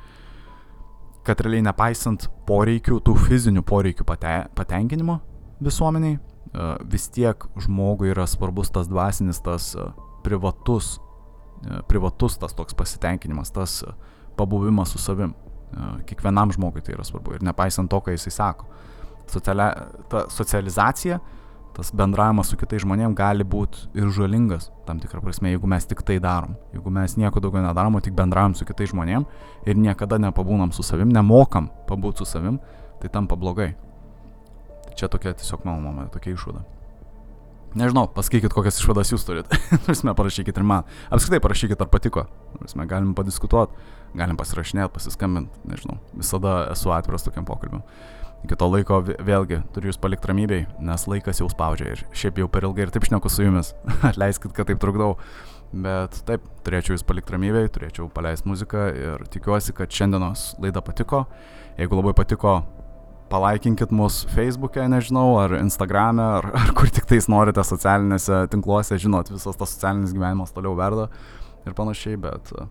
kad 1.27 1.39
realiai 1.45 1.63
nepaisant 1.69 2.27
poreikių, 2.49 2.99
tų 3.05 3.15
fizinių 3.29 3.63
poreikių 3.63 4.07
pate, 4.07 4.41
patenkinimo 4.59 5.21
visuomeniai, 5.63 6.19
E, 6.53 6.69
vis 6.89 7.05
tiek 7.13 7.45
žmogui 7.61 8.09
yra 8.09 8.25
svarbus 8.27 8.71
tas 8.73 8.89
dvasinis, 8.89 9.41
tas 9.45 9.75
e, 9.77 9.85
privatus, 10.25 10.97
e, 11.61 11.81
privatus 11.89 12.39
tas 12.41 12.55
toks 12.57 12.73
pasitenkinimas, 12.73 13.53
tas 13.53 13.83
pabuvimas 14.37 14.95
su 14.95 15.01
savim. 15.01 15.35
Kiekvienam 16.09 16.49
žmogui 16.49 16.81
tai 16.81 16.95
yra 16.95 17.03
svarbu 17.05 17.35
ir 17.35 17.43
nepaisant 17.45 17.91
to, 17.91 17.99
ką 18.01 18.15
jisai 18.15 18.31
sako. 18.33 18.65
Socialia, 19.30 19.69
ta 20.09 20.25
socializacija, 20.34 21.19
tas 21.75 21.91
bendravimas 21.95 22.49
su 22.51 22.57
kitais 22.59 22.84
žmonėmis 22.84 23.15
gali 23.17 23.45
būti 23.47 23.86
ir 23.97 24.09
žalingas, 24.15 24.69
tam 24.88 24.99
tikrą 24.99 25.21
prasme, 25.23 25.53
jeigu 25.53 25.69
mes 25.69 25.86
tik 25.88 26.01
tai 26.07 26.17
darom. 26.23 26.57
Jeigu 26.73 26.91
mes 26.93 27.15
nieko 27.19 27.43
daugiau 27.43 27.63
nedarom, 27.63 27.99
tik 28.03 28.17
bendravom 28.17 28.57
su 28.57 28.67
kitais 28.67 28.91
žmonėmis 28.91 29.69
ir 29.69 29.80
niekada 29.80 30.19
nepabūnam 30.19 30.73
su 30.75 30.84
savim, 30.84 31.13
nemokam 31.13 31.69
pabūti 31.88 32.23
su 32.23 32.27
savim, 32.34 32.59
tai 32.99 33.13
tampa 33.13 33.39
blogai. 33.39 33.71
Čia 34.99 35.07
tokia 35.07 35.32
tiesiog 35.38 35.63
mano 35.63 35.80
nuomonė, 35.86 36.09
tokia 36.11 36.34
išvada. 36.36 36.65
Nežinau, 37.77 38.07
pasakykit, 38.09 38.49
kokias 38.49 38.80
išvadas 38.82 39.11
jūs 39.13 39.23
turit. 39.27 39.51
Prasme, 39.86 40.15
parašykit 40.17 40.57
ir 40.57 40.65
man. 40.65 40.88
Apskritai 41.13 41.38
parašykit, 41.43 41.77
ar 41.77 41.89
patiko. 41.93 42.23
Prasme, 42.57 42.88
galim 42.89 43.11
padiskutuoti, 43.17 43.77
galim 44.17 44.39
pasirašinėti, 44.39 44.89
pasiskambinti, 44.95 45.61
nežinau. 45.69 45.99
Visada 46.17 46.55
esu 46.73 46.89
atviras 46.95 47.27
tokiam 47.27 47.45
pokalbiam. 47.45 47.86
Iki 48.45 48.55
to 48.55 48.67
laiko 48.71 49.01
vėlgi 49.03 49.59
turiu 49.75 49.91
jūs 49.91 49.99
palikti 49.99 50.29
ramybėj, 50.31 50.65
nes 50.87 51.05
laikas 51.11 51.41
jau 51.41 51.49
spaudžia 51.51 51.93
ir 51.93 52.03
šiaip 52.15 52.39
jau 52.39 52.47
per 52.51 52.67
ilgai 52.69 52.85
ir 52.85 52.93
taip 52.95 53.07
šneku 53.09 53.31
su 53.31 53.43
jumis. 53.43 53.73
Atleiskit, 54.09 54.53
kad 54.55 54.69
taip 54.69 54.79
trukdau. 54.81 55.17
Bet 55.69 56.23
taip, 56.25 56.45
turėčiau 56.65 56.95
jūs 56.95 57.05
palikti 57.05 57.35
ramybėj, 57.35 57.67
turėčiau 57.75 58.07
paleisti 58.13 58.49
muziką 58.49 58.87
ir 58.95 59.25
tikiuosi, 59.29 59.75
kad 59.77 59.91
šiandienos 59.93 60.55
laida 60.63 60.81
patiko. 60.81 61.27
Jeigu 61.77 61.99
labai 61.99 62.15
patiko, 62.17 62.55
palaikinkit 63.29 63.93
mus 63.93 64.23
Facebook'e, 64.33 64.87
nežinau, 64.89 65.37
ar 65.43 65.53
Instagram'e, 65.59 66.25
ar, 66.39 66.49
ar 66.63 66.73
kur 66.77 66.89
tik 66.93 67.05
tais 67.09 67.29
norite 67.29 67.63
socialinėse 67.65 68.47
tinkluose, 68.53 68.97
žinot, 69.01 69.29
visas 69.33 69.59
tas 69.59 69.75
socialinis 69.75 70.15
gyvenimas 70.15 70.55
toliau 70.55 70.73
verda 70.79 71.09
ir 71.67 71.75
panašiai, 71.77 72.17
bet 72.21 72.49
e, 72.55 72.65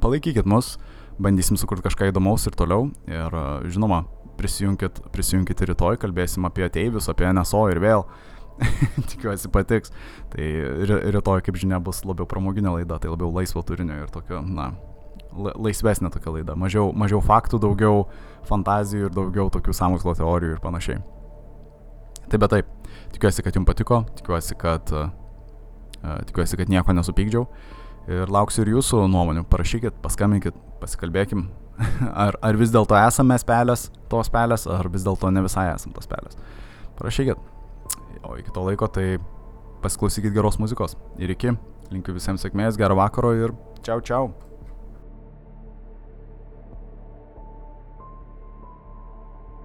palaikykit 0.00 0.48
mus, 0.48 0.76
bandysim 1.20 1.60
sukurti 1.60 1.84
kažką 1.84 2.10
įdomaus 2.12 2.48
ir 2.48 2.56
toliau. 2.56 2.88
Ir 3.10 3.36
e, 3.36 3.46
žinoma, 3.74 4.06
prisijunkit, 4.38 5.00
prisijunkit 5.14 5.62
rytoj, 5.70 6.00
kalbėsim 6.02 6.48
apie 6.48 6.66
ateivius, 6.66 7.10
apie 7.12 7.28
NSO 7.32 7.66
ir 7.72 7.80
vėl. 7.82 8.06
Tikiuosi 9.12 9.50
patiks. 9.52 9.92
Tai 10.32 10.50
rytoj, 11.16 11.44
kaip 11.44 11.58
žinia, 11.60 11.80
bus 11.82 12.02
labiau 12.08 12.28
pramoginė 12.28 12.78
laida, 12.78 13.00
tai 13.02 13.12
labiau 13.12 13.32
laisvo 13.34 13.62
turinio 13.66 13.98
ir 14.04 14.12
tokio, 14.12 14.40
na, 14.40 14.70
laisvesnė 15.36 16.10
tokia 16.14 16.32
laida. 16.38 16.56
Mažiau, 16.58 16.92
mažiau 16.96 17.20
faktų, 17.24 17.60
daugiau 17.62 18.06
fantazijų 18.48 19.10
ir 19.10 19.14
daugiau 19.14 19.50
tokių 19.52 19.74
samokslo 19.76 20.16
teorijų 20.16 20.56
ir 20.56 20.62
panašiai. 20.62 21.02
Taip, 22.26 22.40
bet 22.42 22.50
taip. 22.50 22.72
Tikiuosi, 23.14 23.44
kad 23.46 23.56
jums 23.56 23.68
patiko, 23.68 24.00
tikiuosi, 24.18 24.56
kad, 24.58 24.90
uh, 24.96 26.16
tikiuosi, 26.26 26.58
kad 26.58 26.72
nieko 26.72 26.96
nesupykdžiau. 26.96 27.46
Ir 28.06 28.30
lauksiu 28.30 28.62
ir 28.64 28.72
jūsų 28.76 29.06
nuomonių. 29.10 29.46
Parašykit, 29.50 29.98
paskambinkit, 30.02 30.58
pasikalbėkim. 30.82 31.46
ar, 32.24 32.38
ar 32.42 32.58
vis 32.58 32.72
dėlto 32.74 32.96
esame 32.98 33.34
mes 33.34 33.44
pelės, 33.46 33.88
tos 34.12 34.30
pelės, 34.32 34.66
ar 34.70 34.88
vis 34.92 35.04
dėlto 35.06 35.30
ne 35.34 35.44
visai 35.44 35.68
esame 35.74 35.96
tos 35.96 36.08
pelės. 36.10 36.38
Parašykit. 36.98 37.52
O 38.26 38.36
iki 38.40 38.52
to 38.54 38.64
laiko 38.66 38.88
tai 38.90 39.16
pasiklausykit 39.84 40.34
geros 40.34 40.58
muzikos. 40.62 40.96
Ir 41.22 41.34
iki. 41.36 41.54
Linkiu 41.92 42.16
visiems 42.16 42.42
sėkmės, 42.42 42.78
gero 42.80 42.96
vakaro 42.98 43.30
ir 43.36 43.54
čiau 43.86 44.02
čiau. 44.02 44.32